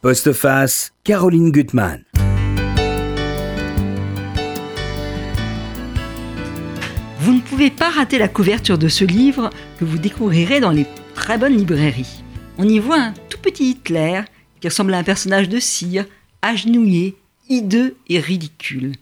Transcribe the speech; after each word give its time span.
Postface, 0.00 0.92
Caroline 1.02 1.50
Gutmann. 1.50 2.04
Vous 7.18 7.32
ne 7.32 7.40
pouvez 7.40 7.72
pas 7.72 7.90
rater 7.90 8.16
la 8.18 8.28
couverture 8.28 8.78
de 8.78 8.86
ce 8.86 9.04
livre 9.04 9.50
que 9.80 9.84
vous 9.84 9.98
découvrirez 9.98 10.60
dans 10.60 10.70
les 10.70 10.86
très 11.16 11.36
bonnes 11.36 11.56
librairies. 11.56 12.22
On 12.58 12.68
y 12.68 12.78
voit 12.78 13.00
un 13.00 13.12
tout 13.28 13.38
petit 13.38 13.70
Hitler 13.70 14.20
qui 14.60 14.68
ressemble 14.68 14.94
à 14.94 14.98
un 14.98 15.02
personnage 15.02 15.48
de 15.48 15.58
cire, 15.58 16.04
agenouillé, 16.42 17.16
hideux 17.48 17.96
et 18.08 18.20
ridicule. 18.20 18.92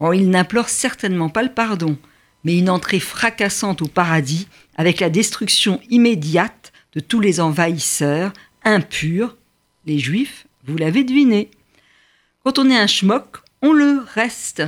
Oh, 0.00 0.12
il 0.12 0.28
n'implore 0.28 0.68
certainement 0.68 1.28
pas 1.28 1.44
le 1.44 1.54
pardon, 1.54 1.96
mais 2.42 2.58
une 2.58 2.68
entrée 2.68 2.98
fracassante 2.98 3.80
au 3.80 3.86
paradis 3.86 4.48
avec 4.74 4.98
la 4.98 5.08
destruction 5.08 5.80
immédiate 5.88 6.72
de 6.94 6.98
tous 6.98 7.20
les 7.20 7.38
envahisseurs, 7.38 8.32
impurs, 8.64 9.36
les 9.86 9.98
juifs, 9.98 10.46
vous 10.66 10.76
l'avez 10.76 11.04
deviné. 11.04 11.50
Quand 12.44 12.58
on 12.58 12.68
est 12.68 12.76
un 12.76 12.86
schmock, 12.86 13.38
on 13.62 13.72
le 13.72 14.00
reste. 14.14 14.62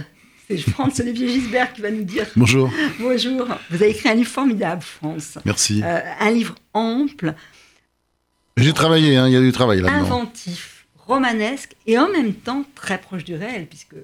C'est 0.49 0.57
Franz 0.57 1.01
Olivier 1.03 1.29
Gisbert 1.29 1.73
qui 1.75 1.83
va 1.83 1.91
nous 1.91 2.05
dire. 2.05 2.27
Bonjour. 2.35 2.71
Bonjour. 2.99 3.47
Vous 3.71 3.77
avez 3.77 3.91
écrit 3.91 4.09
un 4.09 4.15
livre 4.15 4.31
formidable, 4.31 4.83
France. 4.83 5.39
Merci. 5.45 5.83
Euh, 5.85 6.01
un 6.21 6.31
livre 6.31 6.55
ample. 6.73 7.35
J'ai 8.57 8.73
travaillé, 8.73 9.17
hein, 9.17 9.29
il 9.29 9.35
y 9.35 9.37
a 9.37 9.41
du 9.41 9.53
travail 9.53 9.81
là-dedans. 9.81 10.01
Inventif, 10.01 10.87
romanesque 10.97 11.75
et 11.87 11.99
en 11.99 12.09
même 12.09 12.33
temps 12.33 12.65
très 12.75 12.99
proche 12.99 13.25
du 13.25 13.35
réel, 13.35 13.67
puisque 13.67 13.95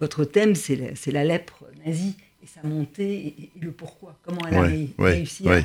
votre 0.00 0.24
thème, 0.24 0.54
c'est 0.54 0.76
la, 0.76 1.12
la, 1.12 1.24
lèpre 1.24 1.64
nazie 1.84 2.14
et 2.42 2.46
sa 2.46 2.66
montée 2.66 3.34
et, 3.38 3.50
le 3.60 3.72
pourquoi. 3.72 4.18
Comment 4.22 4.42
elle 4.48 4.56
a 4.56 5.04
réussi 5.04 5.48
à, 5.48 5.60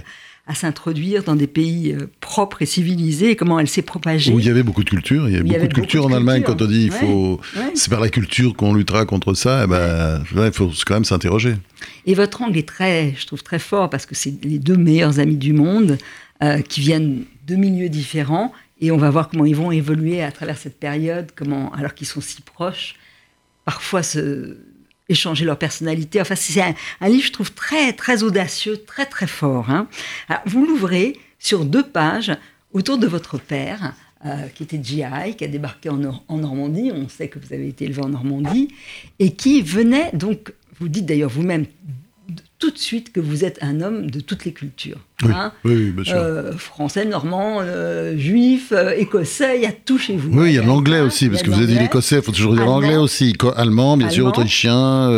s'introduire 0.54 1.24
dans 1.24 1.36
des 1.36 1.48
pays 1.48 1.94
euh, 1.94 2.10
propres 2.20 2.62
et 2.62 2.66
civilisés 2.66 3.32
et 3.32 3.36
comment 3.36 3.60
elle 3.60 3.68
s'est 3.68 3.82
propagée. 3.82 4.34
Où 4.34 4.40
il 4.40 4.46
y 4.46 4.50
avait 4.50 4.64
beaucoup 4.64 4.84
de 4.84 4.90
culture. 4.90 5.28
Il 5.30 5.34
y 5.34 5.38
avait 5.38 5.48
beaucoup 5.48 5.68
de 5.68 5.74
culture 5.74 6.06
en 6.06 6.14
Allemagne. 6.14 6.44
Quand 6.44 6.62
on 6.62 6.66
dit 6.66 6.86
il 6.86 6.92
faut, 6.92 7.40
c'est 7.74 7.90
par 7.90 8.02
la 8.02 8.10
culture 8.10 8.56
qu'on 8.56 8.74
luttera 8.74 9.06
contre 9.06 9.34
ça, 9.34 9.64
eh 9.64 9.68
ben, 9.68 10.24
il 10.36 10.52
faut 10.52 10.72
quand 10.86 10.96
même 10.96 11.06
s'interroger. 11.06 11.56
Et 12.06 12.16
votre 12.16 12.42
angle 12.42 12.58
est 12.58 12.68
très, 12.68 13.14
je 13.18 13.26
trouve 13.28 13.44
très 13.44 13.60
fort 13.60 13.90
parce 13.90 14.06
que 14.06 14.16
c'est 14.16 14.44
les 14.44 14.60
deux 14.60 14.78
meilleurs 14.78 15.20
amis 15.20 15.38
du 15.38 15.54
monde 15.54 15.98
euh, 16.44 16.62
qui 16.62 16.82
viennent 16.82 17.24
de 17.48 17.56
milieux 17.56 17.90
différents 17.90 18.52
et 18.80 18.92
on 18.92 18.98
va 18.98 19.10
voir 19.10 19.30
comment 19.30 19.46
ils 19.46 19.56
vont 19.56 19.72
évoluer 19.72 20.24
à 20.24 20.32
travers 20.32 20.58
cette 20.58 20.80
période, 20.80 21.32
comment, 21.36 21.72
alors 21.74 21.94
qu'ils 21.94 22.08
sont 22.08 22.22
si 22.22 22.42
proches, 22.42 22.96
parfois 23.64 24.02
se, 24.02 24.58
échanger 25.12 25.46
leur 25.46 25.58
personnalité. 25.58 26.22
Enfin, 26.22 26.36
c'est 26.36 26.62
un, 26.62 27.10
livre, 27.10 27.26
je 27.26 27.32
trouve, 27.32 27.52
très, 27.52 27.94
très 27.94 28.24
audacieux, 28.24 28.78
très, 28.86 29.06
très 29.06 29.28
fort. 29.28 29.70
Hein. 29.70 29.88
vous 30.46 30.66
l'ouvrez 30.66 31.20
sur 31.40 31.66
deux 31.66 31.84
pages 31.84 32.32
autour 32.74 32.98
de 32.98 33.08
votre 33.08 33.38
père, 33.38 33.94
euh, 34.26 34.48
qui 34.56 34.64
était 34.64 34.80
GI, 34.82 35.36
qui 35.38 35.44
a 35.44 35.48
débarqué 35.48 35.90
en, 35.90 36.00
en, 36.28 36.38
Normandie. 36.38 36.92
On 36.94 37.10
sait 37.10 37.28
que 37.28 37.40
vous 37.40 37.54
avez 37.54 37.68
été 37.68 37.86
élevé 37.86 38.02
en 38.02 38.10
Normandie, 38.10 38.70
et 39.20 39.34
qui 39.34 39.62
venait 39.62 40.12
donc, 40.14 40.54
vous 40.80 40.88
dites 40.88 41.06
d'ailleurs 41.06 41.30
vous-même 41.30 41.66
tout 42.62 42.70
de 42.70 42.78
suite 42.78 43.12
que 43.12 43.20
vous 43.20 43.44
êtes 43.44 43.58
un 43.62 43.82
homme 43.82 44.12
de 44.12 44.20
toutes 44.20 44.46
les 44.46 44.54
cultures. 44.54 45.00
Oui, 45.24 45.32
hein. 45.36 45.52
oui, 45.66 45.92
bien 45.92 46.04
sûr. 46.04 46.16
Euh, 46.16 46.52
français, 46.54 47.06
normand, 47.06 47.58
euh, 47.60 48.16
juif, 48.18 48.72
euh, 48.72 48.94
écossais, 48.96 49.58
il 49.58 49.64
y 49.64 49.66
a 49.66 49.72
tout 49.72 49.98
chez 49.98 50.16
vous. 50.16 50.30
Oui, 50.32 50.52
il 50.52 50.56
y 50.56 50.60
a 50.60 50.64
l'anglais 50.64 51.00
aussi, 51.00 51.28
parce 51.28 51.42
que 51.42 51.50
vous 51.50 51.58
avez 51.58 51.66
dit 51.66 51.80
l'écossais, 51.80 52.18
il 52.18 52.22
faut 52.22 52.32
toujours 52.32 52.54
dire 52.54 52.66
l'anglais 52.66 52.98
aussi. 52.98 53.34
Allemand, 53.58 53.98
bien 53.98 54.10
sûr, 54.10 54.28
autrichien. 54.28 55.10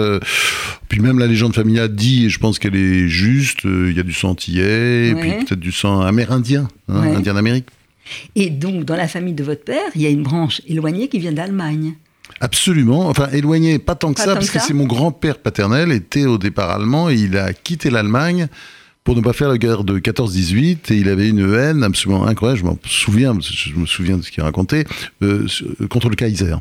puis 0.88 1.02
même 1.02 1.20
la 1.20 1.28
légende 1.28 1.54
familiale 1.54 1.94
dit, 1.94 2.26
et 2.26 2.30
je 2.30 2.40
pense 2.40 2.60
qu'elle 2.60 2.76
est 2.76 3.08
juste, 3.10 3.66
il 3.66 3.96
y 3.96 4.00
a 4.00 4.04
du 4.04 4.14
sang 4.14 4.30
antillais, 4.30 5.10
et 5.10 5.16
puis 5.16 5.32
peut-être 5.32 5.60
du 5.60 5.74
sang 5.74 6.00
amérindien, 6.02 6.70
hein, 6.88 7.16
indien 7.18 7.34
d'Amérique. 7.34 7.68
Et 8.36 8.50
donc, 8.50 8.86
dans 8.86 8.96
la 8.96 9.08
famille 9.08 9.34
de 9.34 9.44
votre 9.44 9.64
père, 9.64 9.92
il 9.96 10.02
y 10.02 10.06
a 10.06 10.10
une 10.10 10.24
branche 10.24 10.62
éloignée 10.68 11.10
qui 11.10 11.20
vient 11.20 11.32
d'Allemagne. 11.34 11.96
Absolument, 12.40 13.08
enfin 13.08 13.30
éloigné, 13.32 13.80
pas 13.80 13.96
tant 13.96 14.14
que 14.14 14.22
ça, 14.22 14.34
parce 14.34 14.50
que 14.50 14.60
c'est 14.60 14.74
mon 14.74 14.86
grand-père 14.86 15.38
paternel, 15.40 15.92
était 15.92 16.26
au 16.26 16.38
départ 16.38 16.72
allemand, 16.72 17.10
et 17.10 17.16
il 17.16 17.38
a 17.38 17.54
quitté 17.54 17.90
l'Allemagne 17.90 18.48
pour 19.04 19.16
ne 19.16 19.22
pas 19.22 19.34
faire 19.34 19.50
la 19.50 19.58
guerre 19.58 19.84
de 19.84 20.00
14-18, 20.00 20.94
et 20.94 20.98
il 20.98 21.10
avait 21.10 21.30
une 21.30 21.54
haine 21.54 21.84
absolument 21.84 22.26
incroyable, 22.26 22.60
je 22.60 22.66
m'en 22.66 22.78
souviens, 22.86 23.38
je 23.42 23.74
me 23.76 23.86
souviens 23.86 24.18
de 24.18 24.24
ce 24.24 24.32
qu'il 24.32 24.44
racontait, 24.44 24.86
euh, 25.22 25.46
contre 25.90 26.10
le 26.10 26.16
Kaiser. 26.16 26.56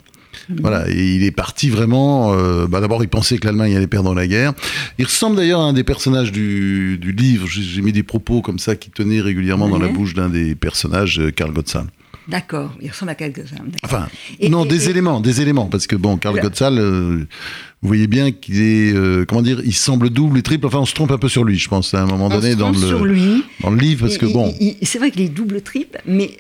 Mhm. 0.48 0.58
Voilà, 0.60 0.88
et 0.88 1.14
il 1.14 1.24
est 1.24 1.30
parti 1.30 1.68
vraiment. 1.68 2.32
Euh, 2.32 2.66
bah 2.66 2.80
D'abord, 2.80 3.02
il 3.02 3.08
pensait 3.08 3.38
que 3.38 3.46
l'Allemagne 3.46 3.76
allait 3.76 3.86
perdre 3.86 4.14
la 4.14 4.26
guerre. 4.26 4.54
Il 4.98 5.04
ressemble 5.04 5.36
d'ailleurs 5.36 5.60
à 5.60 5.64
un 5.64 5.72
des 5.72 5.84
personnages 5.84 6.32
du, 6.32 6.98
du 6.98 7.12
livre. 7.12 7.46
J'ai 7.48 7.82
mis 7.82 7.92
des 7.92 8.02
propos 8.02 8.40
comme 8.40 8.58
ça 8.58 8.74
qui 8.76 8.90
tenaient 8.90 9.20
régulièrement 9.20 9.68
dans 9.68 9.78
la 9.78 9.88
bouche 9.88 10.14
d'un 10.14 10.28
des 10.28 10.54
personnages, 10.54 11.20
euh, 11.20 11.30
Karl 11.30 11.52
Gottsal. 11.52 11.86
D'accord, 12.28 12.72
il 12.80 12.90
ressemble 12.90 13.10
à 13.10 13.14
quelques-uns. 13.14 13.64
Enfin, 13.82 14.08
non, 14.48 14.64
des 14.64 14.90
éléments, 14.90 15.20
des 15.20 15.40
éléments, 15.40 15.66
parce 15.66 15.86
que 15.86 15.96
bon, 15.96 16.16
Karl 16.16 16.40
Gottsal, 16.40 16.78
euh, 16.78 17.26
vous 17.82 17.88
voyez 17.88 18.06
bien 18.06 18.30
qu'il 18.30 18.62
est, 18.62 18.92
euh, 18.94 19.24
comment 19.26 19.42
dire, 19.42 19.60
il 19.64 19.74
semble 19.74 20.10
double 20.10 20.38
et 20.38 20.42
triple. 20.42 20.66
Enfin, 20.66 20.78
on 20.78 20.86
se 20.86 20.94
trompe 20.94 21.10
un 21.10 21.18
peu 21.18 21.28
sur 21.28 21.44
lui, 21.44 21.58
je 21.58 21.68
pense, 21.68 21.94
à 21.94 22.02
un 22.02 22.06
moment 22.06 22.28
donné 22.28 22.54
dans 22.54 22.70
le, 22.70 22.78
dans 23.60 23.70
le 23.70 23.76
livre, 23.76 24.06
parce 24.06 24.18
que 24.18 24.26
bon. 24.26 24.54
C'est 24.82 24.98
vrai 24.98 25.10
qu'il 25.10 25.22
est 25.22 25.28
double 25.28 25.62
triple, 25.62 26.00
mais 26.06 26.30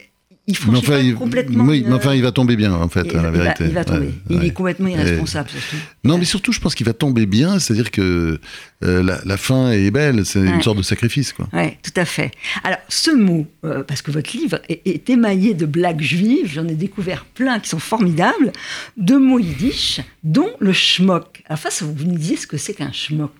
il 0.48 0.56
franchit 0.56 0.78
enfin, 0.78 1.12
pas 1.12 1.18
complètement. 1.18 1.64
Oui, 1.64 1.84
mais 1.86 1.94
enfin, 1.94 2.14
il 2.14 2.22
va 2.22 2.32
tomber 2.32 2.56
bien, 2.56 2.72
en 2.72 2.88
fait, 2.88 3.12
la 3.12 3.30
vérité. 3.30 3.64
il 3.66 3.74
va 3.74 3.84
tomber. 3.84 4.10
il 4.28 4.44
est 4.44 4.50
complètement 4.50 4.88
irresponsable, 4.88 5.48
surtout. 5.50 5.76
Non, 6.02 6.18
mais 6.18 6.24
surtout, 6.24 6.52
je 6.52 6.58
pense 6.58 6.74
qu'il 6.74 6.84
va 6.84 6.92
tomber 6.92 7.26
bien, 7.26 7.60
c'est-à-dire 7.60 7.92
que 7.92 8.40
euh, 8.82 9.18
la, 9.24 9.36
fin 9.36 9.70
est 9.70 9.92
belle, 9.92 10.26
c'est 10.26 10.40
une 10.40 10.60
sorte 10.60 10.78
de 10.78 10.82
sacrifice, 10.82 11.32
quoi. 11.32 11.48
Oui, 11.52 11.76
tout 11.82 11.92
à 11.94 12.04
fait. 12.04 12.32
Alors, 12.64 12.80
ce 12.88 13.12
mot, 13.12 13.46
euh, 13.64 13.84
parce 13.84 14.02
que 14.02 14.10
votre 14.10 14.36
livre 14.36 14.60
est, 14.68 15.08
émaillé 15.08 15.54
de 15.54 15.64
blagues 15.64 16.02
juives, 16.02 16.50
j'en 16.52 16.66
ai 16.66 16.74
découvert 16.74 17.24
plein 17.24 17.60
qui 17.60 17.68
sont 17.68 17.78
formidables, 17.78 18.50
de 18.96 19.14
mots 19.14 19.38
yiddish, 19.38 20.00
dont 20.24 20.50
le 20.58 20.72
schmock. 20.72 21.44
Alors, 21.46 21.60
face, 21.60 21.82
vous 21.82 22.04
nous 22.04 22.18
disiez 22.18 22.36
ce 22.36 22.48
que 22.48 22.56
c'est 22.56 22.74
qu'un 22.74 22.92
schmock. 22.92 23.32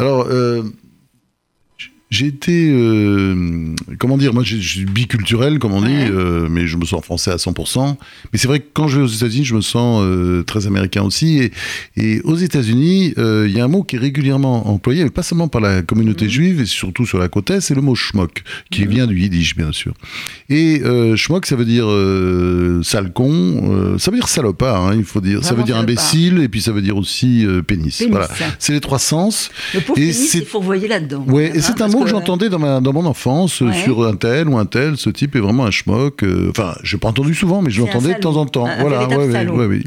Alors, 0.00 0.26
euh, 0.28 0.62
j'ai 2.10 2.26
été, 2.26 2.70
euh, 2.70 3.74
comment 3.98 4.16
dire, 4.16 4.32
moi 4.32 4.42
je 4.42 4.56
suis 4.56 4.86
biculturel, 4.86 5.58
comme 5.58 5.74
on 5.74 5.82
dit, 5.82 5.92
euh, 5.92 6.48
mais 6.50 6.66
je 6.66 6.78
me 6.78 6.86
sens 6.86 7.04
français 7.04 7.30
à 7.30 7.36
100%. 7.36 7.96
Mais 8.32 8.38
c'est 8.38 8.48
vrai 8.48 8.60
que 8.60 8.66
quand 8.72 8.88
je 8.88 8.98
vais 8.98 9.04
aux 9.04 9.08
États-Unis, 9.08 9.44
je 9.44 9.54
me 9.54 9.60
sens 9.60 10.02
euh, 10.02 10.42
très 10.42 10.66
américain 10.66 11.02
aussi. 11.02 11.38
Et, 11.38 11.52
et 11.96 12.20
aux 12.22 12.36
États-Unis, 12.36 13.12
il 13.16 13.50
y 13.50 13.60
a 13.60 13.64
un 13.64 13.68
mot 13.68 13.82
qui 13.82 13.96
est 13.96 13.98
régulièrement 13.98 14.68
employé, 14.68 15.04
mais 15.04 15.10
pas 15.10 15.22
seulement 15.22 15.48
par 15.48 15.60
la 15.60 15.82
communauté 15.82 16.24
mhm. 16.24 16.30
juive, 16.30 16.60
et 16.62 16.66
surtout 16.66 17.04
sur 17.04 17.18
la 17.18 17.28
côte 17.28 17.50
est, 17.50 17.60
c'est 17.60 17.74
le 17.74 17.82
mot 17.82 17.94
schmock, 17.94 18.42
qui 18.70 18.84
mhm. 18.84 18.88
vient 18.88 19.06
du 19.06 19.18
yiddish, 19.18 19.54
bien 19.54 19.72
sûr. 19.72 19.92
Et 20.48 20.80
schmock, 21.16 21.44
ça 21.44 21.56
veut 21.56 21.66
dire 21.66 21.88
sale 22.84 23.12
con, 23.12 23.96
ça 23.98 24.10
veut 24.10 24.16
dire 24.16 24.28
salopard, 24.28 24.86
hein, 24.86 24.94
il 24.96 25.04
faut 25.04 25.20
dire. 25.20 25.44
ça 25.44 25.54
veut 25.54 25.64
dire 25.64 25.76
imbécile, 25.76 26.38
et 26.38 26.48
puis 26.48 26.62
ça 26.62 26.72
veut 26.72 26.82
dire 26.82 26.96
aussi 26.96 27.46
pénis. 27.66 28.02
Voilà, 28.08 28.28
c'est 28.58 28.72
les 28.72 28.80
trois 28.80 28.98
sens. 28.98 29.50
Le 29.74 29.80
pauvre 29.80 29.98
et 29.98 30.06
pénis, 30.06 30.34
il 30.34 30.46
faut 30.46 30.62
voyer 30.62 30.88
là-dedans. 30.88 31.24
Ouais, 31.28 31.52
et 31.54 31.60
c'est 31.60 31.82
un 31.82 31.97
que 32.00 32.08
j'entendais 32.08 32.48
dans, 32.48 32.58
ma, 32.58 32.80
dans 32.80 32.92
mon 32.92 33.06
enfance 33.06 33.52
sur 33.52 34.06
un 34.06 34.16
tel 34.16 34.48
ou 34.48 34.58
un 34.58 34.66
tel, 34.66 34.96
ce 34.96 35.10
type 35.10 35.36
est 35.36 35.40
vraiment 35.40 35.64
un 35.64 35.70
schmock. 35.70 36.22
Euh, 36.22 36.50
enfin, 36.50 36.74
je 36.82 36.96
n'ai 36.96 37.00
pas 37.00 37.08
entendu 37.08 37.34
souvent, 37.34 37.62
mais 37.62 37.70
je 37.70 37.80
l'entendais 37.80 38.14
de 38.14 38.20
temps 38.20 38.36
en 38.36 38.46
temps. 38.46 38.68
voilà, 38.80 39.06
ouais, 39.08 39.80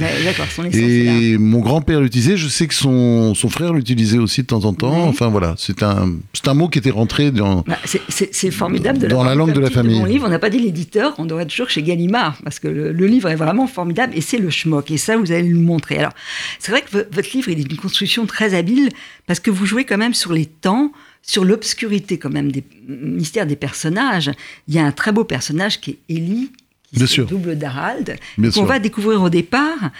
Et 0.73 1.37
mon 1.37 1.59
grand-père 1.59 2.01
l'utilisait, 2.01 2.37
je 2.37 2.47
sais 2.47 2.67
que 2.67 2.73
son, 2.73 3.33
son 3.35 3.49
frère 3.49 3.73
l'utilisait 3.73 4.17
aussi 4.17 4.41
de 4.41 4.47
temps 4.47 4.65
en 4.65 4.73
temps. 4.73 5.07
Enfin 5.07 5.27
voilà, 5.27 5.55
c'est 5.57 5.83
un, 5.83 6.11
un 6.45 6.53
mot 6.53 6.67
qui 6.67 6.79
était 6.79 6.91
rentré 6.91 7.31
dans. 7.31 7.61
Bah, 7.61 7.77
c'est 7.85 8.51
formidable 8.51 8.99
de 8.99 9.07
dans 9.07 9.23
la, 9.23 9.35
langue 9.35 9.53
de 9.53 9.59
la 9.59 9.69
famille. 9.69 9.99
mon 9.99 10.05
livre, 10.05 10.25
on 10.27 10.29
n'a 10.29 10.39
pas 10.39 10.49
dit 10.49 10.59
l'éditeur, 10.59 11.13
on 11.17 11.25
devrait 11.25 11.45
toujours 11.45 11.69
chez 11.69 11.83
Gallimard, 11.83 12.37
parce 12.43 12.59
que 12.59 12.67
le, 12.67 12.91
livre 13.07 13.29
est 13.29 13.35
vraiment 13.35 13.67
formidable 13.67 14.13
et 14.15 14.21
c'est 14.21 14.37
le 14.37 14.49
schmock. 14.49 14.91
Et 14.91 14.97
ça, 14.97 15.17
vous 15.17 15.31
allez 15.31 15.49
le 15.49 15.59
montrer. 15.59 15.97
Alors, 15.97 16.13
c'est 16.59 16.71
vrai 16.71 16.81
que 16.81 16.91
votre 16.91 17.29
livre, 17.33 17.49
il 17.49 17.59
est 17.59 17.63
d'une 17.63 17.77
construction 17.77 18.25
très 18.25 18.53
habile, 18.53 18.89
parce 19.27 19.39
que 19.39 19.51
vous 19.51 19.65
jouez 19.65 19.85
quand 19.85 19.97
même 19.97 20.13
sur 20.13 20.33
les 20.33 20.45
temps 20.45 20.91
sur 21.21 21.45
l'obscurité 21.45 22.17
quand 22.17 22.29
même 22.29 22.51
des 22.51 22.63
mystères 22.87 23.45
des 23.45 23.55
personnages. 23.55 24.31
Il 24.67 24.75
y 24.75 24.79
a 24.79 24.85
un 24.85 24.91
très 24.91 25.11
beau 25.11 25.23
personnage 25.23 25.79
qui 25.79 25.91
est 25.91 26.15
Ellie, 26.15 26.51
qui 26.93 27.03
est 27.03 27.17
le 27.17 27.25
double 27.25 27.57
d'Harald, 27.57 28.17
qu'on 28.53 28.63
va 28.63 28.79
découvrir 28.79 29.21
au 29.21 29.29
départ. 29.29 29.91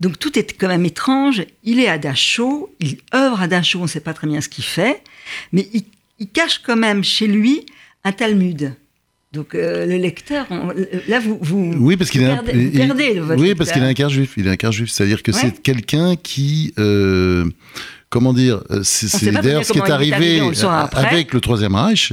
Donc 0.00 0.18
tout 0.18 0.38
est 0.38 0.56
quand 0.58 0.68
même 0.68 0.84
étrange. 0.84 1.44
Il 1.64 1.80
est 1.80 1.88
à 1.88 1.98
Dachau, 1.98 2.72
il 2.80 2.98
œuvre 3.14 3.42
à 3.42 3.48
Dachau, 3.48 3.80
on 3.80 3.82
ne 3.82 3.88
sait 3.88 4.00
pas 4.00 4.14
très 4.14 4.26
bien 4.26 4.40
ce 4.40 4.48
qu'il 4.48 4.64
fait, 4.64 5.02
mais 5.52 5.68
il, 5.72 5.84
cache 6.28 6.60
quand 6.64 6.76
même 6.76 7.04
chez 7.04 7.26
lui 7.26 7.66
un 8.04 8.12
Talmud. 8.12 8.74
Donc 9.32 9.54
euh, 9.54 9.84
le 9.84 9.96
lecteur, 9.96 10.46
là 11.06 11.20
vous, 11.20 11.38
vous, 11.40 11.74
oui, 11.78 11.96
parce 11.96 12.10
qu'il 12.10 12.22
perdez, 12.22 13.20
Oui, 13.36 13.54
parce 13.54 13.72
qu'il 13.72 13.82
a 13.82 13.86
un 13.86 13.94
cœur 13.94 14.08
juif. 14.08 14.34
Il 14.36 14.48
a 14.48 14.52
un 14.52 14.56
cœur 14.56 14.72
juif, 14.72 14.90
c'est-à-dire 14.90 15.22
que 15.22 15.32
c'est 15.32 15.60
quelqu'un 15.62 16.16
qui 16.16 16.72
euh, 16.78 17.44
comment 18.10 18.32
dire, 18.32 18.62
euh, 18.70 18.80
c'est 18.82 19.30
d'ailleurs 19.30 19.64
ce 19.64 19.72
qui 19.72 19.78
est 19.78 19.90
arrivé 19.90 20.40
avec 20.94 21.32
le 21.32 21.40
Troisième 21.40 21.74
Reich. 21.74 22.12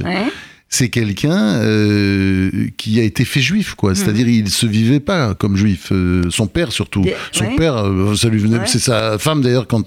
C'est 0.68 0.88
quelqu'un 0.88 1.36
euh, 1.62 2.50
qui 2.76 2.98
a 3.00 3.04
été 3.04 3.24
fait 3.24 3.40
juif, 3.40 3.74
quoi. 3.74 3.90
Mhm. 3.90 3.96
C'est-à-dire, 3.96 4.28
il 4.28 4.48
se 4.50 4.66
vivait 4.66 5.00
pas 5.00 5.34
comme 5.34 5.56
juif. 5.56 5.88
Euh, 5.92 6.24
son 6.30 6.46
père, 6.48 6.72
surtout. 6.72 7.04
Son 7.32 7.44
ouais. 7.44 7.56
père, 7.56 7.76
euh, 7.76 8.14
ça 8.16 8.28
lui 8.28 8.38
venait. 8.38 8.58
Ouais. 8.58 8.66
C'est 8.66 8.78
sa 8.80 9.18
femme, 9.18 9.42
d'ailleurs, 9.42 9.66
quand 9.68 9.86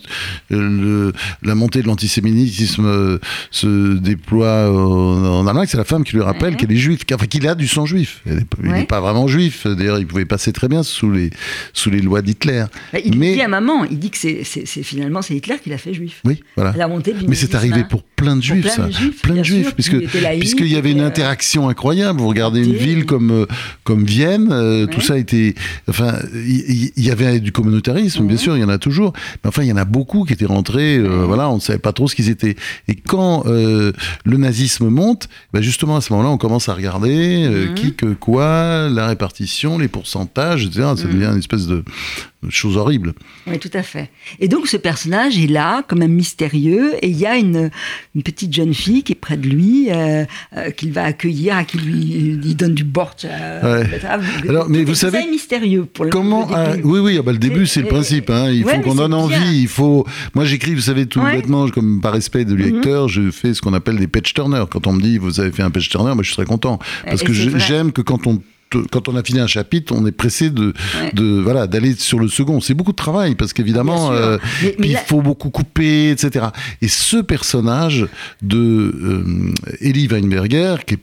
euh, 0.52 1.12
le- 1.12 1.14
la 1.44 1.54
montée 1.56 1.82
de 1.82 1.88
l'antisémitisme 1.88 3.20
se 3.52 3.98
déploie 3.98 4.70
en, 4.72 5.26
en 5.42 5.48
Allemagne, 5.48 5.68
c'est 5.70 5.78
la 5.78 5.84
femme 5.84 6.04
qui 6.04 6.14
lui 6.16 6.22
rappelle 6.22 6.52
Ouais. 6.52 6.56
qu'elle 6.56 6.72
est 6.72 6.76
juive, 6.78 7.00
enfin, 7.14 7.26
qu'il 7.28 7.48
a 7.48 7.56
du 7.56 7.68
sang 7.68 7.86
juif. 7.86 8.22
Est- 8.26 8.40
Il 8.64 8.72
n'est 8.72 8.86
pas 8.86 9.02
vraiment 9.02 9.28
juif. 9.28 9.68
D'ailleurs, 9.68 10.00
il 10.00 10.08
pouvait 10.08 10.26
passer 10.26 10.54
très 10.54 10.68
bien 10.68 10.84
sous 10.84 11.12
les, 11.12 11.30
sous 11.74 11.90
les 11.90 12.02
lois 12.02 12.22
d'Hitler. 12.22 12.66
Bah, 12.94 13.00
il 13.04 13.18
Mais- 13.18 13.34
dit 13.36 13.42
à 13.42 13.48
maman, 13.48 13.86
il 13.86 14.00
dit 14.00 14.10
que 14.12 14.18
c'est, 14.18 14.44
finalement 14.84 15.22
c'est 15.22 15.36
Hitler 15.36 15.56
qui 15.64 15.70
l'a 15.70 15.78
fait 15.78 15.94
juif. 15.94 16.22
Oui, 16.26 16.42
voilà. 16.56 16.74
La 16.78 16.88
montée 16.88 17.14
du 17.14 17.28
Mais 17.28 17.36
c'est 17.36 17.54
arrivé 17.56 17.82
hein. 17.82 17.88
pour 17.90 18.04
plein 18.20 18.36
de 18.36 18.44
juifs, 18.44 18.62
plein 18.62 18.72
ça. 18.72 18.88
de 18.88 18.92
juifs, 18.92 19.22
plein 19.22 19.36
de 19.36 19.44
juifs, 19.44 19.64
sûr, 19.66 19.74
puisque 19.74 19.98
puisqu'il 20.40 20.68
y 20.68 20.76
avait 20.76 20.92
une 20.92 21.02
euh, 21.02 21.08
interaction 21.08 21.70
incroyable. 21.70 22.20
Vous 22.20 22.28
regardez 22.28 22.64
une 22.64 22.74
ville 22.76 23.06
comme 23.06 23.32
euh, 23.32 23.46
comme 23.84 24.04
Vienne, 24.04 24.50
euh, 24.52 24.86
tout 24.86 25.02
ça 25.02 25.18
était, 25.18 25.56
enfin, 25.90 26.16
il 26.34 26.92
y, 26.98 27.12
avait 27.12 27.40
du 27.40 27.52
communautarisme, 27.52 28.26
bien 28.28 28.38
sûr, 28.38 28.56
il 28.56 28.60
y 28.62 28.64
en 28.64 28.70
a 28.70 28.78
toujours, 28.78 29.14
mais 29.44 29.48
enfin, 29.48 29.64
il 29.64 29.70
y 29.70 29.72
en 29.72 29.78
a 29.78 29.86
beaucoup 29.86 30.26
qui 30.26 30.34
étaient 30.34 30.46
rentrés. 30.46 31.00
Voilà, 31.00 31.50
on 31.50 31.56
ne 31.56 31.60
savait 31.60 31.80
pas 31.80 31.94
trop 31.94 32.08
ce 32.08 32.16
qu'ils 32.16 32.30
étaient. 32.30 32.56
Et 32.88 32.96
quand 32.96 33.44
le 33.46 33.94
nazisme 34.38 34.90
monte, 34.90 35.28
ben 35.54 35.62
justement 35.62 35.96
à 35.98 36.02
ce 36.02 36.14
moment-là, 36.14 36.30
on 36.30 36.38
commence 36.38 36.70
à 36.70 36.74
regarder 36.74 37.48
Mhm. 37.50 37.74
qui 37.76 37.94
que 37.94 38.14
quoi, 38.14 38.90
la 38.90 39.08
répartition, 39.08 39.78
les 39.78 39.88
pourcentages, 39.88 40.66
etc. 40.66 40.82
Ça 40.96 41.06
Mhm. 41.06 41.14
devient 41.14 41.30
une 41.34 41.40
espèce 41.40 41.68
de, 41.68 41.84
de 42.44 42.50
chose 42.50 42.78
horrible. 42.78 43.14
Oui, 43.48 43.60
tout 43.60 43.70
à 43.74 43.84
fait. 43.84 44.10
Et 44.40 44.48
donc 44.48 44.68
ce 44.68 44.78
personnage 44.78 45.38
est 45.38 45.48
là, 45.48 45.84
quand 45.88 45.96
même 45.98 46.14
mystérieux, 46.14 46.94
et 47.02 47.10
il 47.10 47.18
y 47.18 47.26
a 47.26 47.38
une, 47.38 47.70
une 48.16 48.24
petite 48.24 48.52
jeune 48.54 48.74
fille 48.74 49.04
qui 49.04 49.12
est 49.12 49.16
près 49.16 49.38
de 49.38 49.48
lui, 49.48 49.90
euh, 49.92 50.26
euh, 50.58 50.72
qu'il 50.72 50.92
va 50.92 51.04
accueillir, 51.04 51.56
à 51.58 51.64
qui 51.64 51.78
lui 51.78 52.40
il 52.44 52.56
donne 52.56 52.74
du 52.74 52.84
bortsch. 52.84 53.26
euh, 53.26 53.84
Ouais. 53.84 54.00
Alors, 54.50 54.68
mais 54.70 54.84
vous 54.84 54.96
savez- 54.96 55.26
mystérieux 55.30 55.86
pour 55.86 56.06
le, 56.06 56.12
Comment 56.12 56.48
le. 56.50 56.86
Oui, 56.86 57.00
oui, 57.00 57.18
ah 57.20 57.22
bah, 57.22 57.32
le 57.32 57.38
début, 57.38 57.68
c'est 57.68 57.82
le 57.82 57.88
principe. 57.88 58.30
Hein. 58.32 58.50
Il 58.52 58.66
ouais, 58.66 58.76
faut 58.78 58.82
qu'on 58.82 58.96
donne 58.96 59.12
bien. 59.12 59.18
envie. 59.20 59.60
Il 59.62 59.68
faut. 59.68 60.06
Moi, 60.34 60.44
j'écris, 60.46 60.74
vous 60.74 60.82
savez, 60.82 61.06
tout 61.06 61.20
Ouais. 61.20 61.34
Mhm. 61.36 61.42
bêtement, 61.42 61.68
comme 61.70 62.02
par 62.02 62.14
respect 62.14 62.46
de 62.46 62.56
lecteur, 62.56 63.08
je 63.10 63.30
fais 63.30 63.54
ce 63.54 63.62
qu'on 63.62 63.74
appelle 63.74 63.98
des 63.98 64.08
page 64.08 64.34
turners. 64.34 64.66
Quand 64.72 64.88
on 64.88 64.94
me 64.94 65.02
dit, 65.02 65.18
vous 65.18 65.40
avez 65.40 65.52
fait 65.52 65.64
un 65.64 65.70
page 65.72 65.88
turner, 65.90 66.14
moi, 66.16 66.24
je 66.24 66.28
suis 66.30 66.36
très 66.36 66.46
content. 66.46 66.80
Parce 67.06 67.22
Et 67.22 67.26
que 67.26 67.34
j'aime 67.34 67.92
que 67.92 68.02
quand 68.02 68.26
on 68.28 68.42
quand 68.92 69.08
on 69.08 69.16
a 69.16 69.24
fini 69.24 69.40
un 69.40 69.48
chapitre, 69.48 69.94
on 69.96 70.06
est 70.06 70.12
pressé 70.12 70.50
de, 70.50 70.74
Ouais. 71.02 71.12
de 71.14 71.26
voilà 71.42 71.68
d'aller 71.68 71.94
sur 71.96 72.20
le 72.20 72.28
second. 72.28 72.62
C'est 72.62 72.74
beaucoup 72.74 72.92
de 72.92 72.98
travail 72.98 73.36
parce 73.36 73.54
qu'évidemment, 73.54 74.12
euh, 74.12 74.38
il 74.80 74.92
là- 74.94 75.00
faut 75.06 75.22
beaucoup 75.22 75.50
couper, 75.50 76.12
etc. 76.12 76.48
Et 76.82 76.88
ce 76.88 77.18
personnage 77.18 78.08
de 78.42 78.58
euh, 78.58 79.52
Elie 79.82 80.08
Weinberger, 80.08 80.76
qui 80.86 80.96
est 80.96 81.00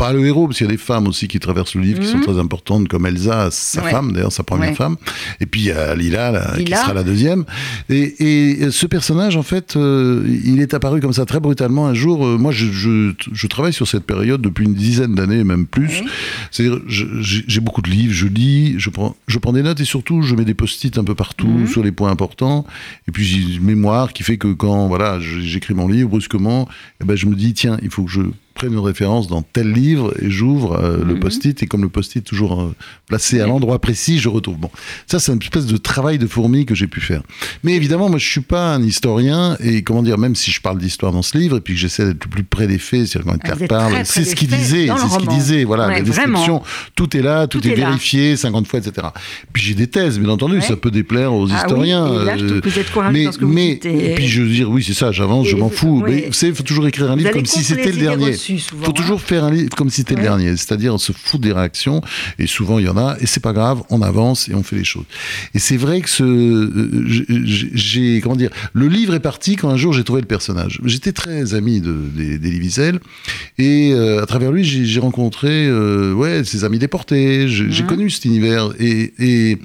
pas 0.00 0.12
le 0.14 0.26
héros, 0.26 0.46
parce 0.46 0.56
qu'il 0.58 0.66
y 0.66 0.70
a 0.70 0.72
des 0.72 0.78
femmes 0.78 1.06
aussi 1.08 1.28
qui 1.28 1.38
traversent 1.40 1.74
le 1.74 1.82
livre 1.82 2.00
qui 2.00 2.06
sont 2.06 2.16
Mhm. 2.18 2.24
très 2.24 2.38
importantes, 2.38 2.88
comme 2.88 3.04
Elsa, 3.06 3.48
sa 3.50 3.82
Ouais. 3.84 3.90
femme, 3.90 4.12
d'ailleurs, 4.12 4.32
sa 4.32 4.42
première 4.42 4.70
Ouais. 4.70 4.74
femme. 4.74 4.96
Et 5.40 5.46
puis 5.46 5.60
il 5.60 5.66
y 5.66 5.70
a 5.72 5.94
Lila, 5.94 6.30
là, 6.30 6.54
qui 6.56 6.72
sera 6.72 6.94
la 6.94 7.02
deuxième. 7.02 7.44
Et, 7.90 8.04
et 8.62 8.70
ce 8.70 8.86
personnage, 8.86 9.36
en 9.36 9.42
fait, 9.42 9.76
euh, 9.76 10.24
il 10.44 10.60
est 10.60 10.72
apparu 10.74 11.00
comme 11.00 11.12
ça 11.12 11.26
très 11.26 11.40
brutalement 11.40 11.86
un 11.86 11.94
jour. 11.94 12.26
euh, 12.26 12.38
moi, 12.38 12.50
je, 12.52 12.66
je- 12.72 13.12
je 13.32 13.46
travaille 13.46 13.72
sur 13.74 13.86
cette 13.86 14.04
période 14.04 14.40
depuis 14.40 14.64
une 14.64 14.74
dizaine 14.74 15.14
d'années, 15.14 15.44
même 15.44 15.66
plus. 15.66 16.02
C'est-à-dire, 16.50 16.80
j'ai 16.88 17.60
beaucoup 17.60 17.82
de 17.82 17.90
livres, 17.90 18.14
je 18.14 18.26
lis, 18.26 18.74
je 18.78 18.88
prends, 18.90 19.16
je 19.26 19.38
prends 19.38 19.52
des 19.52 19.62
notes 19.62 19.80
et 19.80 19.84
surtout, 19.84 20.22
je 20.22 20.34
mets 20.34 20.44
des 20.44 20.54
post-it 20.54 20.96
un 20.98 21.04
peu 21.04 21.14
partout 21.14 21.46
Mhm. 21.46 21.66
sur 21.66 21.82
les 21.82 21.92
points 21.92 22.10
importants. 22.10 22.64
Et 23.08 23.12
puis, 23.12 23.24
j'ai 23.24 23.56
une 23.56 23.62
mémoire 23.64 24.12
qui 24.12 24.22
fait 24.22 24.38
que 24.38 24.48
quand 24.48 24.88
voilà, 24.88 25.18
j'écris 25.20 25.74
mon 25.74 25.88
livre, 25.88 26.08
brusquement, 26.08 26.68
eh 27.00 27.04
ben, 27.04 27.16
je 27.16 27.26
me 27.26 27.34
dis, 27.34 27.52
tiens, 27.54 27.78
il 27.82 27.90
faut 27.90 28.04
que 28.04 28.10
je 28.10 28.22
une 28.68 28.78
référence 28.78 29.28
dans 29.28 29.42
tel 29.42 29.72
livre 29.72 30.12
et 30.20 30.30
j'ouvre 30.30 30.72
euh, 30.74 30.98
le 31.04 31.14
Mhm. 31.14 31.20
post-it. 31.20 31.62
Et 31.62 31.66
comme 31.66 31.82
le 31.82 31.88
post-it 31.88 32.18
est 32.18 32.26
toujours 32.26 32.60
euh, 32.60 32.74
placé 33.08 33.40
à 33.40 33.46
l'endroit 33.46 33.78
précis, 33.80 34.18
je 34.18 34.28
retrouve. 34.28 34.56
Bon, 34.58 34.70
ça, 35.06 35.18
c'est 35.18 35.32
une 35.32 35.42
espèce 35.42 35.66
de 35.66 35.76
travail 35.76 36.18
de 36.18 36.26
fourmi 36.26 36.66
que 36.66 36.74
j'ai 36.74 36.86
pu 36.86 37.00
faire. 37.00 37.22
Mais 37.64 37.74
évidemment, 37.74 38.08
moi, 38.08 38.18
je 38.18 38.28
suis 38.28 38.40
pas 38.40 38.74
un 38.74 38.82
historien 38.82 39.56
et 39.60 39.82
comment 39.82 40.02
dire, 40.02 40.18
même 40.18 40.34
si 40.34 40.50
je 40.50 40.60
parle 40.60 40.78
d'histoire 40.78 41.12
dans 41.12 41.22
ce 41.22 41.36
livre 41.38 41.56
et 41.56 41.60
puis 41.60 41.74
que 41.74 41.80
j'essaie 41.80 42.04
d'être 42.06 42.24
le 42.24 42.30
plus 42.30 42.42
près 42.44 42.66
des 42.66 42.78
faits, 42.78 43.06
c'est-à-dire 43.06 43.32
quand 43.44 43.52
Ah, 43.62 43.66
parle, 43.68 43.94
c'est 44.04 44.24
ce 44.24 44.34
qu'il 44.34 44.48
disait, 44.48 44.86
c'est 44.88 45.08
ce 45.14 45.18
qu'il 45.18 45.28
disait, 45.28 45.64
voilà, 45.64 45.86
Ouais, 45.88 45.94
la 45.94 46.00
description, 46.02 46.34
vraiment. 46.58 46.62
tout 46.94 47.16
est 47.16 47.22
là, 47.22 47.46
tout, 47.46 47.60
Tout 47.60 47.68
est, 47.68 47.74
vérifié 47.74 48.36
50 48.36 48.66
fois, 48.66 48.78
etc. 48.80 49.06
Puis 49.52 49.62
j'ai 49.62 49.74
des 49.74 49.86
thèses, 49.86 50.18
bien 50.18 50.28
entendu, 50.28 50.56
Ouais. 50.56 50.60
ça 50.60 50.76
peut 50.76 50.90
déplaire 50.90 51.32
aux 51.34 51.46
Ah 51.50 51.52
oui, 51.52 51.56
historiens. 51.56 52.06
et 52.22 52.24
là, 52.24 52.36
je 52.38 52.44
euh, 52.44 52.60
vous 52.64 52.78
êtes 52.78 52.90
courageux 52.92 53.12
mais, 53.12 53.24
dans 53.24 53.32
ce 53.32 53.38
que 53.38 53.44
vous 53.44 53.52
mais 53.52 53.72
dites, 53.74 53.86
et- 53.86 54.14
puis 54.14 54.28
je 54.28 54.42
veux 54.42 54.48
dire, 54.48 54.70
oui, 54.70 54.82
c'est 54.82 54.94
ça, 54.94 55.12
j'avance, 55.12 55.46
je 55.48 55.56
m'en 55.56 55.68
fous. 55.70 56.02
Mais 56.06 56.30
il 56.42 56.54
faut 56.54 56.62
toujours 56.62 56.86
écrire 56.86 57.10
un 57.10 57.16
livre 57.16 57.30
comme 57.30 57.46
si 57.46 57.62
c'était 57.64 57.92
le 57.92 57.98
dernier. 57.98 58.32
Souvent, 58.58 58.82
Il 58.82 58.84
faut 58.86 58.90
hein. 58.90 58.94
toujours 58.94 59.20
faire 59.20 59.44
un 59.44 59.50
livre 59.50 59.70
comme 59.76 59.90
si 59.90 59.96
c'était 59.98 60.14
Ouais. 60.14 60.20
le 60.22 60.26
dernier, 60.26 60.56
c'est-à-dire 60.56 60.94
on 60.94 60.98
se 60.98 61.12
fout 61.12 61.40
des 61.40 61.52
réactions, 61.52 62.00
et 62.38 62.46
souvent 62.46 62.78
il 62.78 62.86
y 62.86 62.88
en 62.88 62.96
a, 62.96 63.16
et 63.20 63.26
c'est 63.26 63.40
pas 63.40 63.52
grave, 63.52 63.82
on 63.90 64.02
avance 64.02 64.48
et 64.48 64.54
on 64.54 64.62
fait 64.62 64.76
les 64.76 64.84
choses. 64.84 65.04
Et 65.54 65.58
c'est 65.58 65.76
vrai 65.76 66.00
que 66.00 66.08
ce, 66.10 66.24
euh, 66.24 67.04
j'ai- 67.74 68.20
comment 68.20 68.36
dire, 68.36 68.50
le 68.72 68.88
livre 68.88 69.14
est 69.14 69.20
parti 69.20 69.56
quand 69.56 69.68
un 69.70 69.76
jour 69.76 69.92
j'ai 69.92 70.04
trouvé 70.04 70.20
le 70.20 70.26
personnage. 70.26 70.80
J'étais 70.84 71.12
très 71.12 71.54
ami 71.54 71.80
de, 71.80 71.94
d'Elie 72.14 72.58
Wiesel, 72.60 73.00
et 73.58 73.92
euh, 73.92 74.22
à 74.22 74.26
travers 74.26 74.52
lui 74.52 74.64
j'ai 74.64 75.00
rencontré, 75.00 75.66
euh, 75.66 76.12
ouais, 76.12 76.44
ses 76.44 76.64
amis 76.64 76.78
déportés, 76.78 77.48
j'ai 77.48 77.64
Mhm. 77.82 77.86
connu 77.86 78.10
cet 78.10 78.24
univers, 78.24 78.70
et, 78.78 79.12
et, 79.18 79.58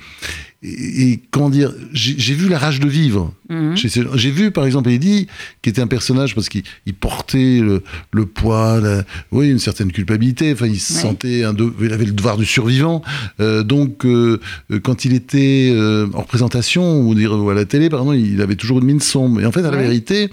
et, 0.68 1.12
et 1.12 1.20
comment 1.32 1.50
dire, 1.50 1.72
j'ai 1.94 2.34
vu 2.34 2.50
la 2.50 2.58
rage 2.58 2.80
de 2.80 2.88
vivre. 2.88 3.34
Ces- 3.76 4.02
J'ai 4.16 4.32
vu 4.32 4.50
par 4.50 4.66
exemple 4.66 4.90
Eddie, 4.90 5.28
qui 5.62 5.70
était 5.70 5.82
un 5.82 5.88
personnage 5.88 6.34
parce 6.34 6.50
qu'il 6.50 6.64
il 6.88 6.96
portait 6.96 7.60
le, 7.62 7.84
le 8.12 8.26
poids, 8.26 8.80
la- 8.82 9.04
oui, 9.32 9.52
une 9.52 9.60
certaine 9.60 9.92
culpabilité. 9.92 10.52
Enfin, 10.54 10.66
il 10.66 10.80
se 10.80 10.94
Ouais. 10.94 11.00
sentait 11.02 11.44
un 11.44 11.54
de- 11.54 11.72
il 11.82 11.94
avait 11.94 12.06
le 12.06 12.12
devoir 12.12 12.38
du 12.38 12.46
survivant. 12.46 13.04
Euh, 13.40 13.62
donc, 13.62 14.04
euh, 14.06 14.40
euh, 14.72 14.80
quand 14.80 15.06
il 15.06 15.14
était 15.14 15.70
euh, 15.72 16.08
en 16.16 16.22
représentation 16.22 17.02
ou 17.02 17.14
dire 17.14 17.34
ou 17.34 17.50
à 17.52 17.54
la 17.54 17.66
télé, 17.66 17.90
pardon, 17.90 18.14
il 18.14 18.42
avait 18.42 18.56
toujours 18.56 18.80
une 18.80 18.86
mine 18.86 19.00
sombre. 19.00 19.40
Et 19.42 19.46
en 19.46 19.52
fait, 19.52 19.64
à 19.64 19.70
la 19.70 19.78
vérité, 19.78 20.30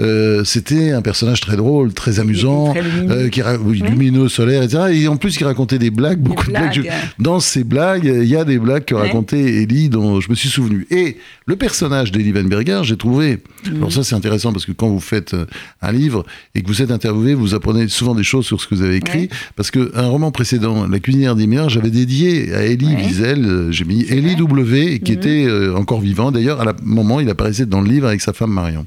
euh, 0.00 0.44
c'était 0.44 0.92
un 0.92 1.02
personnage 1.02 1.40
très 1.40 1.56
drôle, 1.56 1.92
très 1.92 2.20
amusant, 2.20 2.70
très 2.72 2.82
lumineux. 2.82 3.12
euh, 3.14 3.28
qui 3.30 3.42
ra- 3.42 3.56
oui, 3.56 3.82
Ouais. 3.82 3.90
lumineux, 3.90 4.28
solaire, 4.28 4.62
etc. 4.62 4.84
Et 4.92 5.08
en 5.08 5.16
plus, 5.16 5.36
qui 5.36 5.42
racontait 5.44 5.78
des 5.80 5.90
blagues, 5.90 6.20
beaucoup 6.20 6.46
de 6.46 6.50
blagues. 6.52 6.88
dans 7.18 7.40
ces 7.40 7.64
blagues, 7.64 8.04
il 8.04 8.28
y 8.28 8.36
a 8.36 8.44
des 8.44 8.58
blagues 8.60 8.84
que 8.84 8.94
racontait 8.94 9.62
Ellie 9.64 9.88
dont 9.88 10.20
je 10.20 10.30
me 10.30 10.34
suis 10.34 10.48
souvenu. 10.48 10.86
Et 10.90 11.16
le 11.46 11.56
personnage 11.56 12.12
d'Elie 12.12 12.32
Weinberger, 12.32 12.80
j'ai 12.84 12.96
trouvé. 12.96 13.38
Mhm. 13.68 13.76
Alors 13.76 13.92
ça, 13.92 14.04
c'est 14.04 14.14
intéressant 14.14 14.52
parce 14.52 14.66
que 14.66 14.72
quand 14.72 14.88
vous 14.88 15.00
faites 15.00 15.34
euh, 15.34 15.46
un 15.82 15.92
livre 15.92 16.24
et 16.54 16.62
que 16.62 16.68
vous 16.68 16.82
êtes 16.82 16.90
interviewé, 16.90 17.34
vous 17.34 17.54
apprenez 17.54 17.88
souvent 17.88 18.14
des 18.14 18.24
choses 18.24 18.46
sur 18.46 18.60
ce 18.60 18.66
que 18.68 18.74
vous 18.74 18.82
avez 18.82 18.96
écrit. 18.96 19.22
Ouais. 19.22 19.28
Parce 19.56 19.70
qu'un 19.70 20.06
roman 20.06 20.30
précédent, 20.30 20.86
La 20.88 20.98
cuisinière 21.00 21.34
des 21.36 21.48
j'avais 21.68 21.90
dédié 21.90 22.52
à 22.54 22.64
Elie 22.66 22.86
Ouais. 22.86 23.04
Wiesel, 23.06 23.44
euh, 23.44 23.70
j'ai 23.72 23.84
mis 23.84 24.02
Elie 24.10 24.36
W, 24.36 24.98
qui 25.00 25.12
Mhm. 25.12 25.18
était 25.18 25.44
euh, 25.46 25.74
encore 25.76 26.00
vivant. 26.00 26.30
D'ailleurs, 26.32 26.60
à 26.60 26.70
un 26.70 26.74
moment, 26.82 27.20
il 27.20 27.28
apparaissait 27.28 27.66
dans 27.66 27.80
le 27.80 27.88
livre 27.88 28.06
avec 28.06 28.20
sa 28.20 28.32
femme 28.32 28.50
Marion. 28.52 28.86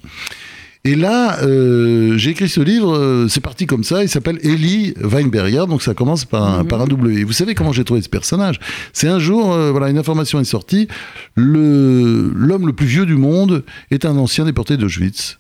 Et 0.88 0.96
là, 0.96 1.40
euh, 1.44 2.18
j'ai 2.18 2.30
écrit 2.30 2.48
ce 2.48 2.62
livre, 2.62 2.96
euh, 2.96 3.28
c'est 3.28 3.42
parti 3.42 3.66
comme 3.66 3.84
ça, 3.84 4.04
il 4.04 4.08
s'appelle 4.10 4.40
Elie 4.42 4.94
Weinberger, 5.02 5.66
donc 5.68 5.82
ça 5.82 5.94
commence 5.94 6.24
par 6.24 6.44
un, 6.44 6.64
Mhm. 6.64 6.68
par 6.70 6.80
un 6.82 6.86
W. 6.88 7.20
Et 7.20 7.24
vous 7.26 7.34
savez 7.34 7.56
comment 7.56 7.74
j'ai 7.74 7.84
trouvé 7.84 8.02
ce 8.02 8.08
personnage 8.08 8.58
C'est 8.94 9.10
un 9.10 9.20
jour, 9.20 9.52
euh, 9.52 9.72
voilà, 9.72 9.90
une 9.90 9.98
information 9.98 10.40
est 10.40 10.46
sortie, 10.46 10.88
le- 11.36 12.32
l'homme 12.34 12.68
le 12.68 12.72
plus 12.74 12.86
vieux 12.88 13.06
du 13.06 13.16
monde 13.16 13.64
est 13.92 14.06
un 14.06 14.16
ancien 14.16 14.46
déporté 14.46 14.78
d'Auschwitz. 14.78 15.40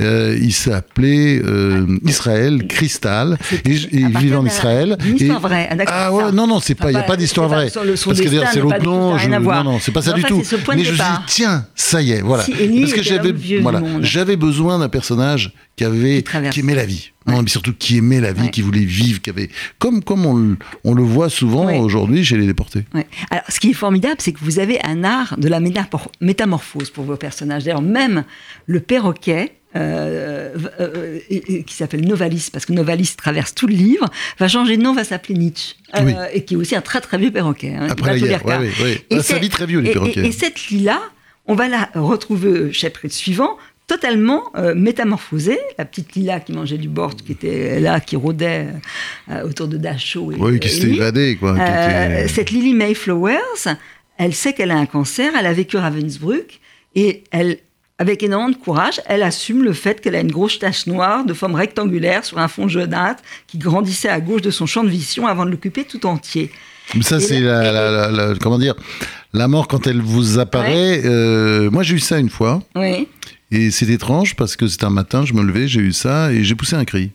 Euh, 0.00 0.38
il 0.40 0.52
s'appelait 0.52 1.40
euh, 1.44 1.98
Israël 2.04 2.66
Cristal, 2.68 3.38
et, 3.64 3.70
il 3.92 4.16
vivait 4.18 4.36
en 4.36 4.46
Israël. 4.46 4.96
d'une 5.00 5.16
histoire 5.16 5.38
Et- 5.38 5.42
vraie, 5.48 5.68
ah, 5.70 5.74
d'accord, 5.74 5.94
Ah 5.96 6.12
ouais, 6.12 6.32
non, 6.32 6.46
non, 6.46 6.60
c'est 6.60 6.74
pas, 6.74 6.90
il 6.90 6.94
n'y 6.94 7.00
a 7.00 7.04
pas 7.04 7.16
d'histoire 7.16 7.48
pas 7.48 7.56
vraie. 7.56 7.70
Parce 7.70 8.02
que 8.20 8.24
d'ailleurs, 8.28 8.48
c'est 8.52 8.60
l'autre 8.60 8.82
nom, 8.82 9.18
je- 9.18 9.28
non, 9.28 9.64
non, 9.64 9.78
c'est 9.80 9.92
pas 9.92 10.02
ça 10.02 10.12
du 10.12 10.22
tout. 10.22 10.42
Mais 10.74 10.84
je 10.84 10.92
me 10.92 10.96
suis 10.96 11.04
dit, 11.04 11.24
tiens, 11.26 11.66
ça 11.74 12.00
y 12.02 12.12
est, 12.12 12.20
voilà. 12.20 12.44
Si 12.44 12.52
Parce 12.52 12.92
que 12.92 13.02
j'avais, 13.02 13.32
voilà, 13.60 13.82
j'avais 14.00 14.36
besoin 14.36 14.78
d'un 14.78 14.88
personnage 14.88 15.52
qui 15.76 15.84
avait, 15.84 16.24
qui 16.50 16.60
aimait 16.60 16.74
la 16.74 16.86
vie. 16.86 17.12
Non, 17.28 17.42
mais 17.42 17.48
surtout 17.48 17.72
qui 17.72 17.98
aimait 17.98 18.20
la 18.20 18.32
vie, 18.32 18.42
Ouais. 18.44 18.50
qui 18.50 18.62
voulait 18.62 18.84
vivre, 18.84 19.20
qui 19.20 19.30
avait, 19.30 19.50
comme, 19.78 20.02
comme 20.02 20.26
on, 20.26 20.34
le- 20.34 20.56
on 20.84 20.94
le 20.94 21.02
voit 21.02 21.28
souvent 21.30 21.66
Ouais. 21.66 21.78
aujourd'hui 21.78 22.24
chez 22.24 22.36
les 22.36 22.46
déportés. 22.46 22.84
Ouais. 22.94 23.06
Alors, 23.30 23.44
ce 23.48 23.60
qui 23.60 23.70
est 23.70 23.74
formidable, 23.74 24.16
c'est 24.18 24.32
que 24.32 24.38
vous 24.42 24.58
avez 24.58 24.78
un 24.84 25.04
art 25.04 25.36
de 25.38 25.48
la 25.48 25.60
métamor- 25.60 26.10
métamorphose 26.20 26.90
pour 26.90 27.04
vos 27.04 27.16
personnages. 27.16 27.64
D'ailleurs, 27.64 27.82
même 27.82 28.24
le 28.66 28.80
perroquet, 28.80 29.52
euh, 29.76 30.54
euh, 30.80 31.18
et 31.28 31.62
qui 31.62 31.74
s'appelle 31.74 32.06
Novalis, 32.06 32.48
parce 32.52 32.64
que 32.64 32.72
Novalis 32.72 33.14
traverse 33.16 33.54
tout 33.54 33.66
le 33.66 33.74
livre, 33.74 34.06
va 34.38 34.48
changer 34.48 34.76
de 34.78 34.82
nom, 34.82 34.94
va 34.94 35.04
s'appeler 35.04 35.34
Nietzsche, 35.38 35.74
euh, 35.94 36.00
Oui. 36.04 36.14
et 36.32 36.44
qui 36.44 36.54
est 36.54 36.56
aussi 36.56 36.74
un 36.74 36.80
très 36.80 37.00
très 37.02 37.18
vieux 37.18 37.30
perroquet. 37.30 37.74
hein, 37.74 37.86
Après 37.90 38.18
la 38.18 38.26
guerre, 38.26 38.46
ouais, 38.46 38.56
ouais. 38.82 39.04
Et 39.10 39.16
Ah, 39.16 39.22
ça 39.22 39.34
c'est- 39.34 39.38
vit 39.40 39.50
très 39.50 39.66
vieux, 39.66 39.80
les 39.80 39.90
et- 39.90 39.92
perroquets. 39.92 40.20
Et, 40.20 40.28
et 40.28 40.32
cette 40.32 40.58
fille-là, 40.58 41.00
on 41.46 41.54
va 41.54 41.68
la 41.68 41.88
retrouver 41.94 42.48
au 42.68 42.72
chapitre 42.72 43.14
suivant, 43.14 43.56
totalement 43.88 44.44
euh, 44.56 44.74
métamorphosée. 44.76 45.58
La 45.78 45.84
petite 45.84 46.14
Lila 46.14 46.38
qui 46.38 46.52
mangeait 46.52 46.78
du 46.78 46.88
bord, 46.88 47.16
qui 47.16 47.32
était 47.32 47.80
là, 47.80 47.98
qui 47.98 48.14
rôdait 48.14 48.66
euh, 49.30 49.42
autour 49.48 49.66
de 49.66 49.76
Dachau. 49.76 50.30
Et, 50.30 50.36
Oui, 50.36 50.60
qui 50.60 50.68
s'était 50.68 50.86
lui. 50.86 50.96
évadé, 50.98 51.36
quoi. 51.40 51.54
qui 51.54 51.60
Euh, 51.60 52.20
était- 52.20 52.28
cette 52.28 52.50
Lily 52.52 52.74
Mayflowers, 52.74 53.74
elle 54.18 54.34
sait 54.34 54.52
qu'elle 54.52 54.70
a 54.70 54.76
un 54.76 54.86
cancer, 54.86 55.32
elle 55.38 55.46
a 55.46 55.52
vécu 55.52 55.76
à 55.76 55.80
Ravensbrück 55.80 56.60
et 56.94 57.24
elle 57.32 57.58
avec 58.00 58.22
énormément 58.22 58.50
de 58.56 58.56
courage, 58.62 59.00
elle 59.06 59.24
assume 59.24 59.64
le 59.64 59.72
fait 59.72 60.00
qu'elle 60.00 60.14
a 60.14 60.20
une 60.20 60.30
grosse 60.30 60.60
tache 60.60 60.86
noire 60.86 61.24
de 61.24 61.34
forme 61.34 61.56
rectangulaire 61.56 62.24
sur 62.24 62.38
un 62.38 62.46
fond 62.46 62.68
jaunâtre 62.68 63.24
qui 63.48 63.58
grandissait 63.58 64.08
à 64.08 64.20
gauche 64.20 64.40
de 64.42 64.52
son 64.52 64.66
champ 64.66 64.84
de 64.84 64.88
vision 64.88 65.26
avant 65.26 65.44
de 65.44 65.50
l'occuper 65.50 65.82
tout 65.82 66.06
entier. 66.06 66.52
Ça, 67.00 67.18
c'est 67.18 67.40
la, 67.40 68.34
comment 68.40 68.58
dire, 68.60 68.76
la 69.32 69.48
mort 69.48 69.66
quand 69.66 69.88
elle 69.88 70.00
vous 70.00 70.38
apparaît. 70.38 71.02
Euh, 71.04 71.72
moi, 71.72 71.82
j'ai 71.82 71.96
eu 71.96 71.98
ça 71.98 72.20
une 72.20 72.30
fois. 72.30 72.62
Oui. 72.76 73.08
Et 73.50 73.70
c'est 73.70 73.88
étrange 73.88 74.36
parce 74.36 74.56
que 74.56 74.66
c'était 74.66 74.84
un 74.84 74.90
matin, 74.90 75.24
je 75.24 75.32
me 75.34 75.42
levais, 75.42 75.68
j'ai 75.68 75.80
eu 75.80 75.92
ça 75.92 76.32
et 76.32 76.44
j'ai 76.44 76.54
poussé 76.54 76.76
un 76.76 76.84
cri 76.84 77.12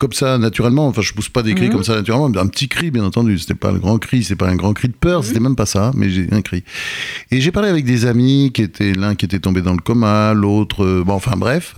comme 0.00 0.12
ça 0.12 0.38
naturellement. 0.38 0.88
Enfin, 0.88 1.02
je 1.02 1.12
pousse 1.12 1.28
pas 1.28 1.42
des 1.42 1.54
cris 1.54 1.66
mhm. 1.66 1.72
comme 1.72 1.84
ça 1.84 1.94
naturellement, 1.94 2.28
mais 2.30 2.38
un 2.38 2.46
petit 2.46 2.68
cri, 2.68 2.90
bien 2.90 3.04
entendu. 3.04 3.38
C'était 3.38 3.54
pas 3.54 3.70
le 3.70 3.78
grand 3.78 3.98
cri, 3.98 4.24
c'est 4.24 4.34
pas 4.34 4.48
un 4.48 4.56
grand 4.56 4.72
cri 4.72 4.88
de 4.88 4.94
peur, 4.94 5.20
mhm. 5.20 5.26
c'était 5.26 5.40
même 5.40 5.56
pas 5.56 5.66
ça, 5.66 5.92
mais 5.94 6.10
j'ai 6.10 6.26
un 6.32 6.42
cri. 6.42 6.64
Et 7.30 7.40
j'ai 7.40 7.52
parlé 7.52 7.68
avec 7.68 7.84
des 7.84 8.06
amis 8.06 8.50
qui 8.52 8.62
étaient 8.62 8.94
l'un 8.94 9.14
qui 9.14 9.26
était 9.26 9.38
tombé 9.38 9.62
dans 9.62 9.74
le 9.74 9.80
coma, 9.80 10.32
l'autre, 10.34 10.84
euh, 10.84 11.04
bon, 11.04 11.12
enfin 11.12 11.36
bref. 11.36 11.74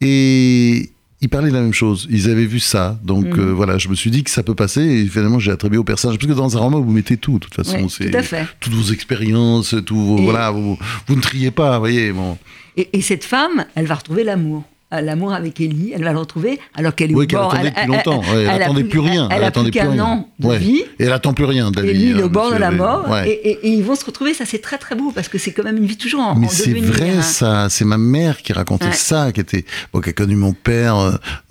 Et 0.00 0.90
ils 1.20 1.28
parlaient 1.28 1.48
de 1.48 1.54
la 1.54 1.62
même 1.62 1.72
chose. 1.72 2.06
Ils 2.10 2.28
avaient 2.30 2.46
vu 2.46 2.60
ça. 2.60 2.98
Donc 3.02 3.26
mhm. 3.26 3.40
euh, 3.40 3.52
voilà, 3.52 3.78
je 3.78 3.88
me 3.88 3.94
suis 3.94 4.10
dit 4.10 4.24
que 4.24 4.30
ça 4.30 4.42
peut 4.42 4.54
passer. 4.54 4.82
Et 4.82 5.06
finalement, 5.06 5.38
j'ai 5.38 5.52
attribué 5.52 5.78
au 5.78 5.84
personnage. 5.84 6.18
Parce 6.18 6.28
que 6.30 6.36
dans 6.36 6.56
un 6.56 6.60
roman, 6.60 6.80
vous 6.80 6.92
mettez 6.92 7.16
tout, 7.16 7.34
de 7.34 7.38
toute 7.38 7.54
façon. 7.54 7.88
c'est 7.88 8.10
tout 8.10 8.16
à 8.16 8.22
fait. 8.22 8.46
Toutes 8.60 8.74
vos 8.74 8.92
expériences, 8.92 9.74
tout 9.86 9.96
vos, 9.96 10.16
voilà, 10.18 10.50
vous, 10.50 10.78
vous, 11.06 11.16
ne 11.16 11.20
triez 11.20 11.50
pas, 11.50 11.74
vous 11.74 11.80
voyez. 11.80 12.12
Bon. 12.12 12.36
et 12.76 13.00
cette 13.00 13.24
femme, 13.24 13.64
elle 13.74 13.86
va 13.86 13.94
retrouver 13.94 14.24
l'amour 14.24 14.64
l'amour 14.90 15.32
avec 15.32 15.60
Ellie, 15.60 15.92
elle 15.94 16.04
va 16.04 16.12
le 16.12 16.18
retrouver 16.18 16.60
alors 16.74 16.94
qu'elle 16.94 17.10
est 17.10 17.14
oui, 17.14 17.24
au 17.24 17.36
bord. 17.36 17.54
Elle, 17.56 17.66
depuis 17.66 17.86
longtemps. 17.86 18.22
Elle, 18.32 18.46
n'attendait 18.46 18.84
plus, 18.84 18.98
rien. 19.00 19.28
Elle, 19.30 19.44
attendait 19.44 19.70
plus 19.70 19.80
qu'un 19.80 19.98
an 19.98 20.28
de 20.38 20.52
vie. 20.54 20.82
Et 20.98 21.04
elle 21.04 21.12
attend 21.12 21.34
plus 21.34 21.44
rien. 21.44 21.70
Ellie 21.72 22.10
est 22.10 22.22
au 22.22 22.28
bord 22.28 22.52
de 22.52 22.58
la 22.58 22.70
mort. 22.70 23.06
Et, 23.26 23.58
ils 23.64 23.82
vont 23.82 23.96
se 23.96 24.04
retrouver. 24.04 24.34
Ça, 24.34 24.44
c'est 24.46 24.60
très 24.60 24.78
très 24.78 24.94
beau 24.94 25.12
parce 25.14 25.28
que 25.28 25.38
c'est 25.38 25.52
quand 25.52 25.64
même 25.64 25.76
une 25.76 25.86
vie 25.86 25.96
toujours 25.96 26.20
en, 26.20 26.34
Mais 26.36 26.48
c'est 26.48 26.72
vrai, 26.72 27.22
ça. 27.22 27.68
C'est 27.70 27.84
ma 27.84 27.98
mère 27.98 28.42
qui 28.42 28.52
racontait 28.52 28.92
ça, 28.92 29.32
qui 29.32 29.40
était, 29.40 29.64
bon, 29.92 30.00
qui 30.00 30.10
a 30.10 30.12
connu 30.12 30.36
mon 30.36 30.52
père, 30.52 30.96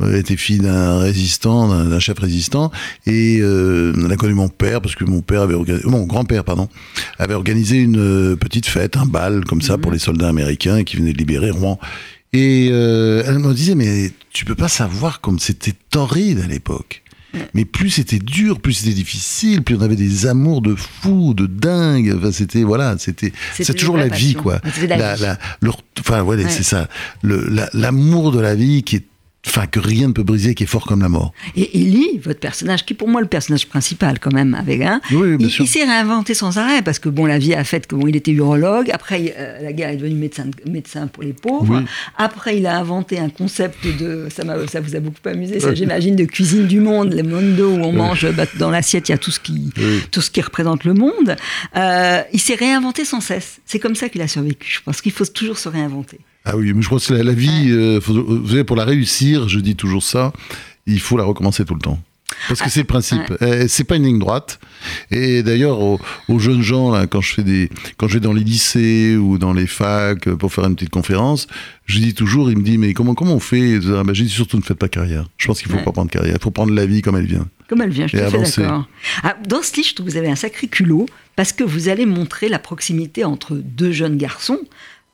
euh, 0.01 0.17
était 0.17 0.37
fille 0.37 0.59
d'un 0.59 0.99
résistant, 0.99 1.67
d'un 1.67 1.99
chef 1.99 2.19
résistant, 2.19 2.71
et 3.05 3.39
euh, 3.41 3.93
elle 4.05 4.11
a 4.11 4.15
connu 4.15 4.33
mon 4.33 4.49
père 4.49 4.81
parce 4.81 4.95
que 4.95 5.03
mon 5.03 5.21
père 5.21 5.41
avait 5.41 5.53
organisé, 5.53 5.87
mon 5.87 6.05
grand-père, 6.05 6.43
pardon, 6.43 6.69
avait 7.19 7.33
organisé 7.33 7.77
une 7.77 7.99
euh, 7.99 8.35
petite 8.35 8.65
fête, 8.65 8.97
un 8.97 9.05
bal 9.05 9.43
comme 9.45 9.61
ça 9.61 9.77
mhm. 9.77 9.81
pour 9.81 9.91
les 9.91 9.99
soldats 9.99 10.29
américains 10.29 10.83
qui 10.83 10.97
venaient 10.97 11.13
de 11.13 11.17
libérer 11.17 11.51
Rouen. 11.51 11.79
Et 12.33 12.69
euh, 12.71 13.23
elle 13.27 13.39
me 13.39 13.53
disait, 13.53 13.75
mais 13.75 14.11
tu 14.31 14.43
peux 14.45 14.55
pas 14.55 14.67
savoir 14.67 15.21
comme 15.21 15.39
c'était 15.39 15.73
torride 15.89 16.39
à 16.43 16.47
l'époque. 16.47 17.03
Mais 17.55 17.65
plus 17.65 17.89
c'était 17.89 18.19
dur, 18.19 18.59
plus 18.59 18.73
c'était 18.73 18.93
difficile, 18.93 19.63
plus 19.63 19.75
on 19.75 19.81
avait 19.81 19.95
des 19.95 20.27
amours 20.27 20.61
de 20.61 20.75
fou, 20.75 21.33
de 21.33 21.47
dingue. 21.47 22.13
Enfin, 22.15 22.31
c'était 22.31 22.61
voilà, 22.61 22.95
c'était 22.99 23.33
c'est 23.55 23.73
toujours 23.73 23.97
la 23.97 24.07
vie 24.07 24.35
quoi. 24.35 24.61
La, 24.87 25.15
la, 25.15 25.39
enfin 25.99 26.21
voilà, 26.21 26.47
c'est 26.47 26.61
ça. 26.61 26.87
L'amour 27.23 28.31
de 28.31 28.39
la 28.39 28.53
vie 28.53 28.83
qui 28.83 28.97
est 28.97 29.05
enfin 29.45 29.67
que 29.67 29.79
rien 29.79 30.07
ne 30.07 30.13
peut 30.13 30.23
briser, 30.23 30.55
qui 30.55 30.63
est 30.63 30.67
fort 30.67 30.85
comme 30.85 31.01
la 31.01 31.09
mort. 31.09 31.33
Et 31.55 31.81
Ellie, 31.81 32.19
votre 32.23 32.39
personnage, 32.39 32.85
qui 32.85 32.93
est 32.93 32.95
pour 32.95 33.07
moi 33.07 33.21
le 33.21 33.27
personnage 33.27 33.67
principal 33.67 34.19
quand 34.19 34.33
même, 34.33 34.53
avec 34.55 34.81
un, 34.81 35.01
oui, 35.11 35.35
il, 35.39 35.67
s'est 35.67 35.83
réinventé 35.83 36.33
sans 36.33 36.57
arrêt 36.57 36.81
parce 36.81 36.99
que 36.99 37.09
bon, 37.09 37.25
la 37.25 37.37
vie 37.37 37.53
a 37.53 37.63
fait 37.63 37.85
que 37.85 37.95
bon, 37.95 38.07
il 38.07 38.15
était 38.15 38.31
urologue. 38.31 38.89
Après, 38.91 39.35
euh, 39.37 39.61
la 39.61 39.73
guerre 39.73 39.89
est 39.89 39.97
devenu 39.97 40.15
médecin, 40.15 40.45
médecin 40.65 41.07
pour 41.07 41.23
les 41.23 41.33
pauvres. 41.33 41.83
Après, 42.17 42.57
il 42.57 42.65
a 42.65 42.77
inventé 42.77 43.19
un 43.19 43.29
concept 43.29 43.85
de, 43.85 44.27
ça, 44.29 44.43
ça 44.67 44.79
vous 44.79 44.95
a 44.95 44.99
beaucoup 44.99 45.27
amusé, 45.27 45.59
ça 45.59 45.73
j'imagine, 45.73 46.15
de 46.15 46.25
cuisine 46.25 46.67
du 46.67 46.79
monde, 46.79 47.13
le 47.13 47.23
mondo 47.23 47.71
où 47.71 47.83
on 47.83 47.91
mange 47.91 48.31
bah, 48.31 48.45
dans 48.57 48.69
l'assiette, 48.69 49.09
il 49.09 49.11
y 49.11 49.15
a 49.15 49.17
tout 49.17 49.31
ce 49.31 49.39
qui, 49.39 49.71
tout 50.11 50.21
ce 50.21 50.31
qui 50.31 50.41
représente 50.41 50.83
le 50.85 50.93
monde. 50.93 51.35
Euh, 51.75 52.21
il 52.31 52.39
s'est 52.39 52.55
réinventé 52.55 53.05
sans 53.05 53.21
cesse. 53.21 53.59
C'est 53.65 53.79
comme 53.79 53.95
ça 53.95 54.09
qu'il 54.09 54.21
a 54.21 54.27
survécu. 54.27 54.71
Je 54.77 54.81
pense 54.83 55.01
qu'il 55.01 55.11
faut 55.11 55.25
toujours 55.25 55.57
se 55.57 55.69
réinventer. 55.69 56.19
Ah 56.45 56.57
oui, 56.57 56.73
mais 56.73 56.81
je 56.81 56.87
crois 56.87 56.99
que 56.99 57.13
la, 57.13 57.23
la 57.23 57.33
vie, 57.33 57.67
euh, 57.69 57.99
vous 58.05 58.47
savez, 58.47 58.63
pour 58.63 58.75
la 58.75 58.85
réussir, 58.85 59.47
je 59.47 59.59
dis 59.59 59.75
toujours 59.75 60.03
ça, 60.03 60.33
il 60.85 60.99
faut 60.99 61.17
la 61.17 61.23
recommencer 61.23 61.63
tout 61.65 61.75
le 61.75 61.81
temps. 61.81 61.99
Parce 62.47 62.61
que 62.61 62.69
c'est 62.69 62.81
le 62.81 62.87
principe. 62.87 63.21
Eh, 63.41 63.67
c'est 63.67 63.83
pas 63.83 63.95
une 63.95 64.03
ligne 64.03 64.19
droite. 64.19 64.59
Et 65.11 65.43
d'ailleurs, 65.43 65.79
aux, 65.79 65.99
jeunes 66.39 66.61
gens, 66.61 66.91
là, 66.91 67.07
quand 67.07 67.21
je 67.21 67.33
fais 67.33 67.43
des, 67.43 67.69
quand 67.97 68.07
je 68.07 68.15
vais 68.15 68.19
dans 68.19 68.33
les 68.33 68.43
lycées 68.43 69.15
ou 69.15 69.37
dans 69.37 69.53
les 69.53 69.67
facs 69.67 70.29
pour 70.29 70.51
faire 70.51 70.65
une 70.65 70.75
petite 70.75 70.89
conférence, 70.89 71.47
je 71.85 71.99
dis 71.99 72.13
toujours, 72.13 72.49
il 72.49 72.57
me 72.57 72.63
dit, 72.63 72.77
mais 72.77 72.93
comment, 72.93 73.13
comment 73.13 73.35
on 73.35 73.39
fait? 73.39 73.79
Ben, 73.79 74.13
Je 74.13 74.23
dis 74.23 74.29
surtout 74.29 74.57
ne 74.57 74.63
faites 74.63 74.77
pas 74.77 74.87
carrière. 74.87 75.29
Je 75.37 75.47
pense 75.47 75.61
qu'il 75.61 75.71
faut 75.71 75.77
pas 75.77 75.91
prendre 75.91 76.11
carrière. 76.11 76.35
Il 76.35 76.41
faut 76.41 76.51
prendre 76.51 76.73
la 76.73 76.85
vie 76.85 77.01
comme 77.01 77.17
elle 77.17 77.27
vient. 77.27 77.47
Comme 77.67 77.81
elle 77.81 77.91
vient, 77.91 78.07
je 78.07 78.17
suis 78.17 78.55
d'accord. 78.57 78.87
Ah, 79.23 79.37
dans 79.47 79.61
ce 79.61 79.75
livre, 79.75 79.87
je 79.89 79.95
trouve 79.95 80.07
que 80.07 80.11
vous 80.11 80.17
avez 80.17 80.29
un 80.29 80.35
sacré 80.35 80.67
culot 80.67 81.05
parce 81.35 81.53
que 81.53 81.63
vous 81.63 81.89
allez 81.89 82.05
montrer 82.05 82.49
la 82.49 82.59
proximité 82.59 83.23
entre 83.23 83.55
deux 83.55 83.91
jeunes 83.91 84.17
garçons. 84.17 84.59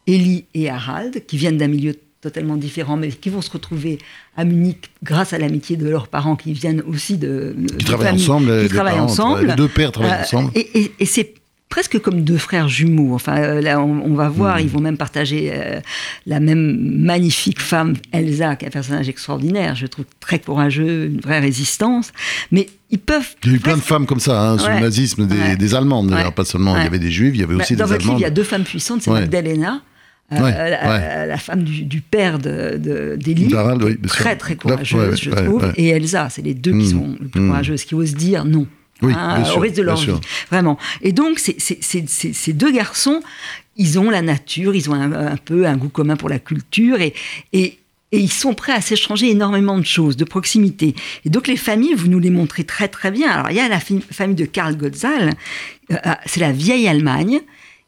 Ellie 0.10 0.46
et 0.54 0.70
Harald, 0.70 1.26
qui 1.26 1.38
viennent 1.38 1.58
d'un 1.58 1.68
milieu 1.68 1.96
totalement 2.22 2.58
différent, 2.58 2.98
mais 2.98 3.10
qui 3.10 3.30
vont 3.30 3.42
se 3.42 3.52
retrouver 3.52 3.98
à 4.36 4.44
Munich 4.44 4.92
grâce 5.04 5.34
à 5.34 5.38
l'amitié 5.38 5.78
de 5.78 5.88
leurs 5.88 6.08
parents 6.08 6.36
qui 6.36 6.54
viennent 6.54 6.84
aussi 6.88 7.18
de. 7.18 7.56
Qui 7.78 7.86
travaillent 7.86 8.16
ensemble. 8.16 8.64
Qui 8.64 8.74
travaillent 8.74 9.00
ensemble. 9.00 9.48
Les 9.48 9.56
deux 9.56 9.68
pères 9.68 9.92
travaillent 9.92 10.20
euh, 10.20 10.24
ensemble. 10.24 10.52
Et, 10.56 11.06
c'est 11.06 11.34
presque 11.70 12.00
comme 12.00 12.24
deux 12.24 12.38
frères 12.38 12.68
jumeaux. 12.68 13.14
Enfin, 13.14 13.38
euh, 13.38 13.62
là, 13.62 13.80
on, 13.80 14.14
va 14.16 14.28
voir, 14.28 14.58
hmm. 14.58 14.62
ils 14.62 14.70
vont 14.70 14.82
même 14.82 14.98
partager 14.98 15.52
euh, 15.54 15.80
la 16.26 16.40
même 16.40 16.78
magnifique 16.82 17.62
femme, 17.62 17.94
Elsa, 18.12 18.56
qui 18.56 18.66
est 18.66 18.68
un 18.68 18.72
personnage 18.72 19.08
extraordinaire, 19.08 19.76
je 19.76 19.86
trouve 19.86 20.06
très 20.20 20.40
courageux, 20.40 21.06
une 21.06 21.22
vraie 21.22 21.40
résistance. 21.40 22.12
Mais 22.52 22.68
ils 22.90 23.00
peuvent. 23.00 23.36
Il 23.46 23.52
y 23.52 23.54
a 23.54 23.58
eu 23.58 23.60
plein 23.60 23.78
de 23.78 23.82
femmes 23.82 24.08
comme 24.08 24.20
ça, 24.20 24.42
hein, 24.42 24.58
sous 24.58 24.68
le 24.68 24.80
nazisme, 24.80 25.26
des, 25.26 25.76
Allemandes, 25.76 26.10
d'ailleurs, 26.10 26.34
pas 26.34 26.46
seulement. 26.46 26.76
Il 26.76 26.84
y 26.84 26.88
avait 26.88 27.00
des 27.00 27.12
juifs, 27.12 27.32
il 27.34 27.40
y 27.40 27.44
avait 27.44 27.56
bah, 27.56 27.64
aussi 27.64 27.76
des 27.76 27.82
Allemandes. 27.82 27.98
Dans 27.98 28.04
votre 28.04 28.08
livre, 28.08 28.20
il 28.20 28.24
y 28.24 28.26
a 28.26 28.32
deux 28.32 28.44
femmes 28.44 28.64
puissantes, 28.64 29.04
c'est 29.04 29.12
Magdalena 29.12 29.84
euh, 30.32 31.26
la, 31.26 31.38
femme 31.38 31.64
du, 31.64 32.02
père 32.02 32.40
d'Élie, 32.40 33.48
de, 33.48 34.08
très 34.08 34.36
très 34.36 34.56
courageuse, 34.56 35.20
je 35.22 35.32
trouve, 35.32 35.72
et 35.76 35.90
Elsa, 35.90 36.30
c'est 36.30 36.42
les 36.42 36.54
deux 36.54 36.72
qui 36.72 36.78
hmm. 36.78 36.92
sont 36.92 37.18
les 37.20 37.28
plus 37.28 37.42
hmm. 37.42 37.48
courageuses, 37.48 37.84
qui 37.84 37.96
osent 37.96 38.16
dire 38.16 38.46
non. 38.46 38.68
Hein, 39.02 39.44
au 39.56 39.60
risque 39.60 39.78
de 39.78 39.84
leur 39.84 39.96
vie, 39.96 40.12
vraiment. 40.52 40.78
Et 41.02 41.14
donc, 41.14 41.40
ces 41.40 42.54
deux 42.54 42.72
garçons, 42.72 43.22
ils 43.78 43.98
ont 43.98 44.10
la 44.10 44.22
nature, 44.22 44.76
ils 44.76 44.90
ont 44.90 44.94
un, 44.94 45.38
peu 45.38 45.66
un 45.66 45.78
goût 45.78 45.90
commun 45.90 46.18
pour 46.18 46.28
la 46.28 46.38
culture, 46.38 47.00
et, 47.00 47.14
et, 47.54 47.80
et 48.12 48.20
ils 48.20 48.32
sont 48.32 48.54
prêts 48.54 48.74
à 48.74 48.82
s'échanger 48.82 49.30
énormément 49.30 49.78
de 49.78 49.86
choses, 49.86 50.18
de 50.18 50.26
proximité. 50.26 50.96
Et 51.26 51.30
donc 51.30 51.48
les 51.48 51.58
familles, 51.58 51.94
vous 51.96 52.08
nous 52.08 52.20
les 52.20 52.30
montrez 52.30 52.66
très 52.66 52.88
très 52.88 53.10
bien. 53.10 53.30
Alors 53.30 53.50
il 53.52 53.56
y 53.56 53.60
a 53.60 53.70
la 53.70 53.80
famille 53.80 54.36
de 54.36 54.46
Karl 54.46 54.76
Gottsal, 54.76 55.34
euh, 55.92 55.96
c'est 56.26 56.42
la 56.42 56.52
vieille 56.52 56.88
Allemagne, 56.88 57.40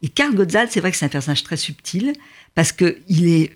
et 0.01 0.09
Karl 0.09 0.33
Gottsal, 0.33 0.67
c'est 0.69 0.79
vrai 0.79 0.91
que 0.91 0.97
c'est 0.97 1.05
un 1.05 1.09
personnage 1.09 1.43
très 1.43 1.57
subtil, 1.57 2.13
parce 2.55 2.71
qu'il 2.71 3.27
est 3.27 3.51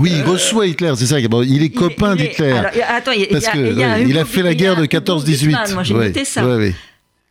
oui, 0.00 0.10
il 0.12 0.22
reçoit 0.22 0.66
Hitler, 0.66 0.92
c'est 0.96 1.06
ça. 1.06 1.20
il 1.20 1.62
est 1.62 1.70
copain 1.70 2.16
d'Hitler. 2.16 2.60
Attends, 2.88 3.12
il, 3.12 3.28
parce 3.28 3.46
que, 3.46 4.04
il 4.08 4.18
a 4.18 4.24
fait 4.24 4.42
la 4.42 4.54
guerre 4.54 4.76
de 4.76 4.86
14-18. 4.86 5.72
Moi, 5.72 5.82
j'ai 5.84 5.94
noté 5.94 6.24
ça. 6.24 6.44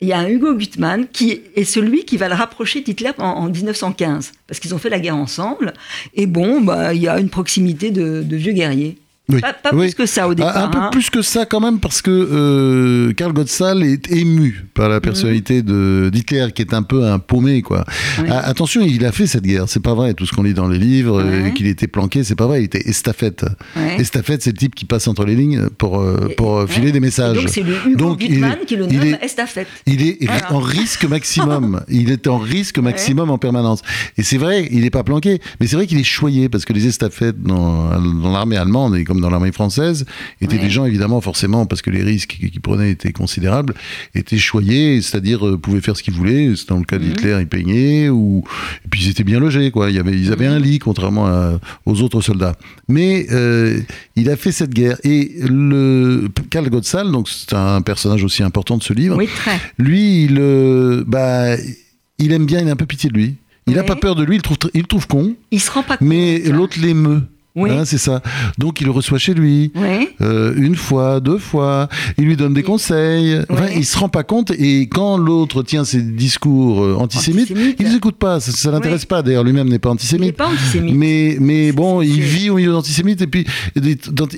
Il 0.00 0.08
y 0.08 0.12
a 0.12 0.18
un 0.18 0.28
Hugo 0.28 0.54
Gutmann 0.54 1.06
qui 1.12 1.42
est 1.54 1.64
celui 1.64 2.04
qui 2.04 2.16
va 2.16 2.28
le 2.28 2.34
rapprocher 2.34 2.80
d'Hitler 2.80 3.12
en, 3.18 3.48
1915, 3.48 4.32
parce 4.46 4.60
qu'ils 4.60 4.74
ont 4.74 4.78
fait 4.78 4.88
la 4.88 4.98
guerre 4.98 5.16
ensemble. 5.16 5.72
Et 6.14 6.26
bon, 6.26 6.62
bah, 6.62 6.94
il 6.94 7.02
y 7.02 7.08
a 7.08 7.18
une 7.18 7.28
proximité 7.28 7.90
de, 7.90 8.22
de 8.22 8.36
vieux 8.36 8.52
guerriers. 8.52 8.96
Pas, 9.26 9.70
plus 9.70 9.94
que 9.94 10.04
ça 10.04 10.28
au 10.28 10.34
départ. 10.34 10.54
Un, 10.54 10.68
peu 10.68 10.78
hein. 10.78 10.90
plus 10.92 11.08
que 11.08 11.22
ça 11.22 11.46
quand 11.46 11.60
même 11.60 11.80
parce 11.80 12.02
que 12.02 12.10
euh, 12.10 13.14
Karl 13.14 13.32
Gottsal 13.32 13.82
est 13.82 14.10
ému 14.12 14.66
par 14.74 14.90
la 14.90 15.00
personnalité 15.00 15.62
de 15.62 16.10
d'Hitler 16.12 16.48
qui 16.54 16.60
est 16.60 16.74
un 16.74 16.82
peu 16.82 17.06
un 17.06 17.18
paumé 17.18 17.62
quoi. 17.62 17.86
Ah, 18.28 18.40
attention, 18.40 18.82
il 18.82 19.02
a 19.06 19.12
fait 19.12 19.26
cette 19.26 19.44
guerre, 19.44 19.64
c'est 19.66 19.82
pas 19.82 19.94
vrai. 19.94 20.12
Tout 20.12 20.26
ce 20.26 20.32
qu'on 20.32 20.42
lit 20.42 20.52
dans 20.52 20.68
les 20.68 20.78
livres, 20.78 21.22
euh, 21.22 21.48
qu'il 21.50 21.68
était 21.68 21.86
planqué, 21.86 22.22
c'est 22.22 22.34
pas 22.34 22.46
vrai. 22.46 22.60
Il 22.60 22.64
était 22.64 22.86
estafette. 22.86 23.46
Estafette, 23.98 24.42
c'est 24.42 24.50
le 24.50 24.58
type 24.58 24.74
qui 24.74 24.84
passe 24.84 25.08
entre 25.08 25.24
les 25.24 25.34
lignes 25.34 25.70
pour 25.70 26.00
euh, 26.00 26.28
pour 26.36 26.68
filer 26.68 26.92
des 26.92 27.00
messages. 27.00 27.36
donc 27.36 27.48
c'est 27.48 27.62
le 27.62 27.76
Hugo 27.86 28.16
Gutmann 28.16 28.58
qui 28.66 28.76
le 28.76 28.86
nomme 28.86 29.16
estafette. 29.22 29.68
Il 29.86 30.02
est 30.02 30.18
en 30.50 30.58
risque 30.58 31.04
maximum. 31.04 31.82
il 31.88 32.10
est 32.10 32.26
en 32.26 32.36
risque 32.36 32.78
maximum 32.78 33.30
en 33.30 33.38
permanence. 33.38 33.80
Et 34.18 34.22
c'est 34.22 34.38
vrai, 34.38 34.68
il 34.70 34.84
est 34.84 34.90
pas 34.90 35.02
planqué, 35.02 35.40
mais 35.60 35.66
c'est 35.66 35.76
vrai 35.76 35.86
qu'il 35.86 35.98
est 35.98 36.04
choyé 36.04 36.50
parce 36.50 36.66
que 36.66 36.74
les 36.74 36.86
estafettes 36.86 37.42
dans, 37.42 37.98
dans 37.98 38.32
l'armée 38.32 38.56
allemande 38.56 38.96
et 38.96 39.04
dans 39.20 39.30
l'armée 39.30 39.52
française, 39.52 40.04
étaient 40.40 40.58
des 40.58 40.70
gens, 40.70 40.84
évidemment, 40.84 41.20
forcément, 41.20 41.66
parce 41.66 41.82
que 41.82 41.90
les 41.90 42.02
risques 42.02 42.36
qu'ils 42.38 42.60
prenaient 42.60 42.90
étaient 42.90 43.12
considérables, 43.12 43.74
étaient 44.14 44.38
choyés, 44.38 45.00
c'est-à-dire 45.02 45.46
euh, 45.46 45.58
pouvaient 45.58 45.80
faire 45.80 45.96
ce 45.96 46.02
qu'ils 46.02 46.14
voulaient. 46.14 46.52
Dans 46.68 46.78
le 46.78 46.84
cas 46.84 46.98
mhm. 46.98 47.04
d'Hitler, 47.04 47.38
ils 47.40 47.48
peignaient, 47.48 48.08
ou... 48.08 48.44
et 48.84 48.88
puis 48.88 49.04
ils 49.04 49.10
étaient 49.10 49.24
bien 49.24 49.40
logés, 49.40 49.70
quoi. 49.70 49.90
Il 49.90 49.96
y 49.96 49.98
avait, 49.98 50.18
ils 50.18 50.32
avaient 50.32 50.46
un 50.46 50.58
lit, 50.58 50.78
contrairement 50.78 51.58
aux 51.86 52.02
autres 52.02 52.20
soldats. 52.20 52.54
Mais 52.88 53.26
euh, 53.30 53.80
il 54.16 54.30
a 54.30 54.36
fait 54.36 54.52
cette 54.52 54.72
guerre. 54.72 54.98
Et 55.04 55.32
le 55.40 56.28
Karl 56.50 56.68
Gottsal, 56.68 57.10
donc 57.10 57.28
c'est 57.28 57.54
un 57.54 57.82
personnage 57.82 58.24
aussi 58.24 58.42
important 58.42 58.76
de 58.76 58.82
ce 58.82 58.92
livre, 58.92 59.16
oui, 59.16 59.28
très. 59.34 59.60
lui, 59.78 60.24
il, 60.24 60.36
euh, 60.38 61.04
bah, 61.06 61.56
il 62.18 62.32
aime 62.32 62.46
bien, 62.46 62.60
il 62.60 62.68
a 62.68 62.72
un 62.72 62.76
peu 62.76 62.86
pitié 62.86 63.10
de 63.10 63.14
lui. 63.14 63.36
Il 63.66 63.74
n'a 63.74 63.82
pas 63.82 63.96
peur 63.96 64.14
de 64.14 64.22
lui, 64.22 64.36
il 64.36 64.42
trouve, 64.42 64.58
il 64.74 64.86
trouve 64.86 65.06
con. 65.06 65.34
Il 65.50 65.60
se 65.60 65.70
rend 65.70 65.82
pas 65.82 65.96
Mais 66.00 66.38
l'autre 66.40 66.78
l'émeut. 66.80 67.22
Oui. 67.56 67.70
Hein, 67.70 67.84
c'est 67.84 67.98
ça. 67.98 68.20
Donc 68.58 68.80
il 68.80 68.84
le 68.84 68.90
reçoit 68.90 69.18
chez 69.18 69.32
lui. 69.32 69.70
Oui. 69.76 70.08
euh, 70.20 70.54
une 70.56 70.74
fois, 70.74 71.20
deux 71.20 71.38
fois, 71.38 71.88
il 72.18 72.24
lui 72.24 72.36
donne 72.36 72.52
des 72.54 72.62
conseils. 72.64 73.40
Enfin, 73.48 73.64
Ouais. 73.66 73.74
il 73.76 73.84
se 73.86 73.96
rend 73.96 74.08
pas 74.08 74.24
compte. 74.24 74.50
Et 74.58 74.88
quand 74.88 75.16
l'autre 75.18 75.62
tient 75.62 75.84
ses 75.84 76.02
discours 76.02 76.82
euh, 76.82 76.96
antisémites, 76.98 77.50
Antisémites. 77.52 77.76
il 77.78 77.86
les 77.86 77.94
écoute 77.96 78.16
pas. 78.16 78.40
Ça, 78.40 78.50
ça 78.50 78.70
l'intéresse 78.72 79.02
Oui. 79.02 79.06
pas. 79.06 79.22
D'ailleurs, 79.22 79.44
lui-même 79.44 79.68
n'est 79.68 79.78
pas 79.78 79.90
Il 79.90 79.92
n'est 79.92 79.94
antisémite. 79.94 80.36
pas 80.36 80.48
antisémite. 80.48 80.94
Mais, 80.96 81.36
mais 81.40 81.70
bon, 81.72 82.02
il 82.02 82.20
vit 82.20 82.50
au 82.50 82.56
milieu 82.56 82.72
d'antisémites 82.72 83.22
et 83.22 83.26
puis, 83.28 83.46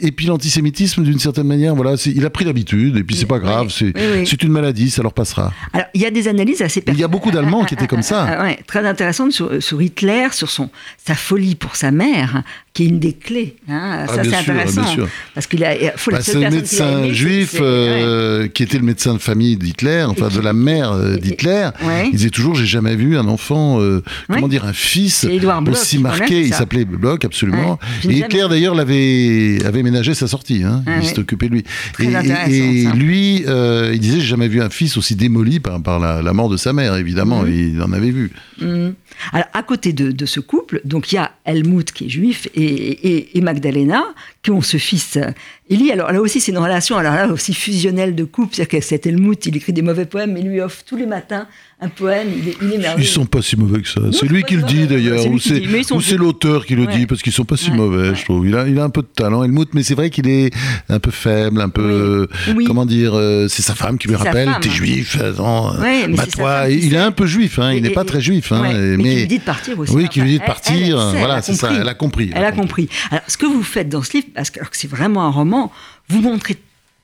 et 0.02 0.12
puis 0.12 0.26
l'antisémitisme, 0.26 1.02
d'une 1.02 1.18
certaine 1.18 1.46
manière, 1.46 1.74
voilà, 1.74 1.94
il 2.06 2.24
a 2.26 2.30
pris 2.30 2.44
l'habitude 2.44 2.96
et 2.98 3.04
puis 3.04 3.16
c'est 3.16 3.26
pas 3.26 3.38
grave, 3.38 3.66
Oui, 3.68 3.72
c'est 3.76 3.84
oui, 3.96 4.24
oui. 4.30 4.36
une 4.42 4.52
maladie, 4.52 4.90
ça 4.90 5.02
leur 5.02 5.12
passera. 5.14 5.52
Alors, 5.72 5.86
il 5.94 6.00
y 6.02 6.06
a 6.06 6.10
des 6.10 6.28
analyses 6.28 6.60
assez 6.62 6.82
Il 6.86 6.98
y 6.98 7.04
a 7.04 7.08
beaucoup 7.08 7.30
d'Allemands 7.30 7.64
qui 7.64 7.74
étaient 7.74 7.86
comme 7.86 8.02
ça. 8.02 8.26
Ah, 8.38 8.42
ouais, 8.44 8.58
très 8.66 8.84
intéressantes 8.86 9.32
sur, 9.32 9.62
sur 9.62 9.80
Hitler, 9.80 10.28
sur 10.32 10.50
son, 10.50 10.68
sa 11.04 11.14
folie 11.14 11.54
pour 11.54 11.76
sa 11.76 11.90
mère, 11.90 12.42
qui 12.76 12.84
est 12.84 12.88
une 12.88 12.98
des 12.98 13.14
clés. 13.14 13.56
hein. 13.70 14.04
Ah, 14.06 14.06
ça, 14.06 14.22
c'est 14.22 14.34
intéressant. 14.34 14.94
bien. 14.94 15.06
Parce 15.34 15.46
qu'il 15.46 15.64
a. 15.64 15.74
Faut 15.96 16.10
Bah, 16.10 16.18
c'est 16.20 16.34
le 16.38 16.50
médecin 16.50 17.10
juif 17.10 17.54
ouais. 17.54 17.60
euh, 17.62 18.48
qui 18.48 18.62
était 18.62 18.76
le 18.76 18.84
médecin 18.84 19.14
de 19.14 19.18
famille 19.18 19.56
d'Hitler, 19.56 20.04
enfin 20.06 20.28
de 20.28 20.40
la 20.40 20.52
mère 20.52 20.92
euh, 20.92 21.16
d'Hitler. 21.16 21.70
Ouais. 21.82 22.08
Il 22.08 22.12
disait 22.18 22.28
toujours 22.30 22.54
j'ai 22.54 22.66
jamais 22.66 22.94
vu 22.94 23.16
un 23.16 23.28
enfant, 23.28 23.80
euh, 23.80 24.02
comment 24.28 24.42
Ouais. 24.42 24.48
dire, 24.50 24.66
un 24.66 24.74
fils 24.74 25.24
Bloch 25.24 25.68
aussi 25.70 25.98
marqué. 25.98 26.42
Il 26.42 26.52
s'appelait 26.52 26.84
Bloch 26.84 27.24
absolument. 27.24 27.78
Et 28.04 28.18
Hitler 28.18 28.46
d'ailleurs 28.50 28.74
l'avait 28.74 29.58
avait 29.64 29.82
ménagé 29.82 30.12
sa 30.12 30.26
sortie. 30.28 30.62
Hein. 30.62 30.84
Il 31.00 31.06
s'est 31.08 31.18
occupé 31.18 31.48
de 31.48 31.54
lui. 31.54 31.64
Très 31.94 32.04
et, 32.50 32.82
et- 32.82 32.92
lui, 32.94 33.44
euh, 33.46 33.90
il 33.94 34.00
disait 34.00 34.20
j'ai 34.20 34.26
jamais 34.26 34.48
vu 34.48 34.60
un 34.60 34.68
fils 34.70 34.96
aussi 34.98 35.16
démoli 35.16 35.60
par, 35.60 35.82
par 35.82 35.98
la, 35.98 36.20
la 36.20 36.32
mort 36.34 36.50
de 36.50 36.56
sa 36.58 36.72
mère. 36.74 36.94
Évidemment, 36.96 37.42
Mhm. 37.42 37.72
il 37.74 37.82
en 37.82 37.92
avait 37.92 38.10
vu. 38.10 38.30
Mhm. 38.60 38.94
Alors, 39.32 39.46
à 39.54 39.62
côté 39.62 39.92
de, 39.94 40.10
de 40.12 40.26
ce 40.26 40.40
couple, 40.40 40.80
donc 40.84 41.10
il 41.10 41.14
y 41.14 41.18
a 41.18 41.30
Helmut 41.46 41.90
qui 41.92 42.04
est 42.04 42.08
juif 42.10 42.48
et, 42.54 42.65
et, 42.66 43.40
Magdalena 43.40 44.04
qui 44.42 44.50
ont 44.50 44.62
ce 44.62 44.76
fils 44.76 45.16
euh, 45.16 45.30
Élie. 45.68 45.92
Alors 45.92 46.12
là 46.12 46.20
aussi, 46.20 46.40
c'est 46.40 46.52
une 46.52 46.58
relation, 46.58 46.96
alors 46.96 47.14
là 47.14 47.28
aussi 47.28 47.54
fusionnelle 47.54 48.14
de 48.14 48.24
couple. 48.24 48.54
C'est-à-dire 48.54 48.80
que 48.80 48.84
cet 48.84 49.06
Helmut, 49.06 49.46
il 49.46 49.56
écrit 49.56 49.72
des 49.72 49.82
mauvais 49.82 50.06
poèmes, 50.06 50.32
mais 50.32 50.40
il 50.40 50.48
lui 50.48 50.60
offre 50.60 50.82
tous 50.84 50.96
les 50.96 51.06
matins 51.06 51.46
un 51.78 51.88
poème. 51.88 52.28
Il 52.38 52.48
est, 52.48 52.56
il 52.62 52.72
est 52.72 52.78
merveilleux. 52.78 53.06
Ils 53.06 53.12
sont 53.12 53.26
pas 53.26 53.42
si 53.42 53.54
mauvais 53.56 53.82
que 53.82 53.88
ça. 53.88 54.00
c'est 54.10 54.26
lui 54.26 54.42
qui 54.44 54.56
le 54.56 54.62
dit 54.62 54.86
d'ailleurs, 54.86 55.26
ou 55.26 55.38
c'est 55.38 55.60
mais 55.68 55.82
sont 55.82 56.00
l'auteur 56.16 56.64
qui 56.64 56.74
le 56.74 56.86
Ouais. 56.86 56.96
dit 56.96 57.06
parce 57.06 57.20
qu'ils 57.22 57.32
sont 57.32 57.44
pas 57.44 57.56
si 57.58 57.70
Ouais, 57.70 57.76
mauvais, 57.76 58.14
je 58.14 58.24
trouve. 58.24 58.46
Il 58.46 58.56
a, 58.56 58.66
il 58.66 58.78
a 58.78 58.84
un 58.84 58.88
peu 58.90 59.02
de 59.02 59.08
talent, 59.08 59.44
Helmut, 59.44 59.68
mais 59.74 59.82
c'est 59.82 59.94
vrai 59.94 60.08
qu'il 60.08 60.26
est 60.28 60.50
un 60.88 60.98
peu 60.98 61.10
faible, 61.10 61.60
un 61.60 61.68
peu. 61.68 62.28
Oui. 62.48 62.54
Oui. 62.56 62.64
Comment 62.64 62.86
dire 62.86 63.12
euh, 63.14 63.46
C'est 63.48 63.60
sa 63.62 63.74
femme 63.74 63.98
qui 63.98 64.08
lui 64.08 64.14
rappelle. 64.16 64.50
T'es 64.62 64.70
juif, 64.70 65.20
attends. 65.20 65.74
euh, 65.74 65.80
Ouais, 65.82 66.06
mais 66.08 66.16
bah 66.16 66.26
toi, 66.26 66.70
il 66.70 66.94
est 66.94 66.98
un 66.98 67.12
peu 67.12 67.26
juif, 67.26 67.58
hein, 67.58 67.72
il 67.74 67.82
n'est 67.82 67.90
pas 67.90 68.04
très 68.04 68.20
juif, 68.22 68.52
hein, 68.52 68.64
et- 68.70 68.96
mais, 68.96 68.96
qui 68.96 69.02
mais 69.02 69.14
lui 69.16 69.26
dit 69.26 69.38
de 69.38 69.44
partir 69.44 69.78
aussi. 69.78 69.92
oui, 69.92 70.08
qui 70.08 70.20
lui 70.22 70.30
dit 70.30 70.38
de 70.38 70.44
Enfin, 70.44 70.52
elle- 70.70 70.82
elle, 70.82 70.90
partir. 70.92 71.10
sait, 71.12 71.18
voilà, 71.18 71.42
c'est 71.42 71.54
ça. 71.54 71.70
Elle 71.78 71.88
a 71.88 71.94
compris. 71.94 72.30
Elle 72.34 72.44
a 72.44 72.52
compris. 72.52 72.88
Alors, 73.10 73.24
ce 73.28 73.36
que 73.36 73.44
vous 73.46 73.62
faites 73.62 73.88
dans 73.90 74.02
ce 74.02 74.12
livre, 74.14 74.28
parce 74.34 74.48
que, 74.50 74.60
alors 74.60 74.70
que 74.70 74.76
c'est 74.78 74.90
vraiment 74.90 75.24
un 75.24 75.30
roman, 75.30 75.70
vous 76.08 76.22
montrez 76.22 76.56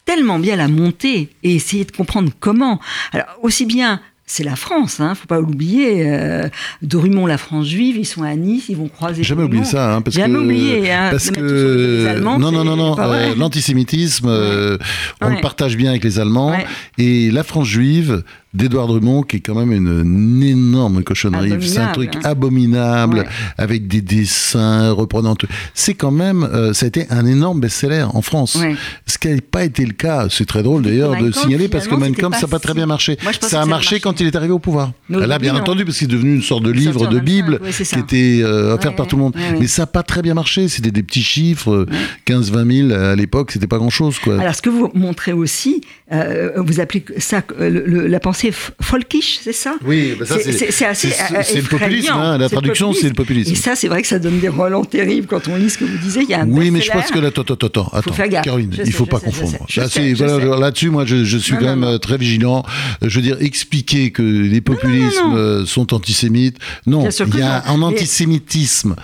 tellement 0.07 0.39
bien 0.39 0.57
la 0.57 0.67
montée 0.69 1.29
et 1.43 1.55
essayez 1.55 1.85
de 1.85 1.93
comprendre 1.93 2.31
comment. 2.41 2.81
Alors, 3.13 3.27
aussi 3.43 3.67
bien, 3.67 4.01
c'est 4.25 4.45
la 4.45 4.57
France, 4.57 5.01
hein, 5.01 5.15
faut 5.15 5.27
pas 5.27 5.41
l'oublier. 5.41 6.05
Euh, 6.11 6.49
de 6.81 6.97
Rumont, 6.97 7.27
la 7.27 7.39
France 7.39 7.67
juive, 7.67 7.97
ils 7.99 8.07
sont 8.07 8.23
à 8.23 8.35
Nice, 8.35 8.67
ils 8.69 8.77
vont 8.77 8.89
croiser. 8.89 9.23
Jamais 9.25 9.43
oublié 9.43 9.65
ça, 9.65 9.95
hein, 9.95 10.01
parce 10.01 10.17
Jamais 10.17 10.35
que 10.39 10.45
oublié, 10.45 10.93
hein, 10.93 11.09
parce 11.11 11.31
que 11.31 12.07
Allemands, 12.07 12.39
non 12.39 12.51
non 12.53 12.65
non 12.65 12.77
non 12.77 12.97
euh, 12.99 13.35
l'antisémitisme 13.37 14.29
euh, 14.29 14.79
on 15.21 15.27
Ouais. 15.27 15.35
le 15.37 15.41
partage 15.41 15.77
bien 15.77 15.91
avec 15.91 16.05
les 16.05 16.19
Allemands 16.19 16.51
Ouais. 16.51 16.67
et 16.99 17.31
la 17.31 17.43
France 17.43 17.69
juive 17.69 18.23
d'Édouard 18.55 18.87
Drummond 18.87 19.23
qui 19.23 19.37
est 19.37 19.41
quand 19.41 19.55
même 19.55 19.73
une, 19.73 20.03
une 20.05 20.43
énorme 20.43 21.03
cochonnerie 21.03 21.51
c'est 21.61 21.79
un 21.79 21.83
Abominable, 21.89 21.93
truc 21.95 22.17
hein. 22.17 22.21
abominable 22.25 23.19
Ouais. 23.19 23.25
avec 23.59 23.87
des 23.87 24.01
dessins 24.01 24.91
reprenant 24.93 25.35
tout 25.37 25.47
c'est 25.75 25.95
quand 25.95 26.11
même 26.11 26.43
euh, 26.45 26.73
ça 26.73 26.87
a 26.87 26.89
été 26.89 27.07
un 27.11 27.27
énorme 27.27 27.61
best-seller 27.61 28.05
en 28.13 28.23
France 28.23 28.57
Ouais. 28.57 28.77
ce 29.07 29.19
qui 29.19 29.29
n'a 29.29 29.41
pas 29.41 29.65
été 29.65 29.85
le 29.87 29.93
cas 29.93 30.27
c'est 30.31 30.45
très 30.47 30.63
drôle 30.63 30.83
d'ailleurs 30.83 31.17
de 31.17 31.31
signaler 31.31 31.69
parce 31.69 31.89
que 31.89 31.95
Mein 31.95 32.15
Kampf 32.15 32.37
ça 32.37 32.43
n'a 32.47 32.51
pas 32.51 32.59
très 32.59 32.75
bien 32.75 32.87
marché 32.87 33.17
Moi, 33.23 33.33
ça 33.41 33.63
a 33.63 33.67
marché 33.67 34.01
quand 34.01 34.21
il 34.21 34.27
est 34.27 34.37
arrivé 34.37 34.53
au 34.53 34.59
pouvoir 34.59 34.93
là 35.09 35.39
bien 35.39 35.53
non. 35.55 35.61
entendu 35.61 35.85
parce 35.85 35.99
qu'il 35.99 36.09
est 36.11 36.15
devenu 36.15 36.35
une 36.35 36.43
sorte 36.43 36.63
de 36.65 36.71
livre 36.71 37.07
de 37.07 37.17
25, 37.17 37.25
bible 37.25 37.61
qui 37.61 37.99
était 37.99 38.41
euh, 38.43 38.75
offert 38.75 38.91
Ouais, 38.91 38.97
par 38.97 39.07
tout 39.07 39.17
le 39.17 39.23
monde 39.23 39.37
mais 39.59 39.67
ça 39.67 39.83
n'a 39.83 39.87
pas 39.87 40.03
très 40.03 40.23
bien 40.23 40.35
marché. 40.35 40.69
C'était 40.69 40.91
des 40.91 41.03
petits 41.03 41.23
chiffres, 41.23 41.87
15-20 42.27 42.89
000 42.89 42.93
à 43.01 43.15
l'époque, 43.17 43.53
c'était 43.53 43.67
pas 43.67 43.79
grand-chose. 43.79 44.17
Alors, 44.27 44.55
ce 44.55 44.63
que 44.63 44.71
vous 44.71 44.91
montrez 44.95 45.33
aussi, 45.33 45.81
euh, 46.13 46.51
vous 46.57 46.81
appelez 46.81 47.05
ça 47.19 47.43
le- 47.59 47.69
le- 47.87 48.07
la 48.07 48.21
pensée 48.21 48.42
f- 48.51 48.71
folkish, 48.81 49.39
c'est 49.43 49.53
ça? 49.53 49.77
Oui, 49.85 50.15
bah 50.19 50.27
ça, 50.27 50.37
C'est- 50.37 50.53
c'est- 50.53 50.59
c'est 50.59 50.73
c'est 50.73 50.85
assez. 50.87 51.11
c'est- 51.11 51.35
euh, 51.37 51.43
c'est 51.45 51.61
le 51.61 51.69
populisme, 51.69 52.13
hein, 52.13 52.39
la 52.39 52.49
C'est 52.49 52.55
traduction, 52.55 52.93
c'est 52.93 53.09
le 53.09 53.15
populisme. 53.15 53.53
Et 53.53 53.55
ça, 53.55 53.75
c'est 53.77 53.89
vrai 53.89 54.03
que 54.03 54.09
ça 54.09 54.19
donne 54.19 54.41
des 54.41 54.49
relents 54.49 54.85
terribles 54.85 55.27
quand 55.27 55.49
on 55.49 55.57
lit 55.57 55.71
ce 55.71 55.79
que 55.79 55.85
vous 55.85 55.99
disiez. 55.99 56.23
Il 56.23 56.29
y 56.31 56.35
a 56.35 56.41
un 56.43 56.49
Oui, 56.49 56.71
mais 56.71 56.81
je 56.81 56.91
pense 56.91 57.11
que 57.11 57.19
là, 57.19 57.29
attends, 57.29 57.43
attends, 57.43 57.89
attends. 57.93 58.13
Caroline, 58.43 58.75
il 58.79 58.87
sais, 58.87 58.93
faut 58.93 59.07
pas 59.07 59.21
confondre. 59.21 59.67
c'est-. 59.69 60.59
Là-dessus, 60.61 60.91
moi, 60.91 61.05
je, 61.07 61.37
suis 61.37 61.55
quand 61.55 61.63
même 61.63 61.85
euh, 61.85 61.99
très 61.99 62.19
vigilant. 62.19 62.65
Euh, 63.03 63.09
Je 63.09 63.17
veux 63.17 63.23
dire, 63.23 63.37
expliquer 63.41 64.11
que 64.11 64.23
les 64.23 64.61
populismes 64.61 65.65
sont 65.67 65.93
antisémites. 65.95 66.57
Non, 66.87 67.09
il 67.09 67.39
y 67.39 67.43
a 67.43 67.65
un 67.69 67.83
antisémitisme 67.83 68.97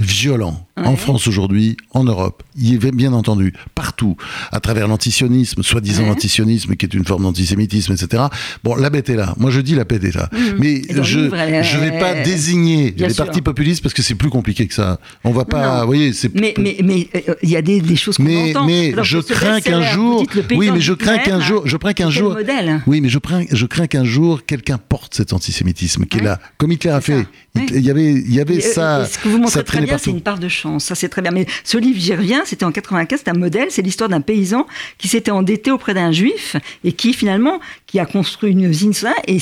violent 0.00 0.65
en. 0.76 0.96
France 0.96 1.26
aujourd'hui, 1.26 1.76
en 1.92 2.04
Europe. 2.04 2.42
Il 2.56 2.68
y 2.70 2.74
est 2.74 2.90
bien 2.92 3.12
entendu 3.12 3.52
partout, 3.74 4.16
à 4.52 4.60
travers 4.60 4.88
l'antisionisme, 4.88 5.62
soi-disant 5.62 6.02
Ouais. 6.02 6.08
l'antisionisme, 6.10 6.74
qui 6.76 6.86
est 6.86 6.94
une 6.94 7.04
forme 7.04 7.22
d'antisémitisme, 7.24 7.92
etc. 7.92 8.24
Bon, 8.64 8.74
la 8.76 8.90
bête 8.90 9.08
est 9.10 9.16
là. 9.16 9.34
Moi, 9.38 9.50
je 9.50 9.60
dis 9.60 9.74
la 9.74 9.84
bête 9.84 10.04
est 10.04 10.14
là. 10.14 10.28
Mais 10.58 10.80
dans 10.80 10.96
le 10.96 11.02
je 11.02 11.18
je 11.62 11.78
vais 11.78 11.98
pas 11.98 12.14
désigner 12.22 12.90
Bien 12.92 13.08
les 13.08 13.14
sûr. 13.14 13.24
partis 13.24 13.42
populistes 13.42 13.82
parce 13.82 13.94
que 13.94 14.02
c'est 14.02 14.14
plus 14.14 14.30
compliqué 14.30 14.66
que 14.66 14.74
ça. 14.74 14.98
On 15.24 15.32
va 15.32 15.44
pas, 15.44 15.74
Non. 15.76 15.80
vous 15.82 15.86
voyez, 15.86 16.12
c'est 16.12 16.34
Mais 16.34 16.54
mais 16.58 16.76
mais 16.84 17.08
euh, 17.14 17.34
il 17.42 17.50
y 17.50 17.56
a 17.56 17.62
des, 17.62 17.80
des 17.80 17.96
choses 17.96 18.16
qu'on 18.16 18.22
mais, 18.24 18.50
entend. 18.56 18.66
mais 18.66 18.92
Alors, 18.92 19.04
je 19.04 19.18
crains 19.18 19.60
qu'un 19.60 19.82
jour, 19.92 20.24
oui, 20.52 20.70
mais 20.70 20.78
du 20.78 20.80
je 20.82 20.92
crains 20.92 21.18
qu'un 21.18 21.40
jour, 21.40 21.62
je 21.66 21.76
crains 21.76 21.92
qu'un 21.92 22.10
jour, 22.10 22.30
le 22.30 22.40
modèle. 22.40 22.82
oui, 22.86 23.00
mais 23.00 23.08
je 23.08 23.18
crains, 23.18 23.44
je 23.50 23.66
crains 23.66 23.86
qu'un 23.86 24.04
jour 24.04 24.44
quelqu'un 24.44 24.78
porte 24.78 25.14
cet 25.14 25.32
antisémitisme 25.32 26.04
qui 26.06 26.18
est 26.18 26.22
là, 26.22 26.38
comme 26.58 26.72
Hitler 26.72 26.90
a 26.90 27.00
fait. 27.00 27.22
ça. 27.54 27.62
Il 27.74 27.80
y 27.80 27.90
avait, 27.90 28.12
il 28.12 28.34
y 28.34 28.40
avait 28.40 28.60
ça, 28.60 28.98
euh, 28.98 29.04
et 29.04 29.08
ce 29.08 29.18
que 29.18 29.28
vous 29.28 29.38
montrez 29.38 29.52
ça 29.52 29.62
très 29.62 29.80
bien, 29.80 29.96
c'est 29.98 30.10
une 30.10 30.20
part 30.20 30.38
de 30.38 30.48
chance. 30.48 30.65
Ça, 30.78 30.94
c'est 30.94 31.08
très 31.08 31.22
bien. 31.22 31.30
Mais 31.30 31.46
ce 31.64 31.78
livre, 31.78 31.98
j'y 32.00 32.14
reviens, 32.14 32.42
c'était 32.44 32.64
en 32.64 32.72
95, 32.72 33.20
c'est 33.24 33.30
un 33.30 33.34
modèle, 33.38 33.68
c'est 33.70 33.82
l'histoire 33.82 34.08
d'un 34.10 34.20
paysan 34.20 34.66
qui 34.98 35.08
s'était 35.08 35.30
endetté 35.30 35.70
auprès 35.70 35.94
d'un 35.94 36.12
juif 36.12 36.56
et 36.84 36.92
qui, 36.92 37.12
finalement, 37.12 37.58
qui 37.86 37.98
a 38.00 38.06
construit 38.06 38.50
une 38.52 38.64
usine, 38.64 38.92
ça, 38.92 39.12
et, 39.26 39.38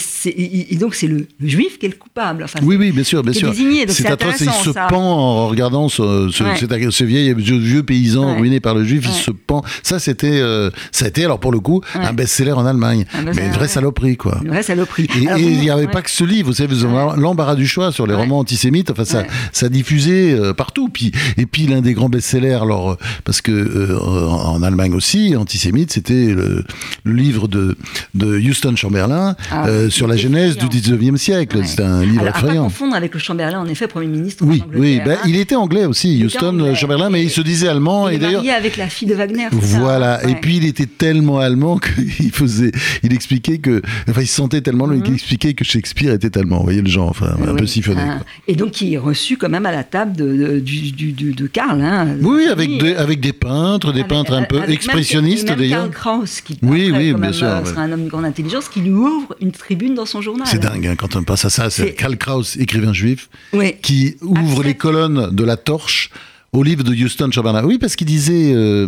donc 0.77 0.95
c'est 0.95 1.07
le, 1.07 1.27
le 1.41 1.49
juif 1.49 1.79
qui 1.79 1.87
est 1.87 1.89
le 1.89 1.95
coupable. 1.97 2.45
Enfin, 2.45 2.61
Oui, 2.63 2.77
oui, 2.77 2.93
bien 2.93 3.05
sûr, 3.05 3.23
bien 3.23 3.33
sûr. 3.33 3.53
C'est 3.89 4.07
atroce, 4.07 4.41
il 4.41 4.51
se 4.51 4.73
ça. 4.73 4.87
pend 4.89 5.03
en 5.03 5.49
regardant 5.49 5.89
ce, 5.89 6.29
ce, 6.31 6.45
Ouais. 6.45 6.57
cet- 6.57 6.91
ce 6.91 7.05
vieil, 7.05 7.33
vieux, 7.35 7.57
vieux 7.59 7.83
paysan 7.83 8.33
Ouais. 8.35 8.41
ruiné 8.41 8.61
par 8.61 8.75
le 8.75 8.85
juif, 8.85 9.05
il 9.07 9.13
se 9.15 9.31
pend. 9.31 9.63
Ça, 9.83 9.99
c'était, 9.99 10.41
euh, 10.41 10.71
ça 10.93 11.07
a 11.07 11.09
été, 11.09 11.25
alors 11.25 11.41
pour 11.41 11.53
le 11.53 11.61
coup, 11.61 11.81
un 11.95 12.13
best-seller 12.13 12.53
en 12.53 12.67
Allemagne. 12.67 13.05
Un 13.15 13.23
mais 13.23 13.47
une 13.47 13.53
vraie 13.53 13.69
saloperie, 13.69 14.17
quoi. 14.17 14.39
Une 14.43 14.49
vraie 14.51 14.63
saloperie. 14.63 15.09
Et 15.17 15.27
vous- 15.27 15.39
il 15.39 15.59
n'y 15.61 15.71
avait 15.71 15.87
pas 15.89 16.03
que 16.03 16.11
ce 16.11 16.25
livre, 16.25 16.49
vous 16.49 16.55
savez, 16.55 16.75
vous 16.75 16.85
avez 16.85 17.21
l'embarras 17.21 17.55
du 17.55 17.67
choix 17.67 17.93
sur 17.93 18.07
les 18.07 18.15
romans 18.15 18.39
antisémites, 18.41 18.91
enfin 18.91 19.05
ça, 19.05 19.25
ça 19.53 19.69
diffusait 19.69 20.33
euh, 20.33 20.53
partout. 20.53 20.89
Puis, 20.93 21.13
et 21.37 21.47
puis 21.47 21.67
l'un 21.67 21.81
des 21.81 21.95
grands 21.95 22.09
best-sellers, 22.09 22.55
alors, 22.63 22.93
euh, 22.93 22.97
parce 23.25 23.41
que 23.41 23.53
euh, 23.53 23.99
en, 23.99 24.63
Allemagne 24.63 24.95
aussi, 24.95 25.37
antisémite, 25.37 25.93
c'était 25.93 26.27
le, 26.35 26.65
le 27.05 27.13
livre 27.13 27.49
de, 27.49 27.77
de 28.15 28.39
Houston 28.39 28.75
Chamberlain 28.77 29.37
Ah, 29.51 29.67
euh, 29.67 29.91
sur 29.91 30.07
la 30.07 30.17
genèse 30.17 30.57
du 30.57 30.67
effrayant. 30.67 30.97
19e 31.15 31.17
siècle. 31.17 31.59
Ouais. 31.59 31.67
C'est 31.67 31.83
un 31.83 32.03
livre 32.03 32.21
Alors, 32.23 32.29
à 32.37 32.41
pas 32.41 32.47
effrayant. 32.47 32.65
confondre 32.65 32.95
avec 32.97 33.13
le 33.15 33.21
Chamberlain, 33.21 33.61
en 33.61 33.67
effet, 33.67 33.87
Premier 33.89 34.07
ministre 34.07 34.45
Oui, 34.47 34.63
oui, 34.75 35.01
ben, 35.05 35.19
il 35.27 35.37
était 35.37 35.55
anglais 35.57 35.85
aussi, 35.85 36.23
Houston 36.25 36.61
anglais. 36.61 36.75
Chamberlain, 36.75 37.11
mais 37.11 37.23
il 37.23 37.31
se 37.31 37.41
disait 37.41 37.69
allemand. 37.69 38.09
Il 38.09 38.15
et 38.17 38.19
d'ailleurs, 38.19 38.45
avec 38.57 38.77
la 38.77 38.89
fille 38.89 39.09
de 39.09 39.15
Wagner. 39.15 39.49
ça, 39.51 39.79
voilà. 39.79 40.21
hein 40.25 40.29
Et 40.29 40.35
puis 40.37 40.57
il 40.59 40.65
était 40.65 40.87
tellement 40.87 41.39
allemand 41.39 41.79
qu'il 41.79 42.33
faisait, 42.33 42.73
il 43.03 43.13
expliquait 43.13 43.59
que, 43.59 43.83
enfin, 44.09 44.23
il 44.23 44.27
se 44.27 44.35
sentait 44.35 44.61
tellement, 44.61 44.87
Mhm. 44.87 45.03
il 45.07 45.15
expliquait 45.15 45.55
que 45.55 45.65
Shakespeare 45.65 46.13
était 46.13 46.37
allemand. 46.39 46.59
Vous 46.59 46.65
voyez 46.65 46.83
le 46.83 46.89
genre, 46.89 47.09
enfin, 47.11 47.35
un 47.47 47.55
peu 47.55 47.67
siphonné. 47.67 48.01
hein. 48.01 48.19
quoi. 48.19 48.27
Et 48.49 48.57
donc, 48.57 48.73
qui 48.73 48.95
est 48.95 48.99
reçu 48.99 49.37
quand 49.37 49.49
même 49.49 49.67
à 49.67 49.73
la 49.73 49.85
table 49.85 50.17
de, 50.17 50.25
de, 50.37 50.61
du, 50.61 50.93
du- 50.93 51.04
du- 51.13 51.33
de 51.33 51.47
Karl. 51.47 51.81
Hein, 51.83 52.17
Oui, 52.21 52.47
avec 52.51 52.79
des, 52.79 52.95
avec 52.95 53.21
des 53.21 53.33
peintres, 53.33 53.93
des 53.93 54.01
Avec- 54.01 54.09
peintres 54.09 54.33
un 54.33 54.43
peu 54.45 54.61
expressionnistes 54.69 55.47
d'ailleurs. 55.49 55.81
Karl 55.83 55.91
Kraus, 55.91 56.41
qui 56.41 56.59
Oui, 56.63 56.91
oui, 56.93 57.09
bien 57.11 57.17
même, 57.19 57.33
sûr, 57.33 57.47
euh, 57.47 57.61
ouais. 57.63 57.67
sera 57.69 57.83
un 57.83 57.93
homme 57.93 58.05
de 58.05 58.11
grande 58.11 58.25
intelligence, 58.25 58.69
qui 58.69 58.81
lui 58.81 58.91
ouvre 58.91 59.35
une 59.41 59.53
tribune 59.53 59.95
dans 59.95 60.07
son 60.07 60.21
journal. 60.23 60.47
C'est 60.51 60.61
dingue 60.63 60.87
hein, 60.87 60.95
quand 60.97 61.17
on 61.17 61.23
passe 61.23 61.45
à 61.45 61.51
ça. 61.51 61.71
C'est 61.71 61.93
Karl 61.95 62.17
Kraus, 62.17 62.57
écrivain 62.57 62.93
juif, 62.93 63.29
Oui. 63.53 63.75
qui 63.83 64.17
ouvre 64.23 64.63
les 64.63 64.75
colonnes 64.75 65.31
de 65.35 65.45
la 65.45 65.57
torche 65.57 66.11
au 66.53 66.63
livre 66.63 66.85
de 66.85 66.95
Houston 66.95 67.31
Chamberlain. 67.33 67.65
Oui, 67.65 67.79
parce 67.79 67.97
qu'il 67.97 68.07
disait, 68.07 68.53
euh, 68.55 68.87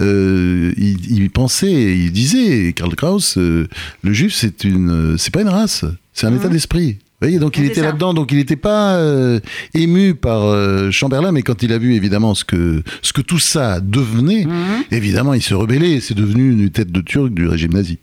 euh, 0.00 0.72
il, 0.76 1.16
il 1.22 1.30
pensait, 1.30 1.70
il 1.96 2.10
disait, 2.12 2.72
Karl 2.74 2.94
Kraus, 2.96 3.38
euh, 3.38 3.68
le 4.02 4.12
juif, 4.12 4.34
c'est 4.34 4.64
une, 4.64 5.16
c'est 5.18 5.32
pas 5.32 5.42
une 5.42 5.48
race, 5.48 5.84
c'est 6.12 6.26
un 6.26 6.34
état 6.34 6.48
d'esprit. 6.48 6.98
Voyez, 7.24 7.38
donc 7.38 7.56
il 7.56 7.64
était 7.64 7.80
là-dedans, 7.80 8.12
donc 8.12 8.32
il 8.32 8.36
n'était 8.36 8.54
pas 8.54 8.96
euh, 8.96 9.40
ému 9.72 10.14
par 10.14 10.44
euh, 10.44 10.90
Chamberlain, 10.90 11.32
mais 11.32 11.40
quand 11.40 11.62
il 11.62 11.72
a 11.72 11.78
vu 11.78 11.94
évidemment 11.94 12.34
ce 12.34 12.44
que, 12.44 12.82
ce 13.00 13.14
que 13.14 13.22
tout 13.22 13.38
ça 13.38 13.80
devenait, 13.80 14.44
Mhm. 14.44 14.84
évidemment 14.90 15.32
il 15.32 15.42
se 15.42 15.54
rebellait, 15.54 16.00
c'est 16.00 16.12
devenu 16.12 16.52
une 16.52 16.68
tête 16.68 16.92
de 16.92 17.00
turc 17.00 17.32
du 17.32 17.48
régime 17.48 17.72
nazi. 17.72 17.98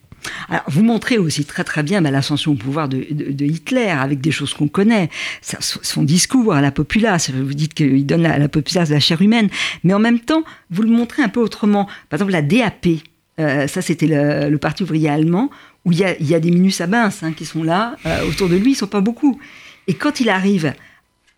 Alors, 0.49 0.63
vous 0.67 0.83
montrez 0.83 1.19
aussi 1.19 1.45
très 1.45 1.63
très 1.63 1.83
bien 1.83 2.01
bah, 2.01 2.09
l'ascension 2.09 2.53
au 2.53 2.55
pouvoir 2.55 2.89
de, 2.89 3.05
de, 3.11 3.45
Hitler 3.45 3.89
avec 3.89 4.21
des 4.21 4.31
choses 4.31 4.55
qu'on 4.55 4.67
connaît, 4.67 5.09
son 5.41 6.03
discours 6.03 6.53
à 6.53 6.61
la 6.61 6.71
populace. 6.71 7.29
Vous 7.29 7.53
dites 7.53 7.75
qu'il 7.75 8.05
donne 8.05 8.25
à 8.25 8.39
la 8.39 8.49
populace 8.49 8.89
la 8.89 8.99
chair 8.99 9.21
humaine, 9.21 9.49
mais 9.83 9.93
en 9.93 9.99
même 9.99 10.19
temps, 10.19 10.43
vous 10.71 10.81
le 10.81 10.89
montrez 10.89 11.21
un 11.21 11.29
peu 11.29 11.39
autrement. 11.39 11.85
Par 12.09 12.17
exemple, 12.17 12.31
la 12.31 12.41
DAP, 12.41 12.87
euh, 13.39 13.67
ça 13.67 13.81
c'était 13.81 14.07
le, 14.07 14.57
Parti 14.57 14.83
ouvrier 14.83 15.09
allemand, 15.09 15.49
où 15.85 15.91
il 15.91 15.99
y 15.99 16.35
a, 16.35 16.39
des 16.39 16.51
minus 16.51 16.81
à 16.81 16.85
hein, 16.91 17.33
qui 17.35 17.45
sont 17.45 17.63
là 17.63 17.95
euh, 18.05 18.27
autour 18.27 18.49
de 18.49 18.55
lui, 18.55 18.71
ils 18.71 18.75
sont 18.75 18.87
pas 18.87 19.01
beaucoup. 19.01 19.39
Et 19.87 19.95
quand 19.95 20.19
il 20.19 20.29
arrive 20.29 20.73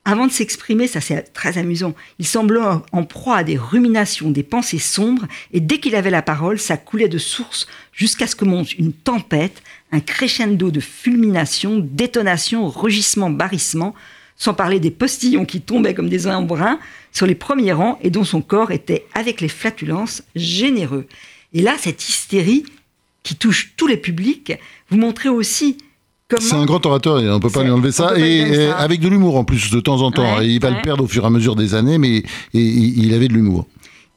avant 0.05 0.27
de 0.27 0.31
s'exprimer, 0.31 0.87
ça 0.87 0.99
c'est 0.99 1.33
très 1.33 1.57
amusant, 1.57 1.93
il 2.19 2.27
semblait 2.27 2.59
en 2.91 3.03
proie 3.03 3.37
à 3.37 3.43
des 3.45 3.57
ruminations, 3.57 4.31
des 4.31 4.43
pensées 4.43 4.79
sombres, 4.79 5.27
et 5.53 5.61
dès 5.61 5.79
qu'il 5.79 5.95
avait 5.95 6.09
la 6.09 6.21
parole, 6.21 6.59
ça 6.59 6.75
coulait 6.75 7.07
de 7.07 7.17
source 7.17 7.67
jusqu'à 7.93 8.27
ce 8.27 8.35
que 8.35 8.43
monte 8.43 8.73
une 8.73 8.91
tempête, 8.91 9.63
un 9.93 10.01
crescendo 10.01 10.71
de 10.71 10.81
fulmination, 10.81 11.79
détonation, 11.79 12.67
rugissement, 12.67 13.29
barrissement, 13.29 13.95
sans 14.35 14.53
parler 14.53 14.81
des 14.81 14.91
postillons 14.91 15.45
qui 15.45 15.61
tombaient 15.61 15.93
comme 15.93 16.09
des 16.09 16.27
embruns 16.27 16.79
sur 17.13 17.25
les 17.25 17.35
premiers 17.35 17.71
rangs 17.71 17.97
et 18.01 18.09
dont 18.09 18.25
son 18.25 18.41
corps 18.41 18.71
était, 18.71 19.05
avec 19.13 19.39
les 19.39 19.47
flatulences, 19.47 20.23
généreux. 20.35 21.07
Et 21.53 21.61
là, 21.61 21.75
cette 21.77 22.09
hystérie 22.09 22.65
qui 23.23 23.35
touche 23.35 23.73
tous 23.77 23.87
les 23.87 23.97
publics, 23.97 24.53
vous 24.89 24.97
montrez 24.97 25.29
aussi 25.29 25.77
c'est 26.39 26.55
un 26.55 26.65
grand 26.65 26.83
orateur, 26.85 27.15
on 27.15 27.21
ne 27.21 27.37
peut 27.37 27.49
pas 27.49 27.63
lui 27.63 27.69
enlever 27.69 27.91
ça. 27.91 28.17
Et, 28.17 28.67
avec 28.67 28.99
de 28.99 29.07
l'humour 29.07 29.37
en 29.37 29.43
plus, 29.43 29.69
de 29.69 29.79
temps 29.79 30.01
en 30.01 30.09
temps. 30.09 30.41
il 30.41 30.59
va 30.59 30.71
le 30.71 30.81
perdre 30.81 31.03
au 31.03 31.07
fur 31.07 31.23
et 31.23 31.27
à 31.27 31.29
mesure 31.29 31.55
des 31.55 31.75
années, 31.75 31.99
mais 31.99 32.23
il 32.53 33.13
avait 33.13 33.27
de 33.27 33.33
l'humour. 33.33 33.67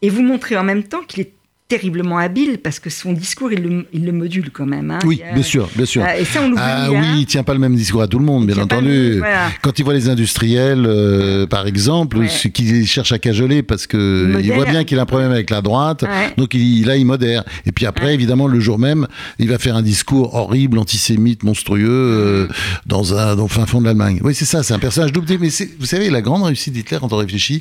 Et 0.02 0.08
vous 0.08 0.22
montrez 0.22 0.56
en 0.56 0.64
même 0.64 0.84
temps 0.84 1.02
qu'il 1.06 1.20
est 1.22 1.32
terriblement 1.68 2.18
habile 2.18 2.58
parce 2.58 2.78
que 2.78 2.90
son 2.90 3.12
discours, 3.12 3.52
il 3.52 3.62
le, 3.62 3.86
il 3.92 4.04
le 4.04 4.12
module 4.12 4.50
quand 4.50 4.66
même. 4.66 4.90
Hein. 4.92 5.00
Oui, 5.04 5.20
bien 5.34 5.42
sûr, 5.42 5.68
bien 5.74 5.84
sûr. 5.84 6.04
Euh, 6.04 6.20
et 6.20 6.24
ça, 6.24 6.40
on 6.42 6.54
ah, 6.56 6.88
oui, 6.90 7.20
il 7.20 7.26
tient 7.26 7.42
pas 7.42 7.54
le 7.54 7.58
même 7.58 7.74
discours 7.74 8.02
à 8.02 8.08
tout 8.08 8.20
le 8.20 8.24
monde, 8.24 8.46
bien 8.46 8.58
entendu. 8.58 9.20
Quand 9.62 9.78
il 9.78 9.84
voit 9.84 9.94
les 9.94 10.08
industriels, 10.08 10.86
euh, 10.86 11.46
par 11.46 11.66
exemple, 11.66 12.28
ce 12.28 12.48
qui 12.48 12.86
cherche 12.86 13.10
à 13.12 13.18
cajoler 13.18 13.62
parce 13.62 13.86
que 13.86 14.38
il 14.42 14.52
voit 14.52 14.66
bien 14.66 14.84
qu'il 14.84 14.98
a 14.98 15.02
un 15.02 15.06
problème 15.06 15.32
avec 15.32 15.50
la 15.50 15.60
droite, 15.60 16.04
donc 16.36 16.54
il, 16.54 16.86
là, 16.86 16.96
il 16.96 17.04
modère. 17.04 17.44
Et 17.64 17.72
puis 17.72 17.86
après, 17.86 18.14
évidemment, 18.14 18.46
le 18.46 18.60
jour 18.60 18.78
même, 18.78 19.08
il 19.38 19.48
va 19.48 19.58
faire 19.58 19.76
un 19.76 19.82
discours 19.82 20.34
horrible, 20.34 20.78
antisémite, 20.78 21.42
monstrueux, 21.42 21.88
euh, 21.88 22.48
dans 22.86 23.14
un 23.14 23.34
dans 23.34 23.44
le 23.44 23.48
fin 23.48 23.66
fond 23.66 23.80
de 23.80 23.86
l'Allemagne. 23.86 24.20
Oui, 24.22 24.34
c'est 24.34 24.44
ça, 24.44 24.62
c'est 24.62 24.74
un 24.74 24.78
personnage 24.78 25.12
double. 25.12 25.26
Mais 25.40 25.48
vous 25.80 25.86
savez, 25.86 26.10
la 26.10 26.22
grande 26.22 26.44
réussite 26.44 26.72
d'Hitler, 26.72 26.98
quand 27.00 27.12
on 27.12 27.16
réfléchit, 27.16 27.60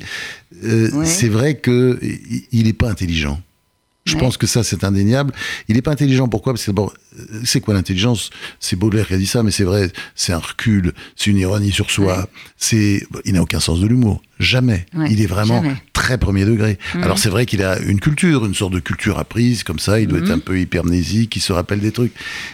c'est 0.62 1.28
vrai 1.28 1.60
qu'il 1.60 2.62
n'est 2.64 2.72
pas 2.72 2.88
intelligent. 2.88 3.40
Je 4.06 4.16
pense 4.16 4.36
que 4.36 4.46
ça, 4.46 4.62
c'est 4.62 4.84
indéniable. 4.84 5.32
Il 5.68 5.74
n'est 5.74 5.82
pas 5.82 5.90
intelligent. 5.90 6.28
Pourquoi? 6.28 6.52
Parce 6.52 6.64
que 6.64 6.70
bon, 6.70 6.90
euh, 7.18 7.40
c'est 7.44 7.60
quoi 7.60 7.74
l'intelligence? 7.74 8.30
C'est 8.60 8.76
Baudelaire 8.76 9.08
qui 9.08 9.14
a 9.14 9.18
dit 9.18 9.26
ça, 9.26 9.42
mais 9.42 9.50
c'est 9.50 9.64
vrai. 9.64 9.90
C'est 10.14 10.32
un 10.32 10.38
recul, 10.38 10.92
c'est 11.16 11.30
une 11.30 11.38
ironie 11.38 11.72
sur 11.72 11.90
soi. 11.90 12.28
C'est, 12.56 13.04
il 13.24 13.32
n'a 13.32 13.42
aucun 13.42 13.58
sens 13.58 13.80
de 13.80 13.86
l'humour. 13.86 14.22
Jamais. 14.38 14.86
il 15.10 15.20
est 15.20 15.26
vraiment 15.26 15.64
très 15.92 16.18
premier 16.18 16.44
degré. 16.44 16.78
Mhm. 16.94 17.02
Alors 17.02 17.18
c'est 17.18 17.30
vrai 17.30 17.46
qu'il 17.46 17.62
a 17.62 17.78
une 17.80 18.00
culture, 18.00 18.44
une 18.44 18.54
sorte 18.54 18.74
de 18.74 18.80
culture 18.80 19.18
apprise 19.18 19.64
comme 19.64 19.78
ça. 19.78 19.98
Il 19.98 20.06
doit 20.06 20.18
être 20.18 20.26
mhm. 20.26 20.34
un 20.34 20.38
peu 20.38 20.60
hypermnésique, 20.60 21.34
il 21.34 21.40
se 21.40 21.52
rappelle 21.52 21.80
des 21.80 21.92
trucs. 21.92 22.12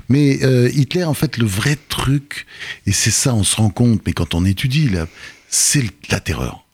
Mais 0.08 0.38
euh, 0.44 0.70
Hitler, 0.72 1.04
en 1.04 1.14
fait, 1.14 1.36
le 1.36 1.46
vrai 1.46 1.76
truc, 1.88 2.46
et 2.86 2.92
c'est 2.92 3.10
ça, 3.10 3.34
on 3.34 3.44
se 3.44 3.56
rend 3.56 3.70
compte. 3.70 4.00
Mais 4.06 4.12
quand 4.12 4.34
on 4.34 4.44
étudie, 4.44 4.88
là, 4.88 5.06
c'est 5.48 5.84
la 6.10 6.20
terreur. 6.20 6.64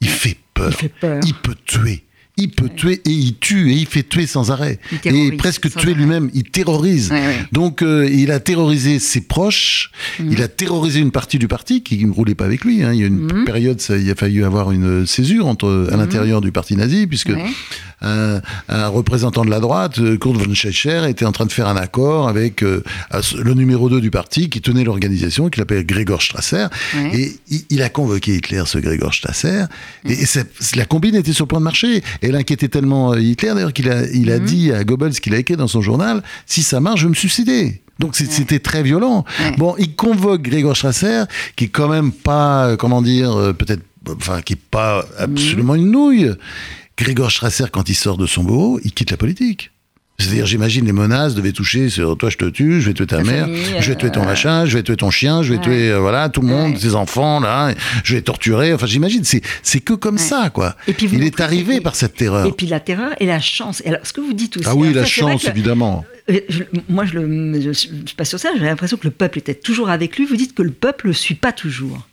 Il 0.00 0.08
fait 0.08 0.38
peur. 0.54 0.70
Il, 0.70 0.76
fait 0.76 0.88
peur. 0.88 1.20
il 1.26 1.34
peut 1.34 1.56
tuer 1.66 2.04
il 2.38 2.50
peut 2.50 2.70
tuer 2.74 3.02
et 3.04 3.10
il 3.10 3.36
tue 3.36 3.72
et 3.72 3.74
il 3.74 3.86
fait 3.86 4.02
tuer 4.02 4.26
sans 4.26 4.50
arrêt 4.50 4.78
et 5.04 5.32
presque 5.32 5.74
tuer 5.74 5.94
lui-même. 5.94 6.30
Il 6.32 6.44
terrorise. 6.44 7.12
Donc 7.52 7.82
euh, 7.82 8.08
il 8.10 8.30
a 8.30 8.40
terrorisé 8.40 8.98
ses 8.98 9.20
proches, 9.20 9.90
mhm. 10.18 10.32
il 10.32 10.42
a 10.42 10.48
terrorisé 10.48 11.00
une 11.00 11.10
partie 11.10 11.38
du 11.38 11.48
parti 11.48 11.82
qui 11.82 12.04
ne 12.04 12.12
roulait 12.12 12.34
pas 12.34 12.46
avec 12.46 12.64
lui. 12.64 12.82
Hein. 12.82 12.92
Il 12.94 13.00
y 13.00 13.04
a 13.04 13.06
une 13.06 13.24
mhm. 13.24 13.44
période, 13.44 13.80
ça, 13.80 13.96
il 13.96 14.10
a 14.10 14.14
fallu 14.14 14.44
avoir 14.44 14.72
une 14.72 15.06
césure 15.06 15.46
entre 15.46 15.88
à 15.90 15.94
mhm. 15.94 16.00
l'intérieur 16.00 16.40
du 16.40 16.52
parti 16.52 16.76
nazi 16.76 17.06
puisque 17.06 17.32
un, 18.02 18.40
représentant 18.88 19.44
de 19.44 19.50
la 19.50 19.60
droite, 19.60 19.98
euh, 19.98 20.16
Kurt 20.16 20.36
von 20.36 20.52
Schächer, 20.54 21.08
était 21.08 21.24
en 21.24 21.32
train 21.32 21.46
de 21.46 21.52
faire 21.52 21.68
un 21.68 21.76
accord 21.76 22.28
avec 22.28 22.62
euh, 22.62 22.82
le 23.38 23.54
numéro 23.54 23.88
2 23.88 24.00
du 24.00 24.10
parti 24.10 24.48
qui 24.48 24.60
tenait 24.60 24.84
l'organisation, 24.84 25.48
qui 25.48 25.60
l'appelait 25.60 25.84
Gregor 25.84 26.22
Strasser. 26.22 26.66
Et 27.12 27.36
il, 27.70 27.82
a 27.82 27.88
convoqué 27.88 28.36
Hitler, 28.36 28.62
ce 28.66 28.78
Gregor 28.78 29.14
Strasser. 29.14 29.64
Et, 30.08 30.24
la 30.74 30.84
combine 30.84 31.14
était 31.14 31.32
sur 31.32 31.44
le 31.44 31.48
point 31.48 31.60
de 31.60 31.64
marcher. 31.64 32.02
Et 32.22 32.28
elle 32.28 32.36
inquiétait 32.36 32.68
tellement 32.68 33.12
euh, 33.12 33.20
Hitler, 33.20 33.52
d'ailleurs, 33.54 33.72
qu'il 33.72 33.90
a, 33.90 34.06
il 34.10 34.30
a 34.30 34.38
mhm. 34.38 34.44
dit 34.44 34.72
à 34.72 34.84
Goebbels, 34.84 35.20
qu'il 35.20 35.34
a 35.34 35.38
écrit 35.38 35.56
dans 35.56 35.68
son 35.68 35.82
journal, 35.82 36.22
si 36.46 36.62
ça 36.62 36.80
marche, 36.80 37.00
je 37.00 37.06
vais 37.06 37.10
me 37.10 37.14
suicider. 37.14 37.82
Donc 37.98 38.16
c'était 38.16 38.58
très 38.58 38.82
violent. 38.82 39.24
Bon, 39.58 39.76
il 39.78 39.94
convoque 39.94 40.42
Gregor 40.42 40.76
Strasser, 40.76 41.24
qui 41.54 41.64
est 41.64 41.68
quand 41.68 41.88
même 41.88 42.10
pas, 42.10 42.76
comment 42.76 43.00
dire, 43.02 43.54
peut-être, 43.56 43.82
enfin, 44.08 44.40
qui 44.40 44.54
est 44.54 44.60
pas 44.70 45.02
mhm. 45.02 45.24
absolument 45.24 45.74
une 45.74 45.90
nouille. 45.90 46.32
Grégor 46.96 47.30
Strasser, 47.30 47.66
quand 47.70 47.88
il 47.88 47.94
sort 47.94 48.16
de 48.16 48.26
son 48.26 48.44
bureau, 48.44 48.80
il 48.82 48.92
quitte 48.92 49.10
la 49.10 49.16
politique. 49.16 49.70
C'est-à-dire, 50.18 50.46
j'imagine 50.46 50.84
les 50.84 50.92
menaces 50.92 51.34
devaient 51.34 51.52
toucher 51.52 51.88
sur 51.88 52.16
toi, 52.16 52.30
je 52.30 52.36
te 52.36 52.44
tue, 52.44 52.80
je 52.80 52.88
vais 52.88 52.94
tuer 52.94 53.06
ta, 53.06 53.22
mère, 53.22 53.48
je 53.80 53.88
vais 53.90 53.96
tuer 53.96 54.10
ton 54.10 54.22
euh, 54.22 54.26
machin, 54.26 54.66
je 54.66 54.76
vais 54.76 54.82
tuer 54.82 54.96
ton 54.96 55.10
chien, 55.10 55.42
je 55.42 55.54
vais 55.54 55.60
tuer 55.60 55.90
euh, 55.90 55.98
voilà 55.98 56.28
tout 56.28 56.42
le 56.42 56.46
monde, 56.46 56.78
tes 56.78 56.94
enfants 56.94 57.40
là, 57.40 57.74
je 58.04 58.14
vais 58.14 58.22
torturer. 58.22 58.72
Enfin, 58.72 58.86
j'imagine, 58.86 59.24
c'est 59.24 59.42
c'est 59.62 59.80
que 59.80 59.94
comme 59.94 60.18
ça 60.18 60.50
quoi. 60.50 60.76
Et 60.86 60.92
puis 60.92 61.08
il 61.12 61.24
est 61.24 61.40
arrivé 61.40 61.80
par 61.80 61.96
cette 61.96 62.14
terreur. 62.14 62.46
Et 62.46 62.52
puis 62.52 62.66
la 62.66 62.78
terreur 62.78 63.10
et 63.20 63.26
la 63.26 63.40
chance. 63.40 63.82
alors, 63.84 64.00
ce 64.04 64.12
que 64.12 64.20
vous 64.20 64.32
dites 64.32 64.56
aussi. 64.58 64.66
Ah 64.68 64.74
oui, 64.76 64.92
la 64.92 65.04
chance 65.04 65.44
évidemment. 65.44 66.04
Euh, 66.30 66.38
moi, 66.88 67.04
je, 67.04 67.18
le, 67.18 67.60
je, 67.60 67.72
suis 67.72 67.90
pas 68.16 68.24
sur 68.24 68.38
ça. 68.38 68.50
J'ai 68.56 68.64
l'impression 68.64 68.96
que 68.96 69.06
le 69.06 69.10
peuple 69.10 69.38
était 69.38 69.54
toujours 69.54 69.90
avec 69.90 70.16
lui. 70.16 70.24
Vous 70.24 70.36
dites 70.36 70.54
que 70.54 70.62
le 70.62 70.70
peuple 70.70 71.08
ne 71.08 71.12
suit 71.12 71.34
pas 71.34 71.52
toujours. 71.52 72.06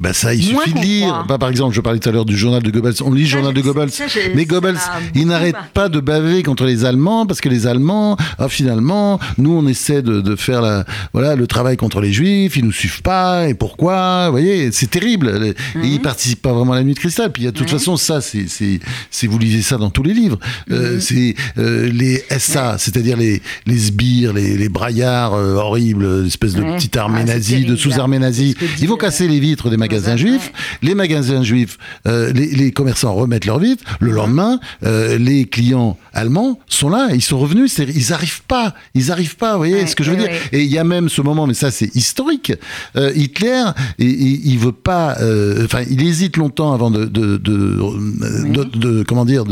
Ben 0.00 0.14
ça, 0.14 0.32
il 0.32 0.42
suffit 0.42 0.72
de 0.72 0.80
lire. 0.80 1.26
Bah, 1.28 1.36
par 1.36 1.50
exemple, 1.50 1.74
je 1.74 1.80
parlais 1.82 1.98
tout 1.98 2.08
à 2.08 2.12
l'heure 2.12 2.24
du 2.24 2.36
journal 2.36 2.62
de 2.62 2.70
Goebbels. 2.70 2.94
On 3.04 3.12
lit 3.12 3.24
le 3.24 3.28
journal 3.28 3.52
de 3.52 3.60
Goebbels. 3.60 3.90
mais 4.34 4.46
Goebbels, 4.46 4.78
il 5.14 5.26
n'arrête 5.26 5.56
pas 5.74 5.90
de 5.90 6.00
baver 6.00 6.42
contre 6.42 6.64
les 6.64 6.86
Allemands 6.86 7.26
parce 7.26 7.42
que 7.42 7.50
les 7.50 7.66
Allemands, 7.66 8.16
ah, 8.38 8.48
finalement, 8.48 9.20
nous, 9.36 9.52
on 9.52 9.66
essaie 9.68 10.00
de, 10.00 10.22
de, 10.22 10.36
faire 10.36 10.62
la, 10.62 10.86
voilà, 11.12 11.36
le 11.36 11.46
travail 11.46 11.76
contre 11.76 12.00
les 12.00 12.14
Juifs. 12.14 12.56
Ils 12.56 12.64
nous 12.64 12.72
suivent 12.72 13.02
pas. 13.02 13.46
Et 13.48 13.54
pourquoi 13.54 14.26
Vous 14.26 14.32
voyez, 14.32 14.72
c'est 14.72 14.88
terrible. 14.90 15.54
Et 15.74 15.86
ils 15.86 15.96
mhm. 15.96 16.02
participent 16.02 16.42
pas 16.42 16.54
vraiment 16.54 16.72
à 16.72 16.76
la 16.76 16.82
nuit 16.82 16.94
de 16.94 16.98
cristal. 16.98 17.30
Puis, 17.30 17.44
de 17.44 17.50
toute 17.50 17.68
façon, 17.68 17.98
ça, 17.98 18.22
c'est, 18.22 18.78
vous 19.24 19.38
lisez 19.38 19.60
ça 19.60 19.76
dans 19.76 19.90
tous 19.90 20.02
les 20.02 20.14
livres. 20.14 20.38
Euh, 20.70 20.94
mhm. 20.94 21.00
c'est 21.00 21.34
euh, 21.58 21.90
les 21.92 22.24
SA, 22.38 22.78
c'est-à-dire 22.78 23.18
les, 23.18 23.42
les 23.66 23.78
sbires, 23.78 24.32
les, 24.32 24.56
les 24.56 24.68
braillards 24.70 25.34
euh, 25.34 25.56
horribles, 25.56 26.22
l'espèce 26.22 26.54
de 26.54 26.62
petite 26.62 26.96
armée 26.96 27.20
ah, 27.20 27.34
nazie, 27.34 27.66
de 27.66 27.76
sous-armée 27.76 28.18
nazie. 28.18 28.56
Ils 28.80 28.88
vont 28.88 28.96
casser 28.96 29.28
les 29.28 29.40
vitres 29.40 29.68
des 29.68 29.76
magasins 29.76 29.89
magasins 29.90 30.16
juifs. 30.16 30.52
Les 30.82 30.94
magasins 30.94 31.42
juifs, 31.42 31.78
euh, 32.06 32.32
les, 32.32 32.72
commerçants 32.72 33.14
remettent 33.14 33.46
leurs 33.46 33.58
vitres. 33.58 33.84
Le 34.00 34.12
lendemain, 34.12 34.60
euh, 34.84 35.18
les 35.18 35.44
clients 35.44 35.96
allemands 36.12 36.58
sont 36.66 36.88
là, 36.88 37.08
ils 37.12 37.22
sont 37.22 37.38
revenus. 37.38 37.78
Ils 37.78 38.10
n'arrivent 38.10 38.42
pas, 38.42 38.74
ils 38.94 39.06
n'arrivent 39.06 39.36
pas. 39.36 39.52
Vous 39.52 39.58
voyez 39.58 39.86
ce 39.86 39.96
que 39.96 40.04
je 40.04 40.10
veux 40.10 40.16
dire 40.16 40.30
Et 40.52 40.62
il 40.62 40.70
y 40.70 40.78
a 40.78 40.84
même 40.84 41.08
ce 41.08 41.20
moment, 41.22 41.46
mais 41.46 41.54
ça 41.54 41.70
c'est 41.70 41.94
historique. 41.94 42.52
Euh, 42.96 43.12
Hitler, 43.14 43.64
il, 43.98 44.58
veut 44.58 44.72
pas, 44.72 45.16
enfin, 45.64 45.82
il 45.90 46.06
hésite 46.06 46.36
longtemps 46.36 46.72
avant 46.72 46.90
de, 46.90 47.04
de, 47.06 47.36
de, 47.36 49.02
comment 49.02 49.24
dire, 49.24 49.44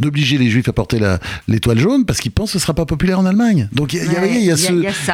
d'obliger 0.00 0.38
les 0.38 0.50
Juifs 0.50 0.68
à 0.68 0.72
porter 0.72 1.00
l'étoile 1.48 1.78
jaune 1.78 2.04
parce 2.04 2.20
qu'il 2.20 2.32
pense 2.32 2.52
que 2.52 2.58
ce 2.58 2.62
sera 2.62 2.74
pas 2.74 2.86
populaire 2.86 3.20
en 3.20 3.26
Allemagne. 3.26 3.68
Donc 3.72 3.92
il 3.92 4.00
y, 4.00 4.50
a, 4.50 4.56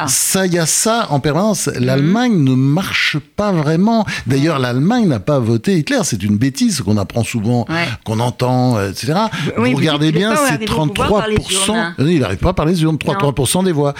ça, 0.07 0.45
il 0.45 0.53
y 0.53 0.59
a 0.59 0.65
ça 0.65 1.07
en 1.09 1.19
permanence. 1.19 1.67
Mhm. 1.67 1.83
L'Allemagne 1.83 2.43
ne 2.43 2.55
marche 2.55 3.17
pas 3.35 3.51
vraiment. 3.51 4.05
D'ailleurs, 4.27 4.59
l'Allemagne 4.63 5.07
n'a 5.07 5.19
pas 5.19 5.39
voté 5.39 5.77
Hitler. 5.77 5.99
C'est 6.03 6.23
une 6.23 6.37
bêtise 6.37 6.81
qu'on 6.81 6.97
apprend 6.97 7.23
souvent, 7.23 7.65
qu'on 8.03 8.19
entend, 8.19 8.77
euh, 8.77 8.89
etc. 8.89 9.13
vous 9.55 9.75
regardez 9.75 10.11
bien, 10.11 10.35
c'est 10.35 10.63
33%. 10.65 11.71
Hein. 11.71 11.95
Il 11.99 12.19
n'arrive 12.19 12.39
pas 12.39 12.53
par 12.53 12.65
les 12.65 12.81
urnes, 12.81 12.97
33% 12.97 13.65
des 13.65 13.71
voix. 13.71 13.93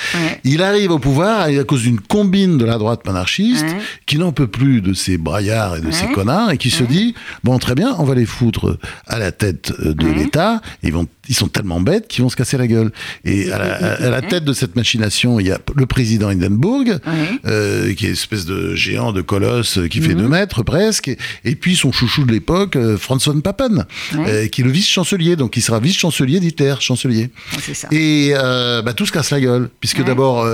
Il 0.44 0.64
arrive 0.64 0.92
au 0.92 1.00
pouvoir 1.00 1.42
à 1.42 1.64
cause 1.64 1.84
d'une 1.84 2.00
combine 2.00 2.58
de 2.58 2.66
la 2.66 2.78
droite 2.78 3.06
monarchiste 3.06 3.66
qui 4.06 4.18
n'en 4.18 4.32
peut 4.32 4.48
plus 4.48 4.82
de 4.82 4.94
ces 4.94 5.18
braillards 5.18 5.78
et 5.78 5.82
de 5.82 5.92
ces 5.92 6.08
connards 6.08 6.52
et 6.52 6.58
qui 6.58 6.70
se 6.70 6.84
dit 6.84 7.14
bon, 7.44 7.60
très 7.60 7.76
bien, 7.76 7.96
on 8.00 8.04
va 8.04 8.16
les 8.16 8.26
foutre 8.26 8.78
à 9.08 9.20
la 9.20 9.32
tête 9.32 9.74
euh, 9.80 9.94
de 9.94 10.08
l'État. 10.08 10.62
Ils 10.82 10.94
vont 10.94 11.08
ils 11.30 11.36
sont 11.36 11.48
tellement 11.48 11.80
bêtes 11.80 12.08
qu'ils 12.08 12.24
vont 12.24 12.30
se 12.30 12.36
casser 12.36 12.58
la 12.58 12.68
gueule. 12.68 12.92
Et 13.24 13.52
à 13.52 13.58
la, 14.10 14.22
tête 14.22 14.44
de 14.44 14.54
cette 14.54 14.76
machination, 14.76 15.40
il 15.40 15.48
y 15.48 15.52
a 15.52 15.60
le 15.76 15.86
président 15.86 16.30
Hindenburg, 16.30 17.00
euh, 17.46 17.94
qui 17.94 18.06
est 18.06 18.10
une 18.10 18.14
espèce 18.14 18.46
de 18.46 18.76
géant, 18.76 19.14
de 19.14 19.22
colosse 19.22 19.80
qui 19.90 20.02
fait 20.02 20.16
2 20.16 20.24
mhm. 20.24 20.30
mètres 20.30 20.43
maître 20.44 20.64
presque, 20.64 21.16
et, 21.46 21.56
puis 21.56 21.76
son 21.76 21.92
chouchou 21.92 22.26
de 22.26 22.32
l'époque, 22.32 22.78
Franz 22.98 23.32
von 23.32 23.40
Papen, 23.40 23.86
qui 24.52 24.62
est 24.62 24.64
le 24.64 24.72
vice-chancelier, 24.72 25.36
donc 25.36 25.56
il 25.56 25.62
sera 25.62 25.80
vice-chancelier 25.80 26.40
d'Hitler, 26.40 26.76
chancelier. 26.80 27.30
Ça. 27.74 27.88
Et 27.92 28.34
bah, 28.34 28.94
tout 28.94 29.06
se 29.06 29.12
casse 29.12 29.32
la 29.32 29.40
gueule, 29.40 29.70
puisque 29.80 30.04
d'abord, 30.04 30.48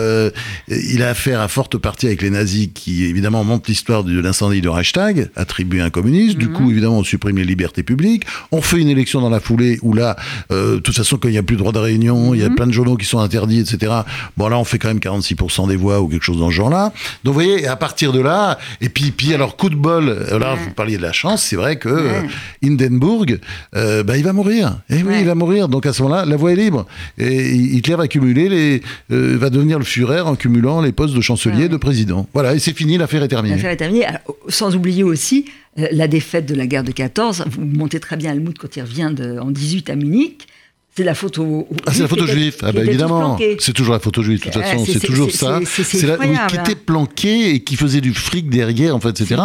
il 0.67 1.01
a 1.03 1.09
affaire 1.09 1.41
à 1.41 1.47
forte 1.47 1.77
partie 1.77 2.07
avec 2.07 2.21
les 2.21 2.29
nazis 2.29 2.69
qui, 2.73 3.05
évidemment, 3.05 3.43
montrent 3.43 3.69
l'histoire 3.69 4.03
de 4.03 4.19
l'incendie 4.19 4.61
de 4.61 4.69
Reichstag, 4.69 5.29
attribué 5.35 5.81
à 5.81 5.85
un 5.85 5.89
communiste. 5.89 6.37
Du 6.37 6.47
mhm. 6.47 6.53
coup, 6.53 6.71
évidemment, 6.71 6.99
on 6.99 7.03
supprime 7.03 7.37
les 7.37 7.45
libertés 7.45 7.83
publiques. 7.83 8.23
On 8.51 8.61
fait 8.61 8.79
une 8.79 8.89
élection 8.89 9.21
dans 9.21 9.29
la 9.29 9.39
foulée 9.39 9.79
où 9.81 9.93
là, 9.93 10.15
de 10.49 10.79
toute 10.79 10.95
façon, 10.95 11.17
quand 11.17 11.27
il 11.27 11.33
n'y 11.33 11.37
a 11.37 11.43
plus 11.43 11.55
de 11.55 11.61
droit 11.61 11.71
de 11.71 11.79
réunion, 11.79 12.33
il 12.33 12.41
y 12.41 12.43
a 12.43 12.49
mhm. 12.49 12.55
plein 12.55 12.67
de 12.67 12.71
journaux 12.71 12.97
qui 12.97 13.05
sont 13.05 13.19
interdits, 13.19 13.59
etc. 13.59 13.91
Bon, 14.37 14.47
là, 14.47 14.57
on 14.57 14.63
fait 14.63 14.77
quand 14.77 14.89
même 14.89 14.99
46% 14.99 15.67
des 15.67 15.75
voix 15.75 16.01
ou 16.01 16.07
quelque 16.07 16.23
chose 16.23 16.39
dans 16.39 16.49
ce 16.49 16.55
genre-là. 16.55 16.93
Donc, 17.23 17.33
vous 17.33 17.41
voyez, 17.41 17.67
à 17.67 17.75
partir 17.75 18.11
de 18.11 18.19
là, 18.19 18.57
et 18.81 18.89
puis, 18.89 19.11
puis 19.11 19.33
alors, 19.33 19.57
coup 19.57 19.69
de 19.69 19.75
bol, 19.79 20.05
là, 20.39 20.55
vous 20.55 20.71
parliez 20.71 20.97
de 20.97 21.01
la 21.01 21.11
chance, 21.11 21.43
c'est 21.43 21.55
vrai 21.55 21.77
que 21.77 22.21
Hindenburg, 22.63 23.39
bah, 23.73 24.17
il 24.17 24.23
va 24.23 24.33
mourir. 24.33 24.81
Et 24.89 24.97
eh 24.99 25.03
oui, 25.03 25.15
il 25.19 25.25
va 25.25 25.35
mourir. 25.35 25.67
Donc, 25.67 25.85
à 25.85 25.93
ce 25.93 26.03
moment-là, 26.03 26.25
la 26.25 26.35
voie 26.35 26.51
est 26.51 26.55
libre. 26.55 26.85
Et 27.17 27.53
Hitler 27.53 27.95
va 27.95 28.07
cumuler 28.07 28.49
les, 28.49 28.81
va 29.09 29.49
devenir 29.49 29.79
le 29.79 29.85
Führer 29.85 30.21
en 30.21 30.35
cumulant 30.35 30.81
les 30.81 30.91
postes 30.91 31.15
de 31.15 31.21
chancelier, 31.21 31.69
de 31.69 31.77
président. 31.77 32.27
Voilà, 32.33 32.53
et 32.53 32.59
c'est 32.59 32.75
fini, 32.75 32.97
l'affaire 32.97 33.23
est 33.23 33.27
terminée. 33.27 33.55
L'affaire 33.55 33.71
est 33.71 33.77
terminée. 33.77 34.05
sans 34.47 34.75
oublier 34.75 35.03
aussi 35.03 35.45
euh, 35.77 35.87
la 35.91 36.07
défaite 36.07 36.45
de 36.45 36.55
la 36.55 36.67
guerre 36.67 36.83
de 36.83 36.91
14. 36.91 37.45
Vous 37.51 37.65
montez 37.65 37.99
très 37.99 38.17
bien 38.17 38.31
Helmut 38.31 38.57
quand 38.57 38.75
il 38.75 38.81
revient 38.81 39.11
de, 39.15 39.39
en 39.39 39.51
18 39.51 39.89
à 39.89 39.95
Munich. 39.95 40.47
C'est 40.95 41.03
la 41.05 41.13
photo. 41.13 41.67
Ah, 41.85 41.91
c'est 41.93 42.01
la 42.01 42.07
photo 42.07 42.25
juive. 42.25 42.57
Ah, 42.61 42.71
bah, 42.71 42.83
évidemment. 42.83 43.37
C'est 43.59 43.73
toujours 43.73 43.93
la 43.93 43.99
photo 43.99 44.21
juive. 44.21 44.39
De 44.39 44.43
toute 44.45 44.57
euh, 44.57 44.61
façon, 44.61 44.85
c'est 44.85 44.99
toujours 44.99 45.31
ça. 45.31 45.59
C'est 45.65 46.05
la 46.05 46.17
oui, 46.19 46.35
qui 46.49 46.55
était 46.55 46.75
planqué 46.75 47.53
et 47.53 47.59
qui 47.61 47.75
faisait 47.75 48.01
du 48.01 48.13
fric 48.13 48.49
derrière, 48.49 48.95
en 48.95 48.99
fait, 48.99 49.09
etc. 49.09 49.41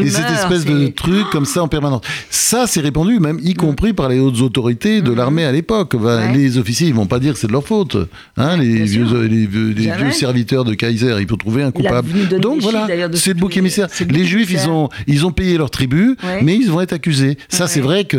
et 0.00 0.08
cette 0.08 0.30
espèce 0.30 0.64
de 0.64 0.88
truc 0.88 1.28
comme 1.30 1.44
ça 1.44 1.62
en 1.62 1.68
permanence. 1.68 2.02
Ça, 2.30 2.66
c'est 2.66 2.80
répandu, 2.80 3.20
même 3.20 3.38
y 3.42 3.54
compris 3.54 3.92
par 3.92 4.08
les 4.08 4.18
hautes 4.18 4.40
autorités 4.40 5.02
de 5.02 5.10
mm-hmm. 5.10 5.16
l'armée 5.16 5.44
à 5.44 5.52
l'époque. 5.52 5.94
Les 6.32 6.58
officiers, 6.58 6.88
ils 6.88 6.94
vont 6.94 7.06
pas 7.06 7.18
dire 7.18 7.34
que 7.34 7.38
c'est 7.38 7.48
de 7.48 7.52
leur 7.52 7.66
faute. 7.66 7.96
Hein, 8.36 8.56
les, 8.56 8.84
vieux, 8.84 9.04
les, 9.24 9.46
vieux, 9.46 10.10
serviteurs 10.12 10.64
de 10.64 10.74
Kaiser, 10.74 11.16
il 11.20 11.28
faut 11.28 11.36
trouver 11.36 11.64
un 11.64 11.70
coupable. 11.70 12.08
Donc 12.40 12.62
voilà, 12.62 12.86
c'est 13.14 13.34
le 13.34 13.40
bouc 13.40 13.56
émissaire. 13.56 13.88
Les 14.08 14.24
Juifs, 14.24 14.50
ils 14.50 14.68
ont, 14.68 14.88
ils 15.06 15.26
ont 15.26 15.32
payé 15.32 15.58
leur 15.58 15.70
tribut, 15.70 16.16
mais 16.42 16.54
ils 16.56 16.70
vont 16.70 16.80
être 16.80 16.92
accusés. 16.92 17.36
Ça, 17.48 17.66
c'est 17.66 17.80
vrai 17.80 18.04
que. 18.04 18.18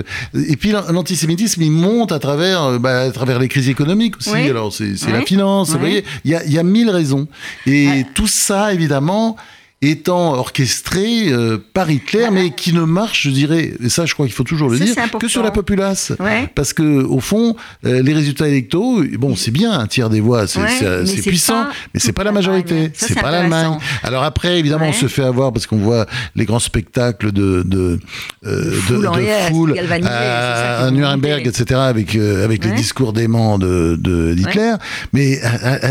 Et 0.50 0.56
puis 0.56 0.72
l'antisémitisme, 0.72 1.62
il 1.62 1.72
monte 1.72 2.12
à 2.12 2.20
travers 2.20 2.65
euh, 2.72 2.80
bah, 2.80 3.02
à 3.02 3.12
travers 3.12 3.40
les 3.40 3.48
crises 3.48 3.70
économiques 3.70 4.18
aussi. 4.18 4.36
Alors, 4.36 4.74
c'est 4.74 5.12
la 5.12 5.22
finance. 5.22 5.72
Vous 5.72 5.80
voyez, 5.80 6.04
il 6.24 6.32
y 6.32 6.36
a, 6.36 6.46
y 6.46 6.58
a, 6.58 6.64
mille 6.64 6.90
raisons. 6.90 7.28
Et 7.66 8.06
tout 8.14 8.28
ça, 8.28 8.74
évidemment, 8.74 9.38
étant 9.92 10.34
orchestré 10.34 11.30
euh, 11.30 11.58
par 11.74 11.90
Hitler, 11.90 12.28
mais 12.32 12.52
qui 12.52 12.74
ne 12.74 12.82
marche, 12.82 13.24
je 13.24 13.30
dirais, 13.30 13.74
et 13.84 13.90
ça 13.90 14.06
je 14.06 14.14
crois 14.14 14.26
qu'il 14.26 14.34
faut 14.34 14.44
toujours 14.44 14.70
le 14.70 14.80
dire, 14.80 14.96
que 15.20 15.28
sur 15.28 15.44
la 15.44 15.52
populace. 15.52 16.12
Parce 16.56 16.74
que 16.74 17.04
au 17.04 17.20
fond, 17.20 17.56
euh, 17.86 18.02
les 18.02 18.14
résultats 18.14 18.48
électoraux, 18.48 19.04
bon, 19.18 19.36
c'est 19.36 19.52
bien, 19.52 19.72
un 19.72 19.88
tiers 19.88 20.10
des 20.10 20.22
voix, 20.22 20.48
c'est 20.48 21.22
puissant, 21.22 21.66
mais 21.94 22.00
c'est 22.00 22.14
pas 22.14 22.24
la 22.24 22.32
majorité, 22.32 22.92
c'est 22.94 23.20
pas 23.20 23.32
l'Allemagne. 23.32 23.78
Alors 24.04 24.24
après, 24.24 24.60
évidemment, 24.60 24.88
on 24.88 24.94
se 24.94 25.08
fait 25.08 25.24
avoir 25.24 25.54
parce 25.54 25.68
qu'on 25.68 25.78
voit 25.78 26.06
les 26.36 26.46
grands 26.46 26.60
spectacles 26.60 27.32
de 27.32 27.64
de, 27.64 28.00
euh, 28.46 28.72
de, 28.90 29.50
foule 29.50 29.76
à, 30.08 30.90
Nuremberg, 30.92 31.48
etc., 31.48 31.80
avec 31.80 32.16
avec 32.16 32.66
les 32.66 32.72
discours 32.72 33.14
déments 33.14 33.58
de, 33.58 33.98
de 34.00 34.36
Hitler. 34.38 34.74
Mais 35.14 35.40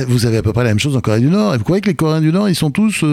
vous 0.09 0.26
avez 0.26 0.38
à 0.38 0.42
peu 0.42 0.52
près 0.52 0.64
la 0.64 0.70
même 0.70 0.78
chose 0.78 0.96
en 0.96 1.00
Corée 1.00 1.20
du 1.20 1.28
Nord. 1.28 1.54
Et 1.54 1.59
vous 1.59 1.64
croyez 1.64 1.80
que 1.80 1.88
les 1.88 1.94
Coréens 1.94 2.20
du 2.20 2.33
Nord, 2.33 2.48
ils 2.48 2.54
sont 2.54 2.70
tous 2.70 3.04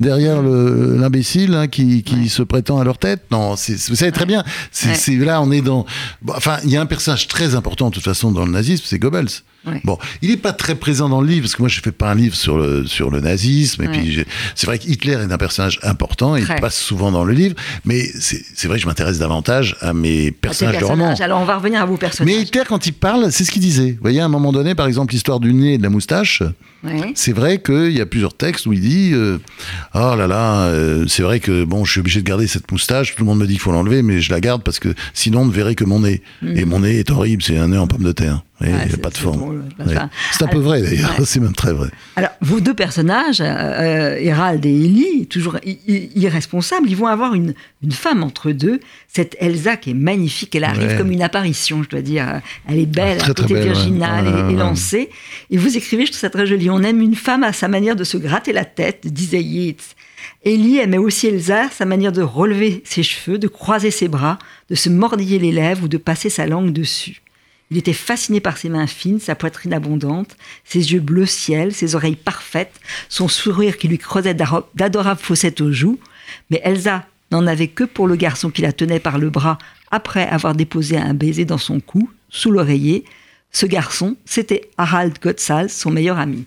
derrière 0.00 0.13
l'imbécile 0.18 1.54
hein, 1.54 1.68
qui, 1.68 2.28
se 2.28 2.42
prétend 2.42 2.78
à 2.78 2.84
leur 2.84 2.98
tête. 2.98 3.22
Non, 3.30 3.54
vous 3.54 3.96
savez 3.96 4.12
très 4.12 4.26
bien. 4.26 4.44
C'est 4.70 5.16
là, 5.16 5.40
on 5.42 5.50
est 5.50 5.62
dans. 5.62 5.86
enfin, 6.28 6.58
il 6.64 6.70
y 6.70 6.76
a 6.76 6.80
un 6.80 6.86
personnage 6.86 7.28
très 7.28 7.54
important 7.54 7.90
de 7.90 7.94
toute 7.94 8.04
façon 8.04 8.32
dans 8.32 8.44
le 8.44 8.52
nazisme, 8.52 8.84
c'est 8.86 8.98
Goebbels. 8.98 9.42
Bon, 9.84 9.98
il 10.20 10.30
n'est 10.30 10.36
pas 10.36 10.52
très 10.52 10.74
présent 10.74 11.08
dans 11.08 11.20
le 11.20 11.26
livre 11.26 11.42
parce 11.42 11.56
que 11.56 11.62
moi 11.62 11.68
je 11.68 11.80
fais 11.80 11.92
pas 11.92 12.10
un 12.10 12.14
livre 12.14 12.34
sur 12.34 12.58
le 12.58 12.86
sur 12.86 13.10
le 13.10 13.20
nazisme 13.20 13.82
et 13.84 13.88
puis 13.88 14.24
c'est 14.54 14.66
vrai 14.66 14.78
qu'Hitler 14.78 15.12
est 15.12 15.32
un 15.32 15.38
personnage 15.38 15.80
important, 15.82 16.36
il 16.36 16.46
passe 16.46 16.76
souvent 16.76 17.10
dans 17.10 17.24
le 17.24 17.32
livre, 17.32 17.54
mais 17.84 18.06
c'est 18.14 18.68
vrai 18.68 18.76
que 18.76 18.82
je 18.82 18.86
m'intéresse 18.86 19.18
davantage 19.18 19.76
à 19.80 19.94
mes 19.94 20.30
personnages, 20.32 20.78
de 20.78 20.84
roman. 20.84 21.14
Alors 21.18 21.40
on 21.40 21.44
va 21.44 21.56
revenir 21.56 21.80
à 21.80 21.86
vos 21.86 21.96
personnages. 21.96 22.34
Mais 22.34 22.42
Hitler 22.42 22.62
quand 22.68 22.86
il 22.86 22.92
parle, 22.92 23.32
c'est 23.32 23.44
ce 23.44 23.50
qu'il 23.50 23.62
disait. 23.62 23.92
Vous 23.92 24.02
voyez 24.02 24.20
à 24.20 24.26
un 24.26 24.28
moment 24.28 24.52
donné, 24.52 24.74
par 24.74 24.86
exemple 24.86 25.12
l'histoire 25.12 25.40
du 25.40 25.54
nez 25.54 25.74
et 25.74 25.78
de 25.78 25.82
la 25.82 25.90
moustache. 25.90 26.42
C'est 27.14 27.32
vrai 27.32 27.60
qu'il 27.60 27.92
y 27.92 28.00
a 28.00 28.06
plusieurs 28.06 28.34
textes 28.34 28.66
où 28.66 28.72
il 28.72 28.80
dit 28.80 29.12
euh, 29.14 29.38
Oh 29.94 30.14
là 30.16 30.26
là, 30.26 30.64
euh, 30.64 31.06
c'est 31.08 31.22
vrai 31.22 31.40
que 31.40 31.64
bon, 31.64 31.84
je 31.84 31.92
suis 31.92 32.00
obligé 32.00 32.20
de 32.20 32.26
garder 32.26 32.46
cette 32.46 32.70
moustache. 32.70 33.14
Tout 33.14 33.22
le 33.22 33.26
monde 33.26 33.38
me 33.38 33.46
dit 33.46 33.54
qu'il 33.54 33.60
faut 33.60 33.72
l'enlever, 33.72 34.02
mais 34.02 34.20
je 34.20 34.30
la 34.30 34.40
garde 34.40 34.62
parce 34.62 34.78
que 34.78 34.94
sinon 35.12 35.42
on 35.42 35.46
ne 35.46 35.52
verrait 35.52 35.74
que 35.74 35.84
mon 35.84 36.00
nez. 36.00 36.22
Mm. 36.42 36.56
Et 36.56 36.64
mon 36.64 36.80
nez 36.80 36.98
est 36.98 37.10
horrible, 37.10 37.42
c'est 37.42 37.58
un 37.58 37.68
nez 37.68 37.78
en 37.78 37.86
pomme 37.86 38.04
de 38.04 38.12
terre. 38.12 38.42
il 38.60 38.68
n'y 38.68 38.94
a 38.94 38.96
pas 39.00 39.10
de 39.10 39.16
forme. 39.16 39.64
C'est 40.32 40.44
un 40.44 40.48
peu 40.48 40.58
vrai 40.58 40.82
d'ailleurs, 40.82 41.14
c'est 41.24 41.40
même 41.40 41.54
très 41.54 41.72
vrai. 41.72 41.88
Alors, 42.16 42.30
vos 42.40 42.60
deux 42.60 42.74
personnages, 42.74 43.40
euh, 43.40 44.16
Hérald 44.18 44.64
et 44.64 44.84
Ellie, 44.84 45.26
toujours 45.26 45.58
irresponsables, 45.86 46.88
ils 46.88 46.96
vont 46.96 47.06
avoir 47.06 47.34
une, 47.34 47.54
une 47.82 47.92
femme 47.92 48.22
entre 48.22 48.52
deux, 48.52 48.80
cette 49.08 49.36
Elsa 49.38 49.76
qui 49.76 49.90
est 49.90 49.94
magnifique, 49.94 50.54
elle 50.54 50.64
arrive 50.64 50.96
comme 50.96 51.12
une 51.12 51.22
apparition, 51.22 51.82
je 51.82 51.88
dois 51.88 52.02
dire. 52.02 52.40
Elle 52.68 52.78
est 52.78 52.86
belle, 52.86 53.18
très, 53.18 53.34
très 53.34 53.46
virginale 53.46 54.50
élancée. 54.50 55.10
Et 55.50 55.56
vous 55.56 55.76
écrivez, 55.76 56.06
je 56.06 56.12
trouve 56.12 56.20
ça 56.20 56.30
très 56.30 56.46
joli, 56.46 56.68
on 56.74 56.82
aime 56.82 57.00
une 57.00 57.14
femme 57.14 57.44
à 57.44 57.52
sa 57.52 57.68
manière 57.68 57.94
de 57.94 58.02
se 58.02 58.16
gratter 58.16 58.52
la 58.52 58.64
tête, 58.64 59.06
disait 59.06 59.42
Yeats. 59.42 59.94
Ellie 60.44 60.78
aimait 60.78 60.98
aussi 60.98 61.28
Elsa, 61.28 61.68
sa 61.70 61.84
manière 61.84 62.10
de 62.10 62.22
relever 62.22 62.82
ses 62.84 63.04
cheveux, 63.04 63.38
de 63.38 63.46
croiser 63.46 63.92
ses 63.92 64.08
bras, 64.08 64.38
de 64.70 64.74
se 64.74 64.88
mordiller 64.88 65.38
les 65.38 65.52
lèvres 65.52 65.84
ou 65.84 65.88
de 65.88 65.98
passer 65.98 66.30
sa 66.30 66.46
langue 66.46 66.72
dessus. 66.72 67.22
Il 67.70 67.78
était 67.78 67.92
fasciné 67.92 68.40
par 68.40 68.56
ses 68.56 68.68
mains 68.68 68.88
fines, 68.88 69.20
sa 69.20 69.36
poitrine 69.36 69.72
abondante, 69.72 70.36
ses 70.64 70.92
yeux 70.92 71.00
bleu 71.00 71.26
ciel, 71.26 71.72
ses 71.72 71.94
oreilles 71.94 72.16
parfaites, 72.16 72.80
son 73.08 73.28
sourire 73.28 73.78
qui 73.78 73.86
lui 73.86 73.98
creusait 73.98 74.34
d'adorables 74.34 75.20
fossettes 75.20 75.60
aux 75.60 75.72
joues. 75.72 76.00
Mais 76.50 76.60
Elsa 76.64 77.06
n'en 77.30 77.46
avait 77.46 77.68
que 77.68 77.84
pour 77.84 78.08
le 78.08 78.16
garçon 78.16 78.50
qui 78.50 78.62
la 78.62 78.72
tenait 78.72 79.00
par 79.00 79.18
le 79.18 79.30
bras 79.30 79.58
après 79.92 80.26
avoir 80.26 80.54
déposé 80.56 80.96
un 80.96 81.14
baiser 81.14 81.44
dans 81.44 81.58
son 81.58 81.78
cou, 81.78 82.10
sous 82.30 82.50
l'oreiller. 82.50 83.04
Ce 83.52 83.64
garçon, 83.64 84.16
c'était 84.24 84.68
Harald 84.76 85.18
Gottsal, 85.22 85.70
son 85.70 85.90
meilleur 85.90 86.18
ami. 86.18 86.46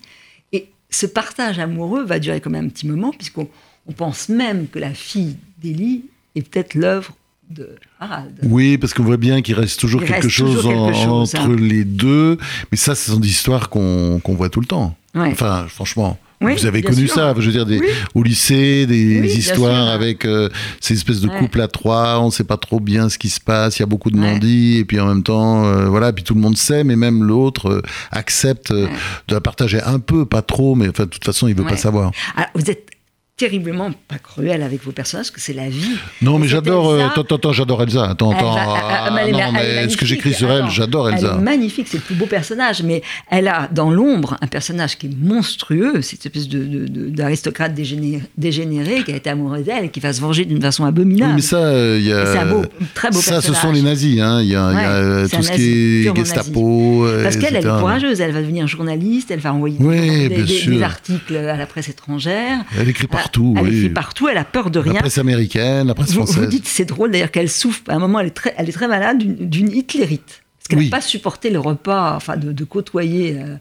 Ce 0.89 1.06
partage 1.06 1.60
amoureux 1.60 2.04
va 2.06 2.19
durer 2.19 2.41
quand 2.41 2.50
même 2.50 2.65
un 2.65 2.69
petit 2.69 2.88
moment, 2.88 3.12
puisqu'on 3.12 3.47
pense 3.95 4.30
même 4.30 4.67
que 4.67 4.80
la 4.80 4.93
fille 4.93 5.38
d'Élie 5.60 6.06
est 6.36 6.41
peut-être 6.41 6.76
l'œuvre 6.76 7.13
de 7.50 7.76
Harald. 8.00 8.39
Oui, 8.43 8.78
parce 8.78 8.93
qu'on 8.93 9.04
voit 9.04 9.17
bien 9.17 9.41
qu'il 9.41 9.56
reste 9.56 9.80
toujours 9.80 10.04
quelque 10.04 10.30
chose, 10.30 10.65
entre 10.65 11.38
hein. 11.38 11.56
les 11.58 11.86
deux. 11.86 12.38
Mais 12.71 12.78
ça, 12.78 12.95
ce 12.95 13.12
sont 13.12 13.19
des 13.19 13.30
histoires 13.30 13.69
qu'on 13.69 14.21
voit 14.26 14.50
tout 14.50 14.60
le 14.60 14.65
temps. 14.65 14.95
Enfin, 15.15 15.65
franchement 15.67 16.19
vous 16.39 16.65
avez 16.65 16.82
connu 16.82 17.08
ça, 17.08 17.34
je 17.38 17.45
veux 17.45 17.52
dire, 17.52 17.65
des, 17.65 17.82
au 18.13 18.23
lycée, 18.23 18.86
des 18.86 19.38
histoires 19.38 19.88
avec 19.89 20.26
euh, 20.26 20.50
ces 20.80 20.93
espèces 20.93 21.21
de 21.21 21.28
couples 21.28 21.62
à 21.62 21.67
trois, 21.67 22.19
on 22.21 22.28
ne 22.28 22.32
sait 22.32 22.43
pas 22.43 22.58
trop 22.58 22.80
bien 22.80 23.10
ce 23.10 23.17
qui 23.17 23.30
se 23.30 23.39
passe, 23.39 23.78
il 23.78 23.82
y 23.82 23.84
a 23.84 23.88
beaucoup 23.88 24.12
de 24.12 24.17
non-dits, 24.17 24.78
et 24.78 24.86
puis 24.86 25.00
en 25.00 25.08
même 25.08 25.23
temps, 25.23 25.65
euh, 25.65 25.86
voilà, 25.88 26.13
puis 26.13 26.23
tout 26.23 26.34
le 26.34 26.41
monde 26.41 26.58
sait, 26.58 26.84
mais 26.84 26.95
même 26.95 27.23
l'autre 27.23 27.69
euh, 27.69 27.82
accepte 28.12 28.71
de 28.71 28.89
la 29.30 29.41
partager 29.41 29.82
un 29.82 30.00
peu, 30.00 30.26
pas 30.26 30.41
trop, 30.41 30.76
mais 30.76 30.89
enfin, 30.89 31.06
de 31.06 31.10
toute 31.10 31.26
façon, 31.26 31.47
il 31.47 31.56
ne 31.56 31.62
veut 31.62 31.67
pas 31.67 31.78
savoir. 31.78 32.12
Alors, 32.36 32.50
vous 32.56 32.69
êtes 32.69 32.97
terriblement 33.38 33.91
pas 34.08 34.17
cruel 34.17 34.63
avec 34.63 34.84
vos 34.84 34.91
personnages, 34.91 35.32
que 35.32 35.39
c'est 35.39 35.54
la 35.54 35.69
vie. 35.69 35.95
Non, 36.23 36.39
mais 36.39 36.47
j'adore. 36.47 36.89
Euh, 36.89 37.06
attends, 37.06 37.36
attends, 37.36 37.54
j'adore 37.54 37.84
Elsa. 37.84 38.10
Attends, 38.10 38.32
attends. 38.32 38.56
Ah, 38.58 39.12
non, 39.12 39.52
mais 39.54 39.88
ce 39.88 39.95
que 39.95 40.08
j'écris 40.08 40.34
sur 40.34 40.52
elle, 40.52 40.67
j'adore 40.71 41.10
Elsa. 41.10 41.34
Elle 41.34 41.39
est 41.39 41.43
magnifique, 41.43 41.88
c'est 41.88 41.97
le 41.97 42.04
plus 42.04 42.15
beau 42.15 42.26
personnage, 42.26 42.82
mais 42.82 43.04
elle 43.30 43.47
a 43.47 43.69
dans 43.71 43.91
l'ombre 43.91 44.38
un 44.41 44.47
personnage 44.47 44.97
qui 44.97 45.06
est 45.06 45.15
monstrueux, 45.15 46.02
cette 46.02 46.26
espèce 46.26 46.50
d'aristocrate 46.50 47.76
de, 47.76 47.84
de, 47.84 48.19
dégénéré, 48.38 49.04
qui 49.04 49.13
a 49.13 49.15
été 49.15 49.30
amoureux 49.30 49.62
d'elle 49.62 49.86
et 49.86 49.89
qui 49.89 50.00
va 50.00 50.13
se 50.13 50.19
venger 50.19 50.45
d'une 50.45 50.62
façon 50.62 50.86
abominable. 50.86 51.34
Oui, 51.34 51.36
mais 51.36 51.41
ça, 51.41 51.58
euh, 51.58 51.97
il 52.00 52.08
y 52.08 52.12
a. 52.12 52.26
C'est 52.34 52.45
beau, 52.45 52.63
très 52.95 53.12
beau 53.12 53.21
ça, 53.21 53.39
ce 53.41 53.54
sont 53.54 53.71
les 53.71 53.84
nazis. 53.84 54.19
Hein. 54.19 54.41
Il 54.41 54.50
y 54.50 54.56
a, 54.56 54.71
y 54.71 54.76
a 54.76 54.91
euh, 54.93 55.28
tout 55.28 55.43
ce 55.43 55.52
qui 55.52 56.08
est 56.08 56.15
Gestapo. 56.15 57.06
Parce 57.21 57.38
qu'elle, 57.38 57.56
elle 57.56 57.67
est 57.67 57.69
courageuse, 57.69 58.19
elle 58.19 58.32
va 58.32 58.41
devenir 58.41 58.65
journaliste, 58.65 59.30
elle 59.30 59.41
va 59.41 59.54
envoyer 59.54 59.78
des, 59.78 60.43
des, 60.43 60.82
articles 60.82 61.36
à 61.36 61.56
la 61.56 61.65
presse 61.67 61.89
étrangère. 61.89 62.62
Elle 62.80 62.89
écrit 62.89 63.06
par 63.06 63.27
elle 63.36 63.74
écrit 63.74 63.90
partout, 63.90 64.28
elle 64.28 64.38
a 64.38 64.44
peur 64.44 64.70
de 64.70 64.80
rien. 64.80 64.94
La 64.94 65.00
presse 65.00 65.18
américaine, 65.18 65.88
la 65.88 65.96
presse 65.96 66.13
française. 66.13 66.38
Vous, 66.38 66.46
dites, 66.46 66.68
c'est 66.68 66.86
drôle 66.86 67.12
d'ailleurs 67.12 67.32
qu'elle 67.32 67.50
souffre. 67.50 67.82
À 67.88 67.96
un 67.96 68.00
moment, 68.00 68.20
elle 68.20 68.28
est 68.28 68.32
très, 68.32 68.54
elle 68.58 68.70
est 68.70 68.74
très 68.74 68.88
malade 68.88 69.18
d'une 69.20 69.72
hitlérite. 69.72 70.44
Parce 70.60 70.68
qu'elle 70.70 70.90
n'a 70.90 70.98
pas 70.98 71.02
supporté 71.02 71.50
le 71.50 71.60
repas, 71.60 72.16
enfin, 72.16 72.36
de, 72.36 72.63
côtoyer. 72.63 73.38
Euh, 73.40 73.56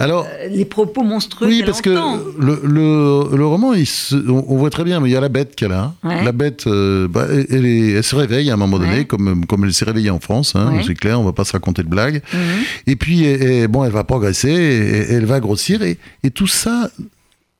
Alors, 0.00 0.26
les 0.50 0.64
propos 0.64 1.02
monstrueux. 1.02 1.46
Oui, 1.48 1.62
parce 1.64 1.80
que 1.82 1.90
le, 1.90 2.60
le, 2.64 3.36
le 3.36 3.46
roman, 3.46 3.74
il 3.74 3.86
on, 4.28 4.56
voit 4.56 4.70
très 4.70 4.82
bien, 4.82 5.00
mais 5.00 5.08
il 5.08 5.12
y 5.12 5.16
a 5.16 5.20
la 5.20 5.28
bête 5.28 5.54
qu'elle 5.54 5.72
a. 5.72 5.92
La 6.02 6.32
bête, 6.32 6.66
euh, 6.66 7.06
bah, 7.06 7.26
elle, 7.30 7.64
elle, 7.64 8.02
se 8.02 8.16
réveille 8.16 8.50
à 8.50 8.54
un 8.54 8.56
moment 8.56 8.78
donné, 8.78 9.04
comme, 9.04 9.46
comme 9.46 9.64
elle 9.64 9.72
s'est 9.72 9.84
réveillée 9.84 10.10
en 10.10 10.20
France, 10.20 10.56
hein, 10.56 10.72
c'est 10.86 10.94
clair, 10.94 11.20
on 11.20 11.24
va 11.24 11.32
pas 11.32 11.44
se 11.44 11.52
raconter 11.52 11.82
de 11.82 11.88
blagues. 11.88 12.22
Mhm. 12.32 12.40
Et 12.86 12.96
puis, 12.96 13.66
bon, 13.68 13.84
elle 13.84 13.92
va 13.92 14.04
progresser, 14.04 15.06
elle 15.10 15.26
va 15.26 15.40
grossir, 15.40 15.80
et 15.82 16.30
tout 16.30 16.48
ça 16.48 16.90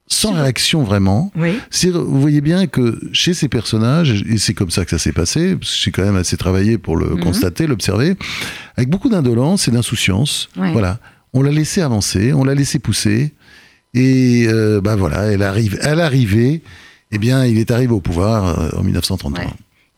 sans 0.08 0.32
réaction 0.34 0.82
vraiment. 0.84 1.32
Oui. 1.36 1.58
Vous 1.92 2.20
voyez 2.20 2.40
bien 2.40 2.66
que 2.66 2.98
chez 3.12 3.34
ces 3.34 3.48
personnages, 3.48 4.24
et 4.28 4.38
c'est 4.38 4.54
comme 4.54 4.70
ça 4.70 4.84
que 4.84 4.90
ça 4.90 4.98
s'est 4.98 5.12
passé, 5.12 5.56
j'ai 5.60 5.90
quand 5.90 6.04
même 6.04 6.16
assez 6.16 6.36
travaillé 6.36 6.78
pour 6.78 6.96
le 6.96 7.10
Mhm. 7.16 7.20
constater, 7.20 7.66
l'observer, 7.66 8.14
avec 8.76 8.88
beaucoup 8.88 9.08
d'indolence 9.08 9.66
et 9.68 9.70
d'insouciance. 9.72 10.48
Voilà. 10.54 11.00
On 11.32 11.42
l'a 11.42 11.50
laissé 11.50 11.80
avancer, 11.82 12.32
on 12.32 12.44
l'a 12.44 12.54
laissé 12.54 12.78
pousser, 12.78 13.34
et 13.94 14.46
euh, 14.48 14.80
bah 14.80 14.96
voilà, 14.96 15.24
elle 15.32 15.42
arrive, 15.42 15.78
à 15.82 15.94
l'arrivée, 15.94 16.62
eh 17.10 17.18
bien, 17.18 17.44
il 17.44 17.58
est 17.58 17.70
arrivé 17.70 17.92
au 17.92 18.00
pouvoir 18.00 18.58
euh, 18.60 18.78
en 18.78 18.82
1933. 18.82 19.44
Ouais. 19.44 19.50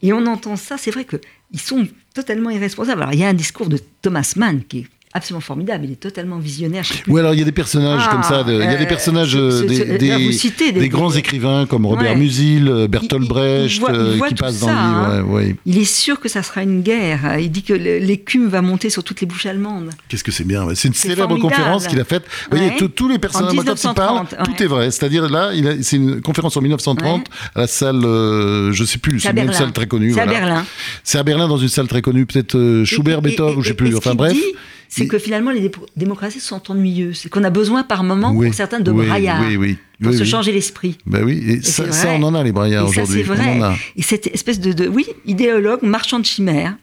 Et 0.03 0.13
on 0.13 0.25
entend 0.27 0.57
ça, 0.57 0.77
c'est 0.79 0.91
vrai 0.91 1.05
qu'ils 1.05 1.61
sont 1.61 1.87
totalement 2.15 2.51
irresponsables. 2.51 3.03
Alors, 3.03 3.15
il 3.15 3.21
y 3.21 3.25
a 3.25 3.29
un 3.29 3.35
discours 3.35 3.69
de 3.69 3.79
Thomas 4.03 4.33
Mann 4.37 4.63
qui 4.65 4.79
est 4.81 4.87
absolument 5.15 5.41
formidable, 5.41 5.85
il 5.87 5.93
est 5.93 6.01
totalement 6.01 6.39
visionnaire. 6.39 6.85
je 6.85 6.93
sais 6.95 7.03
plus. 7.03 7.13
Ou 7.13 7.17
alors 7.17 7.33
il 7.35 7.39
y 7.39 7.43
a 7.43 7.45
des 7.45 7.53
personnages 7.53 8.03
Ah, 8.07 8.11
comme 8.13 8.23
ça, 8.23 8.45
il 8.47 8.55
y 8.55 8.63
a 8.63 8.77
des 8.77 8.87
personnages, 8.87 9.35
euh, 9.37 9.67
des, 9.99 10.89
grands 10.89 11.11
écrivains 11.13 11.67
comme 11.67 11.87
Robert 11.87 12.13
Ouais. 12.13 12.17
Musil, 12.17 12.69
euh, 12.69 12.87
Bertolt 12.89 13.13
Il- 13.13 13.23
il- 13.23 13.25
il 13.25 13.29
Brecht, 13.29 13.81
voit- 13.81 13.91
il 13.93 13.97
euh, 13.97 14.15
voit 14.17 14.29
qui 14.29 14.35
passent 14.35 14.61
dans 14.61 14.69
le 14.69 14.73
hein. 14.75 15.17
livre. 15.19 15.31
ouais, 15.33 15.47
ouais. 15.47 15.57
Il 15.67 15.79
est 15.79 15.85
sûr 15.85 16.21
que 16.21 16.29
ça 16.29 16.43
sera 16.43 16.63
une 16.63 16.83
guerre. 16.83 17.39
Il 17.39 17.51
dit 17.51 17.63
que 17.63 17.73
l'écume 17.75 18.49
va 18.49 18.63
monter 18.63 18.91
sur 18.91 19.03
toutes 19.05 19.21
les 19.21 19.27
bouches 19.27 19.47
allemandes. 19.47 19.91
Qu'est-ce 20.09 20.25
que 20.25 20.33
c'est 20.33 20.45
bien. 20.45 20.67
C'est 20.75 20.89
une 20.89 20.95
célèbre 20.95 21.23
formidable. 21.29 21.51
conférence 21.55 21.87
qu'il 21.87 22.01
a 22.01 22.05
faite. 22.05 22.25
Vous 22.51 22.57
voyez, 22.57 22.73
tous- 22.77 23.09
les 23.09 23.19
personnages, 23.19 23.55
quand 23.55 23.63
il 23.63 23.65
parle, 23.95 24.27
1930, 24.27 24.35
tout 24.45 24.63
est 24.63 24.67
vrai. 24.67 24.91
C'est-à-dire 24.91 25.29
là, 25.31 25.51
c'est 25.83 25.97
une 25.97 26.21
conférence 26.21 26.57
en 26.57 26.61
1930 26.61 27.21
Ouais. 27.29 27.35
à 27.55 27.61
la 27.61 27.67
salle, 27.67 28.05
euh, 28.05 28.71
je 28.73 28.85
sais 28.85 28.99
plus, 28.99 29.21
C'est 29.21 29.31
une 29.31 29.53
salle 29.53 29.73
très 29.73 29.87
connue. 29.87 30.13
C'est 30.13 30.21
à. 30.21 30.27
Berlin. 30.27 30.65
C'est 31.03 31.19
à 31.19 31.23
Berlin 31.23 31.49
dans 31.49 31.57
une 31.59 31.69
salle 31.69 31.89
très 31.89 32.03
connue, 32.03 32.27
peut-être 32.27 32.57
euh, 32.57 32.85
Schubert, 32.85 33.17
Et- 33.17 33.29
et- 33.29 33.31
Beethoven, 33.31 33.57
ou 33.59 33.63
je 33.63 33.69
sais 33.69 33.75
plus. 33.75 33.97
Enfin 33.97 34.15
bref. 34.15 34.37
C'est 34.89 35.07
que 35.07 35.19
finalement, 35.19 35.51
les 35.51 35.61
dé- 35.61 35.71
démocraties 35.97 36.41
sont 36.41 36.63
ennuyeuses. 36.71 37.19
C'est 37.23 37.29
qu'on 37.29 37.45
a 37.45 37.51
besoin 37.51 37.83
par 37.83 38.03
moment, 38.05 38.33
Oui, 38.35 38.47
pour 38.47 38.55
certains, 38.55 38.81
de 38.81 38.91
oui, 38.91 39.07
braillards. 39.07 39.45
Oui, 39.47 39.57
oui. 39.57 39.77
Pour 40.03 40.13
se 40.15 40.25
changer 40.25 40.53
l'esprit. 40.53 40.97
Ben 41.07 41.25
oui, 41.25 41.43
et, 41.47 41.63
ça, 41.63 41.91
c'est 41.91 42.09
on 42.09 42.23
en 42.23 42.35
a 42.35 42.43
les 42.45 42.53
braillards 42.53 42.89
aujourd'hui. 42.89 43.23
c'est 43.25 43.31
On 43.31 43.35
vrai. 43.35 43.59
en 43.59 43.63
a. 43.63 43.75
Et 43.97 44.03
cette 44.03 44.27
espèce 44.29 44.61
de, 44.61 44.73
de- 44.73 44.87
oui, 44.89 45.07
idéologue, 45.27 45.81
marchand 45.83 46.19
de 46.21 46.25
chimères. 46.25 46.77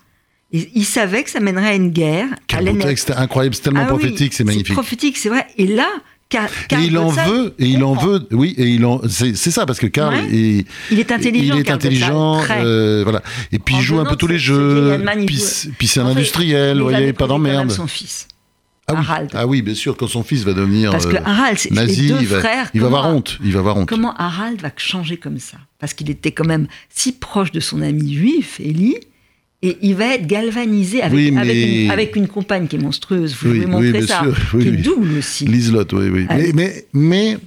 Et 0.52 0.70
il 0.76 0.86
savait 0.86 1.24
que 1.24 1.30
ça 1.32 1.40
mènerait 1.40 1.70
à 1.70 1.76
une 1.76 1.90
guerre. 1.92 2.28
à 2.32 2.36
Quel 2.48 2.60
beau 2.60 2.66
l'ennemi. 2.66 2.84
texte 2.84 3.12
incroyable, 3.12 3.56
c'est 3.56 3.64
tellement 3.64 3.82
Ah 3.84 3.88
prophétique, 3.88 4.34
c'est 4.34 4.44
magnifique. 4.44 4.74
prophétique, 4.74 5.18
c'est 5.18 5.30
vrai. 5.30 5.48
Et 5.58 5.66
là, 5.68 5.88
Car- 6.28 6.50
Et 6.72 6.86
il 6.86 6.98
en 6.98 7.10
veut, 7.10 7.54
et 7.60 7.68
il 7.68 7.84
en 7.84 7.94
veut, 7.94 8.28
oui, 8.32 8.56
et 8.58 8.68
il 8.68 8.84
en, 8.86 9.00
c'est 9.08 9.36
ça 9.36 9.66
parce 9.68 9.78
que 9.80 9.86
Karl 9.88 10.16
Ouais. 10.16 10.36
est, 10.36 10.66
Il 10.92 11.00
est 11.00 11.12
intelligent. 11.12 11.54
il 11.56 11.60
est 11.60 11.70
intelligent, 11.72 12.42
euh, 12.50 13.04
voilà. 13.04 13.22
Et 13.52 13.60
puis 13.60 13.76
En 13.76 13.80
il 13.80 13.84
joue 13.84 14.00
un 14.00 14.06
peu 14.06 14.16
tous 14.16 14.28
les 14.28 14.40
jeux, 14.40 15.00
puis, 15.28 15.40
puis 15.78 15.88
c'est 15.88 16.00
un 16.00 16.08
industriel, 16.08 16.80
vous 16.80 16.90
voyez, 16.90 17.14
pas 17.14 17.28
d'emmerde. 17.28 17.70
son 17.72 17.88
fils. 17.88 18.28
Ah 18.88 18.94
oui. 18.94 19.00
Harald. 19.00 19.30
ah 19.34 19.48
oui, 19.48 19.62
bien 19.64 19.74
sûr, 19.74 19.98
quand 19.98 20.08
son 20.08 20.24
fils 20.24 20.44
va 20.44 20.54
devenir 20.54 20.92
Parce 20.92 21.08
que 21.08 21.16
euh, 21.16 21.20
Harald, 21.26 21.58
c'est 21.58 21.72
nazi, 21.72 22.08
deux 22.10 22.18
il 22.22 22.28
va, 22.28 22.40
frères. 22.40 22.70
il 22.76 22.82
va 22.82 22.88
avoir 22.88 23.08
honte, 23.08 23.40
il 23.44 23.52
va 23.52 23.60
avoir 23.60 23.78
honte. 23.78 23.90
Comment 23.90 24.14
Harald 24.16 24.62
va 24.62 24.70
changer 24.78 25.18
comme 25.18 25.40
ça? 25.40 25.58
Parce 25.80 25.96
qu'il 25.96 26.08
était 26.12 26.32
quand 26.32 26.46
même 26.46 26.68
si 26.94 27.12
proche 27.12 27.52
de 27.52 27.60
son 27.60 27.82
ami 27.82 28.14
juif, 28.14 28.60
Élie, 28.60 28.98
et 29.68 29.78
il 29.82 29.96
va 29.96 30.14
être 30.16 30.28
galvanisé 30.28 31.02
avec, 31.02 31.16
Oui, 31.18 31.32
mais- 31.32 31.42
avec, 31.42 31.56
une, 31.56 31.92
avec 31.92 32.16
une 32.16 32.28
compagne 32.28 32.68
qui 32.68 32.76
est 32.76 32.80
monstrueuse. 32.80 33.36
Vous 33.42 33.50
Oui, 33.52 33.60
oui, 33.60 33.66
montrer 33.66 33.92
bien 33.94 34.08
ça. 34.08 34.22
sûr, 34.24 34.36
oui, 34.54 34.62
qui 34.64 34.68
est 34.68 34.72
oui. 34.72 34.82
double 34.82 35.18
aussi. 35.18 35.46
Liselotte, 35.46 35.94
oui, 35.94 36.10
oui. 36.10 36.26
Ah 36.30 36.36
Mais, 36.38 36.46
oui. 36.48 36.52
mais, 36.54 36.86
mais, 36.94 37.38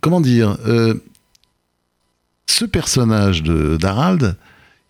comment 0.00 0.20
dire, 0.20 0.56
euh, 0.66 0.94
ce 2.46 2.64
personnage 2.64 3.42
d'Harald, 3.42 4.36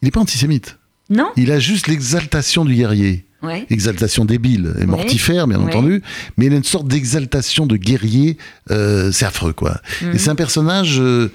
il 0.01 0.07
n'est 0.07 0.11
pas 0.11 0.21
antisémite. 0.21 0.79
Non 1.11 1.31
Il 1.37 1.51
a 1.53 1.59
juste 1.59 1.89
l'exaltation 1.89 2.65
du 2.65 2.75
guerrier. 2.75 3.25
Ouais. 3.43 3.67
Exaltation 3.71 4.25
débile 4.25 4.73
et 4.79 4.83
Oui. 4.83 4.87
mortifère, 4.87 5.49
bien 5.49 5.59
Oui. 5.59 5.65
entendu, 5.67 6.01
mais 6.37 6.47
il 6.47 6.53
a 6.53 6.57
une 6.57 6.63
sorte 6.65 6.87
d'exaltation 6.87 7.67
de 7.67 7.77
guerrier, 7.77 8.39
euh, 8.71 9.11
c'est 9.11 9.25
affreux, 9.25 9.53
quoi. 9.53 9.81
Mhm. 10.01 10.13
Et 10.15 10.19
c'est 10.19 10.31
un 10.31 10.37
personnage, 10.37 11.01
euh, 11.01 11.33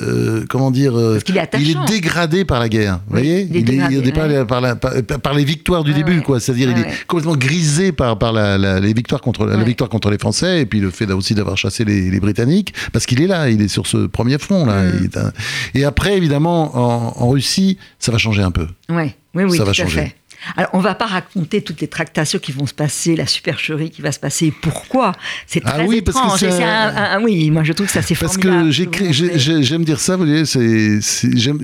euh, 0.00 0.44
comment 0.48 0.70
dire, 0.70 0.96
euh, 0.98 1.18
est 1.18 1.28
il 1.58 1.70
est 1.70 1.86
dégradé 1.86 2.44
par 2.44 2.60
la 2.60 2.68
guerre, 2.68 3.00
vous 3.08 3.16
Oui, 3.16 3.22
voyez 3.22 3.48
il 3.50 3.56
est 3.56 3.62
dégradé, 3.62 3.96
ouais. 4.38 4.44
par, 4.44 4.60
la- 4.60 4.76
par, 4.76 4.92
par 5.20 5.34
les 5.34 5.44
victoires 5.44 5.84
du 5.84 5.92
début, 5.94 6.18
ouais. 6.18 6.22
quoi. 6.22 6.40
C'est-à-dire, 6.40 6.70
il 6.70 6.76
Ouais, 6.82 6.88
est 6.90 7.06
complètement 7.06 7.36
grisé 7.36 7.92
par, 7.92 8.18
par 8.18 8.32
la, 8.32 8.58
la- 8.58 8.80
les 8.80 8.92
victoires 8.92 9.20
contre, 9.20 9.46
la 9.46 9.62
victoire 9.64 9.88
contre 9.90 10.10
les 10.10 10.18
Français, 10.18 10.60
et 10.62 10.66
puis 10.66 10.80
le 10.80 10.90
fait 10.90 11.10
aussi 11.12 11.34
d'avoir 11.34 11.56
chassé 11.56 11.84
les, 11.84 12.10
les 12.10 12.20
Britanniques, 12.20 12.74
parce 12.92 13.06
qu'il 13.06 13.20
est 13.22 13.26
là, 13.26 13.48
il 13.48 13.60
est 13.62 13.68
sur 13.68 13.86
ce 13.86 14.06
premier 14.06 14.38
front, 14.38 14.66
là. 14.66 14.80
Un- 14.82 15.32
Et 15.74 15.84
après, 15.84 16.16
évidemment, 16.16 16.76
en, 16.76 17.14
en 17.22 17.28
Russie, 17.30 17.78
ça 17.98 18.12
va 18.12 18.18
changer 18.18 18.42
un 18.42 18.50
peu. 18.50 18.66
Ouais, 18.88 19.14
oui, 19.34 19.44
oui, 19.44 19.52
Ça 19.52 19.58
tout 19.58 19.64
va 19.64 19.70
à 19.70 19.74
changer. 19.74 20.00
fait. 20.00 20.14
Alors, 20.56 20.70
on 20.74 20.78
va 20.80 20.94
pas 20.94 21.06
raconter 21.06 21.62
toutes 21.62 21.80
les 21.80 21.88
tractations 21.88 22.38
qui 22.38 22.52
vont 22.52 22.66
se 22.66 22.74
passer, 22.74 23.16
la 23.16 23.26
supercherie 23.26 23.90
qui 23.90 24.02
va 24.02 24.12
se 24.12 24.20
passer, 24.20 24.52
pourquoi? 24.62 25.12
C'est 25.46 25.62
Ah 25.64 25.72
très 25.72 25.86
oui, 25.86 26.02
parce 26.02 26.18
que 26.40 26.46
un- 26.46 26.62
un- 26.62 27.18
un- 27.18 27.22
oui, 27.22 27.50
moi 27.50 27.64
je 27.64 27.72
trouve 27.72 27.86
que 27.86 27.92
ça 27.92 28.02
c'est 28.02 28.14
Parce 28.14 28.34
formidable. 28.34 28.70
que 28.72 29.04
montrer. 29.04 29.12
j'ai- 29.38 29.62
j'aime 29.62 29.84
dire 29.84 29.98
ça, 30.00 30.16
vous 30.16 30.24
voyez, 30.26 30.44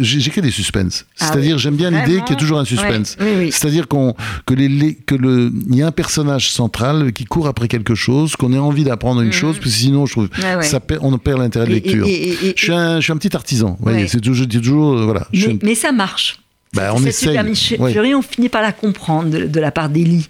j'écris 0.01 0.41
des 0.43 0.51
suspens. 0.51 1.05
Ah 1.21 1.27
C'est-à-dire, 1.27 1.57
oui. 1.57 1.63
j'aime 1.63 1.77
bien 1.77 1.91
l'idée 1.91 2.21
qu'il 2.23 2.31
y 2.31 2.33
ait 2.33 2.37
toujours 2.41 2.59
un 2.59 2.65
suspense. 2.65 3.17
Ouais, 3.21 3.27
oui, 3.27 3.45
oui. 3.47 3.53
C'est-à-dire 3.53 3.89
qu'on, 3.89 4.15
que 4.47 4.55
les, 4.55 4.69
les- 4.69 4.95
que 4.95 5.15
le, 5.15 5.53
il 5.69 5.77
y 5.77 5.83
a 5.83 5.87
un 5.87 5.93
personnage 5.93 6.51
central 6.51 7.13
qui 7.13 7.25
court 7.25 7.47
après 7.47 7.69
quelque 7.69 7.95
chose, 7.95 8.37
qu'on 8.37 8.53
ait 8.53 8.59
envie 8.59 8.85
d'apprendre 8.85 9.21
une 9.21 9.29
Mhm. 9.29 9.33
chose, 9.33 9.57
parce 9.57 9.67
que 9.71 9.71
sinon, 9.79 10.07
je 10.07 10.13
trouve, 10.13 10.29
ouais. 10.43 10.63
ça 10.63 10.81
perd- 10.81 11.01
on 11.05 11.17
perd 11.19 11.41
l'intérêt 11.41 11.67
de 11.67 11.73
lecture. 11.73 12.07
et- 12.07 12.11
et- 12.11 12.47
et- 12.49 12.55
je, 12.57 12.63
suis 12.65 12.73
un, 12.73 12.97
je 12.97 13.03
suis 13.05 13.13
un 13.13 13.17
petit 13.17 13.35
artisan. 13.37 13.77
vous 13.79 13.91
voyez, 13.91 14.07
toujours, 14.09 14.35
je 14.35 14.45
dis 14.45 14.59
toujours, 14.59 14.95
euh, 14.99 15.05
voilà. 15.05 15.27
suis 15.33 15.59
mais 15.63 15.75
ça 15.75 15.93
marche. 15.93 16.39
Cette- 16.75 16.93
on 16.95 17.05
essaye, 17.07 17.55
supercherie, 17.55 18.09
ouais. 18.09 18.15
on 18.15 18.23
finit 18.23 18.49
par 18.49 18.63
la 18.63 18.73
comprendre 18.73 19.31
de, 19.31 19.45
de 19.47 19.61
la 19.61 19.71
part 19.71 19.89
d'Élie, 19.89 20.29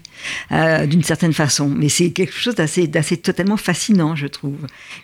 euh, 0.51 0.85
d'une 0.85 1.03
certaine 1.03 1.33
façon. 1.33 1.69
Mais 1.69 1.89
c'est 1.89 2.11
quelque 2.11 2.33
chose 2.33 2.55
d'assez, 2.55 2.87
d'assez 2.87 3.17
totalement 3.17 3.57
fascinant, 3.57 4.15
je 4.15 4.27
trouve. 4.27 4.57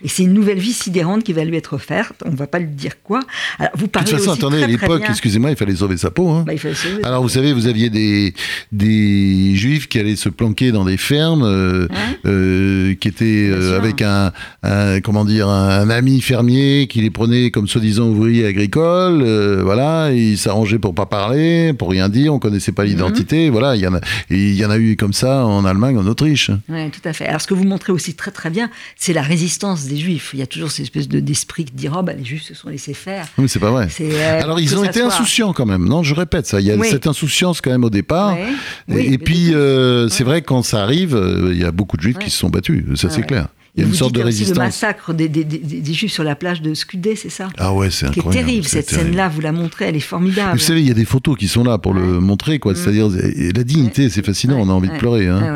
Et 0.04 0.08
c'est 0.08 0.24
une 0.24 0.34
nouvelle 0.34 0.60
vie 0.60 0.74
sidérante 0.74 1.24
qui 1.24 1.34
va 1.34 1.44
lui 1.44 1.58
être 1.58 1.74
offerte. 1.74 2.22
On 2.26 2.32
ne 2.32 2.36
va 2.36 2.48
pas 2.48 2.60
lui 2.60 2.68
dire 2.68 3.02
quoi. 3.04 3.22
Alors, 3.58 3.72
vous 3.76 3.86
de 3.88 3.92
parlez 3.92 4.10
toute 4.10 4.20
façon, 4.20 4.32
aussi 4.32 4.40
attendez, 4.40 4.64
à 4.64 4.68
l'époque, 4.68 5.04
excusez-moi, 5.10 5.52
il 5.52 5.56
fallait 5.58 5.76
sauver 5.76 5.98
sa 5.98 6.12
peau. 6.12 6.30
Hein. 6.30 6.44
Bah, 6.46 6.54
il 6.54 6.60
fallait 6.60 6.76
sauver- 6.76 7.04
Alors 7.04 7.22
vous 7.24 7.30
savez, 7.30 7.54
vous 7.54 7.68
aviez 7.68 7.90
des, 7.90 8.34
des 8.72 9.56
juifs 9.56 9.88
qui 9.90 10.00
allaient 10.00 10.16
se 10.16 10.30
planquer 10.30 10.72
dans 10.72 10.86
des 10.86 10.98
fermes, 10.98 11.44
euh, 11.44 11.88
Hein 11.92 12.16
euh, 12.26 12.96
qui 12.96 13.08
étaient 13.08 13.52
avec 13.76 14.02
un, 14.02 14.32
un- 14.64 15.02
comment 15.02 15.26
dire 15.26 15.48
un, 15.48 15.90
ami 15.90 16.22
fermier 16.22 16.88
qui 16.90 17.02
les 17.02 17.10
prenait 17.10 17.52
comme 17.52 17.68
soi-disant 17.68 18.08
ouvriers 18.08 18.46
agricoles. 18.46 19.24
voilà, 19.64 20.12
ils 20.12 20.38
s'arrangeaient 20.38 20.80
pour 20.80 20.94
pas 20.94 21.06
parler, 21.06 21.74
pour 21.74 21.90
rien 21.90 22.10
dire, 22.10 22.34
on 22.34 22.40
connaissait 22.40 22.72
Mhm. 22.72 22.76
pas 22.76 22.86
l'identité. 22.86 23.50
Voilà, 23.50 23.76
il 23.76 23.82
y 23.82 23.88
en 23.88 23.96
a, 23.96 24.02
il 24.30 24.54
y 24.56 24.66
en 24.66 24.70
a 24.70 24.78
eu 24.78 24.96
comme 24.96 25.09
ça 25.14 25.46
en 25.46 25.66
Allemagne, 25.66 25.98
en 25.98 26.06
Autriche. 26.08 26.52
Oui, 26.70 26.90
tout 26.92 27.02
à 27.08 27.14
fait. 27.14 27.26
Alors, 27.28 27.42
ce 27.42 27.48
que 27.48 27.54
vous 27.54 27.64
montrez 27.64 27.92
aussi 27.92 28.14
très 28.16 28.32
très 28.32 28.50
bien, 28.50 28.70
c'est 28.96 29.14
la 29.14 29.22
résistance 29.22 29.86
des 29.86 29.98
Juifs. 29.98 30.32
Il 30.34 30.40
y 30.40 30.42
a 30.44 30.48
toujours 30.48 30.72
cette 30.72 30.84
espèce 30.84 31.08
de- 31.08 31.20
d'esprit 31.20 31.66
qui 31.66 31.74
dit 31.74 31.88
oh, 31.94 32.02
bah, 32.04 32.14
les 32.14 32.24
Juifs 32.26 32.44
se 32.44 32.54
sont 32.54 32.70
laissés 32.70 32.94
faire. 32.94 33.28
Mais 33.38 33.48
c'est 33.48 33.60
pas 33.60 33.72
vrai. 33.72 33.88
Euh, 34.02 34.42
Alors 34.42 34.60
ils 34.60 34.78
ont 34.78 34.84
été 34.84 35.00
soit- 35.00 35.08
insouciants 35.10 35.54
quand 35.54 35.66
même, 35.66 35.86
non 35.88 36.04
Je 36.04 36.14
répète 36.16 36.46
ça. 36.48 36.60
Il 36.62 36.68
y 36.68 36.72
a 36.72 36.76
Oui. 36.76 36.88
cette 36.90 37.08
insouciance 37.08 37.62
quand 37.62 37.72
même 37.72 37.84
au 37.84 37.90
départ. 37.90 38.36
Et- 38.38 38.94
Oui, 38.94 39.18
puis 39.18 39.54
euh, 39.54 40.08
c'est 40.10 40.24
vrai 40.24 40.42
quand 40.42 40.64
ça 40.64 40.84
arrive, 40.84 41.16
euh, 41.16 41.50
il 41.54 41.60
y 41.60 41.64
a 41.66 41.72
beaucoup 41.72 41.98
de 41.98 42.02
juifs 42.02 42.18
Ouais. 42.18 42.24
qui 42.26 42.30
se 42.30 42.38
sont 42.38 42.50
battus. 42.50 42.84
Ça 42.96 43.10
c'est 43.10 43.18
ouais. 43.22 43.26
clair. 43.28 43.48
Il 43.76 43.82
y 43.82 43.86
a 43.86 43.88
une 43.88 43.94
sorte 43.94 44.16
de 44.16 44.22
résistance. 44.22 44.58
le 44.58 44.64
massacre 44.64 45.14
des, 45.14 45.30
des- 45.30 45.44
des- 45.44 45.58
des 45.60 45.94
Juifs 45.94 46.12
sur 46.12 46.24
la 46.24 46.36
plage 46.36 46.62
de 46.62 46.74
Skudé, 46.74 47.16
c'est 47.16 47.30
ça 47.30 47.50
Ah 47.58 47.74
ouais, 47.74 47.90
c'est 47.92 48.08
incroyable. 48.08 48.46
terrible, 48.46 48.64
c'est 48.66 48.78
cette 48.82 48.88
terrible. 48.88 49.10
scène-là, 49.10 49.30
vous 49.30 49.42
la 49.42 49.52
montrez, 49.52 49.86
elle 49.86 49.96
est 49.96 50.00
formidable. 50.00 50.54
Vous 50.54 50.64
savez, 50.64 50.82
il 50.82 50.88
y 50.88 50.92
a 50.92 50.96
des 50.96 51.06
photos 51.06 51.38
qui 51.38 51.48
sont 51.48 51.64
là 51.64 51.78
pour 51.78 51.94
le 51.94 52.20
montrer, 52.20 52.60
quoi. 52.60 52.74
Mm. 52.74 52.76
C'est-à-dire 52.76 53.08
la 53.10 53.64
dignité, 53.64 54.10
c'est 54.10 54.26
fascinant. 54.26 54.56
Ouais, 54.58 54.64
on 54.66 54.70
a 54.70 54.74
envie 54.74 54.90
de 54.90 54.98
pleurer. 54.98 55.28
Hein. 55.28 55.56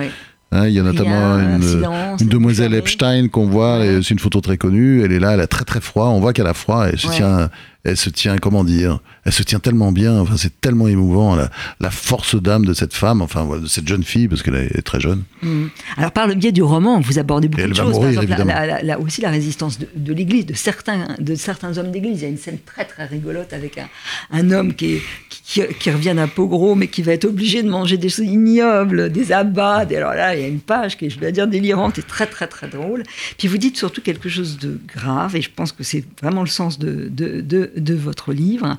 Hein, 0.56 0.68
il 0.68 0.74
y 0.76 0.80
a 0.80 0.84
notamment 0.84 1.10
Rien, 1.38 1.48
un 1.48 1.56
une, 1.56 1.64
silence, 1.64 2.22
une 2.22 2.28
une 2.28 2.30
demoiselle. 2.32 2.76
Epstein 2.76 3.28
qu'on 3.28 3.48
voit. 3.48 3.82
C'est 4.04 4.12
une 4.12 4.20
photo 4.20 4.40
très 4.40 4.58
connue. 4.58 5.02
Elle 5.04 5.12
est 5.12 5.20
là, 5.20 5.32
elle 5.34 5.42
a 5.42 5.48
très 5.48 5.66
très 5.66 5.82
froid. 5.82 6.10
On 6.10 6.20
voit 6.20 6.32
qu'elle 6.32 6.46
a 6.46 6.54
froid. 6.54 6.86
Elle 6.88 7.00
se 7.00 7.08
tient, 7.08 7.50
elle 7.86 7.98
se 7.98 8.10
tient, 8.10 8.38
comment 8.38 8.64
dire 8.64 9.00
Elle 9.26 9.34
se 9.34 9.44
tient 9.44 9.60
tellement 9.60 9.92
bien. 9.92 10.18
Enfin, 10.20 10.38
c'est 10.38 10.62
tellement 10.62 10.88
émouvant 10.88 11.36
la, 11.36 11.50
la 11.82 11.92
force 11.92 12.42
d'âme 12.42 12.66
de 12.66 12.74
cette 12.74 12.94
femme, 12.94 13.22
enfin 13.22 13.46
de 13.60 13.68
cette 13.68 13.88
jeune 13.88 14.04
fille, 14.04 14.28
parce 14.30 14.42
qu'elle 14.42 14.56
est 14.56 14.82
très 14.84 15.00
jeune. 15.02 15.24
Mm. 15.42 15.66
Alors, 15.98 16.12
par 16.12 16.28
le 16.28 16.36
biais 16.36 16.52
du 16.54 16.64
roman, 16.64 17.02
vous 17.02 17.20
abordez 17.20 17.50
beaucoup 17.50 17.68
de 17.68 17.74
choses. 17.74 17.94
mourir, 17.94 18.14
par 18.16 18.24
exemple, 18.24 18.48
la- 18.54 18.82
la- 18.82 19.00
aussi 19.00 19.20
la 19.22 19.30
résistance 19.30 19.80
de, 19.80 19.88
de 19.96 20.14
l'Église, 20.14 20.46
de 20.46 20.54
certains, 20.54 21.16
de 21.20 21.36
certains 21.36 21.78
hommes 21.78 21.92
d'Église. 21.92 22.20
Il 22.20 22.24
y 22.24 22.26
a 22.26 22.30
une 22.30 22.38
scène 22.38 22.60
très 22.66 22.86
très 22.86 23.06
rigolote 23.06 23.52
avec 23.52 23.78
un, 23.78 23.90
un 24.32 24.50
homme 24.52 24.74
qui, 24.74 24.94
est- 24.96 25.02
qui, 25.30 25.42
qui- 25.62 25.74
qui 25.78 25.92
revient 25.92 26.14
d'un 26.16 26.28
pogrom 26.30 26.82
et 26.84 26.88
qui 26.88 27.02
va 27.02 27.12
être 27.14 27.26
obligé 27.26 27.64
de 27.64 27.70
manger 27.70 27.98
des 27.98 28.08
choses 28.10 28.26
ignobles, 28.26 29.12
des 29.12 29.32
abats. 29.34 29.84
des- 29.86 29.98
alors 29.98 30.14
là, 30.14 30.36
il 30.36 30.42
y 30.42 30.46
a 30.46 30.48
une 30.48 30.60
page 30.62 30.98
qui 30.98 31.08
est, 31.08 31.10
je 31.10 31.20
dois 31.20 31.32
dire, 31.32 31.48
délirante 31.48 31.98
et 32.00 32.04
très 32.04 32.28
très 32.28 32.48
très 32.48 32.68
drôle. 32.70 33.04
Puis 33.38 33.50
vous 33.50 33.58
dites 33.58 33.76
surtout 33.76 34.02
quelque 34.02 34.30
chose 34.30 34.58
de 34.58 34.80
grave, 34.88 35.36
et 35.36 35.42
je 35.42 35.50
pense 35.54 35.74
que 35.74 35.84
c'est 35.84 36.06
vraiment 36.22 36.42
le 36.42 36.48
sens 36.48 36.80
de, 36.80 37.10
de, 37.12 37.42
de, 37.42 37.72
de 37.76 37.94
votre 37.94 38.34
livre. 38.34 38.78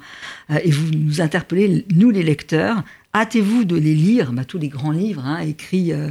Euh, 0.50 0.58
et 0.62 0.70
vous 0.70 0.90
nous 0.90 1.20
interpellez, 1.20 1.84
nous 1.94 2.10
les 2.10 2.22
lecteurs, 2.22 2.82
hâtez-vous 3.14 3.64
de 3.64 3.76
les 3.76 3.94
lire, 3.94 4.32
bah, 4.32 4.44
tous 4.44 4.58
les 4.58 4.68
grands 4.68 4.90
livres 4.90 5.24
hein, 5.24 5.38
écrits, 5.40 5.92
euh, 5.92 6.08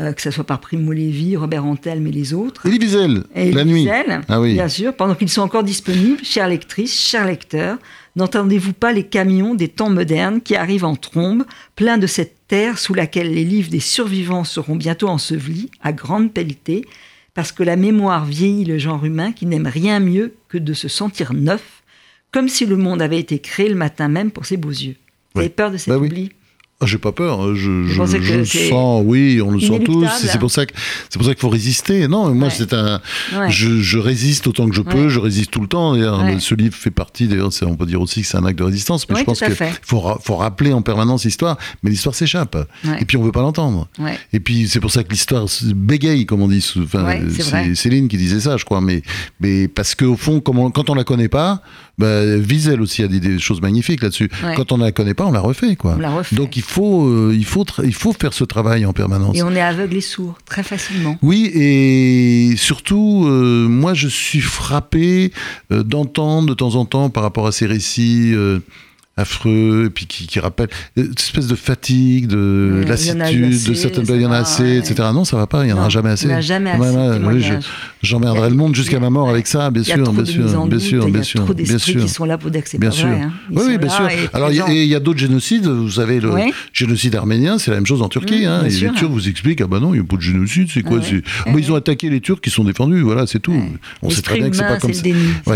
euh, 0.00 0.12
que 0.12 0.22
ce 0.22 0.30
soit 0.30 0.44
par 0.44 0.60
Primo 0.60 0.92
Levi, 0.92 1.36
Robert 1.36 1.64
Antelme 1.64 2.06
et 2.06 2.12
les 2.12 2.32
autres. 2.32 2.66
Elie 2.66 2.78
Wiesel, 2.78 3.24
Et 3.34 3.52
la 3.52 3.64
nuit. 3.64 3.84
Wiesel, 3.84 4.20
Ah 4.28 4.40
oui. 4.40 4.54
Bien 4.54 4.68
sûr, 4.68 4.94
pendant 4.94 5.14
qu'ils 5.14 5.28
sont 5.28 5.42
encore 5.42 5.64
disponibles, 5.64 6.24
chères 6.24 6.48
lectrices, 6.48 6.98
chers 6.98 7.26
lecteurs, 7.26 7.78
n'entendez-vous 8.16 8.72
pas 8.72 8.92
les 8.92 9.04
camions 9.04 9.54
des 9.54 9.68
temps 9.68 9.90
modernes 9.90 10.40
qui 10.40 10.56
arrivent 10.56 10.84
en 10.84 10.94
trombe, 10.96 11.44
pleins 11.74 11.98
de 11.98 12.06
cette 12.06 12.36
terre 12.46 12.78
sous 12.78 12.94
laquelle 12.94 13.34
les 13.34 13.44
livres 13.44 13.70
des 13.70 13.80
survivants 13.80 14.44
seront 14.44 14.76
bientôt 14.76 15.08
ensevelis, 15.08 15.70
à 15.82 15.92
grande 15.92 16.32
pelletée, 16.32 16.84
parce 17.34 17.52
que 17.52 17.62
la 17.62 17.76
mémoire 17.76 18.24
vieillit 18.24 18.64
le 18.64 18.78
genre 18.78 19.04
humain 19.04 19.32
qui 19.32 19.46
n'aime 19.46 19.66
rien 19.66 20.00
mieux 20.00 20.34
que 20.48 20.58
de 20.58 20.74
se 20.74 20.88
sentir 20.88 21.32
neuf, 21.34 21.77
comme 22.32 22.48
si 22.48 22.66
le 22.66 22.76
monde 22.76 23.00
avait 23.02 23.18
été 23.18 23.38
créé 23.38 23.68
le 23.68 23.74
matin 23.76 24.08
même 24.08 24.30
pour 24.30 24.46
ses 24.46 24.56
beaux 24.56 24.70
yeux. 24.70 24.96
Vous 25.34 25.40
avez 25.40 25.50
peur 25.50 25.70
de 25.70 25.76
cet 25.76 25.88
Bah 25.88 25.98
oubli? 25.98 26.30
Ah, 26.80 26.86
J'ai 26.86 26.98
pas 26.98 27.10
peur, 27.10 27.56
je, 27.56 27.70
Vous 27.72 28.06
je, 28.06 28.44
je 28.44 28.68
sens, 28.68 29.02
oui, 29.04 29.40
on 29.44 29.50
le 29.50 29.58
sent 29.58 29.80
tous. 29.84 30.06
C'est 30.16 30.38
pour 30.38 30.48
ça 30.52 30.64
que 30.64 30.72
c'est 31.10 31.18
pour 31.18 31.26
ça 31.26 31.34
qu'il 31.34 31.40
faut 31.40 31.48
résister. 31.48 32.06
Non, 32.06 32.32
moi 32.32 32.46
Ouais. 32.46 32.54
c'est 32.56 32.72
un, 32.72 33.00
Ouais. 33.36 33.50
je, 33.50 33.98
résiste 33.98 34.46
autant 34.46 34.68
que 34.68 34.76
je 34.76 34.82
peux, 34.82 35.06
Ouais. 35.06 35.08
je 35.10 35.18
résiste 35.18 35.50
tout 35.50 35.60
le 35.60 35.66
temps. 35.66 35.94
Ce 36.38 36.54
livre 36.54 36.76
fait 36.76 36.92
partie. 36.92 37.26
D'ailleurs, 37.26 37.50
on 37.62 37.74
peut 37.74 37.84
dire 37.84 38.00
aussi 38.00 38.20
que 38.22 38.28
c'est 38.28 38.36
un 38.36 38.44
acte 38.44 38.60
de 38.60 38.62
résistance. 38.64 39.08
Mais 39.08 39.16
je 39.18 39.24
pense 39.24 39.40
qu'il 39.40 39.56
faut, 39.82 39.98
ra- 39.98 40.18
faut 40.22 40.36
rappeler 40.36 40.72
en 40.72 40.80
permanence 40.82 41.24
l'histoire, 41.24 41.58
mais 41.82 41.90
l'histoire 41.90 42.14
s'échappe. 42.14 42.56
Et 43.00 43.04
puis 43.04 43.16
on 43.16 43.24
veut 43.24 43.32
pas 43.32 43.42
l'entendre. 43.42 43.88
Et 44.32 44.38
puis 44.38 44.68
c'est 44.68 44.78
pour 44.78 44.92
ça 44.92 45.02
que 45.02 45.10
l'histoire 45.10 45.46
bégaye, 45.74 46.26
comme 46.26 46.42
on 46.42 46.48
dit. 46.48 46.64
Enfin, 46.80 47.18
c'est 47.40 47.74
Céline 47.74 48.06
qui 48.06 48.18
disait 48.18 48.38
ça, 48.38 48.56
je 48.56 48.64
crois. 48.64 48.80
Mais, 48.80 49.02
mais 49.40 49.66
parce 49.66 49.96
qu'au 49.96 50.14
fond, 50.16 50.40
on- 50.46 50.70
quand 50.70 50.90
on 50.90 50.94
la 50.94 51.02
connaît 51.02 51.26
pas, 51.28 51.60
bah, 51.98 52.24
Wiesel 52.24 52.80
aussi 52.80 53.02
a 53.02 53.08
dit 53.08 53.20
des 53.20 53.38
choses 53.38 53.60
magnifiques 53.60 54.02
là-dessus. 54.02 54.30
Ouais. 54.44 54.54
Quand 54.56 54.72
on 54.72 54.78
la 54.78 54.92
connaît 54.92 55.14
pas, 55.14 55.26
on 55.26 55.32
la 55.32 55.40
refait, 55.40 55.76
quoi. 55.76 55.94
On 55.96 56.00
la 56.00 56.10
refait. 56.10 56.36
Donc 56.36 56.56
il 56.56 56.62
faut, 56.62 57.06
euh, 57.06 57.34
il 57.36 57.44
faut, 57.44 57.64
il 57.84 57.94
faut 57.94 58.12
faire 58.12 58.32
ce 58.32 58.44
travail 58.44 58.86
en 58.86 58.92
permanence. 58.92 59.36
Et 59.36 59.42
on 59.42 59.52
est 59.52 59.60
aveugle 59.60 59.96
et 59.96 60.00
sourd, 60.00 60.38
très 60.44 60.62
facilement. 60.62 61.18
Oui, 61.22 61.50
et 61.54 62.56
surtout, 62.56 63.26
euh, 63.26 63.66
moi, 63.68 63.94
je 63.94 64.08
suis 64.08 64.40
frappé 64.40 65.32
euh, 65.72 65.82
d'entendre 65.82 66.48
de 66.48 66.54
temps 66.54 66.76
en 66.76 66.84
temps 66.84 67.10
par 67.10 67.22
rapport 67.22 67.46
à 67.46 67.52
ces 67.52 67.66
récits 67.66 68.32
euh, 68.34 68.60
affreux, 69.18 69.84
et 69.86 69.90
puis 69.90 70.06
qui, 70.06 70.26
qui 70.26 70.40
rappellent 70.40 70.68
euh, 70.96 71.04
cette 71.08 71.20
espèce 71.20 71.46
de 71.48 71.56
fatigue, 71.56 72.28
de 72.28 72.82
eu 72.82 72.84
lassitude, 72.84 73.64
de 73.64 73.74
certaines 73.74 74.04
il 74.08 74.22
y 74.22 74.26
en 74.26 74.32
a 74.32 74.38
assez, 74.38 74.62
ouais. 74.62 74.78
etc. 74.78 74.94
Non, 75.12 75.24
ça 75.24 75.36
va 75.36 75.46
pas, 75.46 75.66
il 75.66 75.70
y 75.70 75.72
en 75.72 75.76
aura 75.76 75.88
jamais 75.88 76.10
assez. 76.10 76.24
Il 76.26 76.28
n'y 76.28 76.34
en 76.34 76.38
a 76.38 76.40
jamais 76.40 76.70
assez. 76.70 77.24
Ouais, 77.24 77.40
je-. 77.40 77.54
J'emmerderai 78.02 78.48
le 78.48 78.56
monde 78.56 78.74
jusqu'à 78.74 79.00
ma 79.00 79.10
mort 79.10 79.28
avec 79.28 79.46
ça, 79.46 79.70
bien 79.70 79.82
sûr, 79.82 80.12
bien 80.12 80.24
sûr, 80.24 80.60
en 80.60 80.66
bien 80.66 80.78
sûr, 80.78 81.06
bien 81.10 81.22
sûr, 81.22 81.54
bien 81.54 81.78
sûr. 81.78 82.00
qui 82.00 82.08
sont 82.08 82.24
là 82.24 82.38
pour 82.38 82.50
c'est 82.64 82.78
Bien 82.78 82.90
sûr. 82.90 83.08
hein. 83.08 83.32
Oui, 83.50 83.76
bien 83.78 83.88
sûr. 83.88 84.08
Alors, 84.32 84.50
il 84.50 84.84
y 84.84 84.94
a- 84.94 85.00
d'autres 85.00 85.18
génocides. 85.18 85.66
Vous 85.66 85.92
savez, 85.92 86.20
le 86.20 86.30
génocide 86.72 87.14
arménien, 87.16 87.58
c'est 87.58 87.70
la 87.70 87.76
même 87.78 87.86
chose 87.86 88.02
en 88.02 88.08
Turquie. 88.08 88.44
Mmh, 88.44 88.48
hein. 88.48 88.64
Et 88.64 88.70
les. 88.70 88.92
Turcs 88.92 89.10
vous 89.10 89.28
expliquent, 89.28 89.60
ah 89.60 89.66
bah 89.66 89.80
non, 89.80 89.94
il 89.94 90.00
n'y 90.00 90.04
a 90.04 90.08
pas 90.08 90.16
de 90.16 90.22
génocide, 90.22 90.68
c'est 90.72 90.82
quoi 90.82 91.00
Ils 91.56 91.72
ont 91.72 91.76
attaqué 91.76 92.08
les 92.10 92.20
Turcs 92.20 92.40
qui 92.40 92.50
sont 92.50 92.64
défendus, 92.64 93.00
voilà, 93.00 93.26
c'est 93.26 93.40
tout. 93.40 93.60
On 94.02 94.10
sait 94.10 94.22
très 94.22 94.38
bien 94.38 94.50
que 94.50 94.56
c'est 94.56 94.62
pas 94.62 94.78
comme 94.78 94.92
ça. 94.94 95.02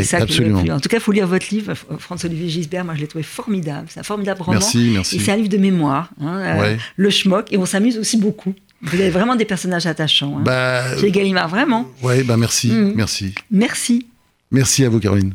C'est 0.03 0.17
absolument. 0.17 0.63
En 0.71 0.81
tout 0.81 0.89
cas, 0.89 0.97
il 0.97 1.03
faut 1.03 1.13
lire 1.13 1.27
votre 1.27 1.47
livre, 1.51 1.73
François-Olivier 1.99 2.49
Gisbert. 2.49 2.85
Moi, 2.85 2.95
je 2.97 3.03
l'ai 3.03 3.07
trouvé 3.07 3.23
formidable. 3.23 3.52
C'est 3.89 4.01
un 4.01 4.03
formidable 4.03 4.41
roman. 4.43 4.59
Merci, 4.59 4.91
merci. 4.95 5.17
Et 5.17 5.19
c'est 5.21 5.33
un 5.33 5.37
livre 5.37 5.49
de 5.49 5.59
mémoire. 5.59 6.11
hein, 6.21 6.39
euh. 6.39 6.77
Le 6.97 7.11
schmock. 7.11 7.53
Et 7.53 7.59
on 7.59 7.67
s'amuse 7.67 7.99
aussi 7.99 8.17
beaucoup. 8.17 8.55
Vous 8.83 8.95
avez 9.01 9.11
vraiment 9.11 9.37
des 9.37 9.45
personnages 9.45 9.87
attachants. 9.87 10.39
Hein. 10.39 10.43
Bah, 10.45 10.99
Chez 10.99 11.11
Gallimard, 11.11 11.49
vraiment. 11.49 11.87
ouais, 12.03 12.25
bah 12.25 12.37
merci, 12.37 12.69
Mhm. 12.69 12.93
merci. 12.97 13.35
Merci. 13.51 14.07
Merci 14.51 14.85
à 14.85 14.89
vous, 14.89 14.99
Caroline. 15.01 15.35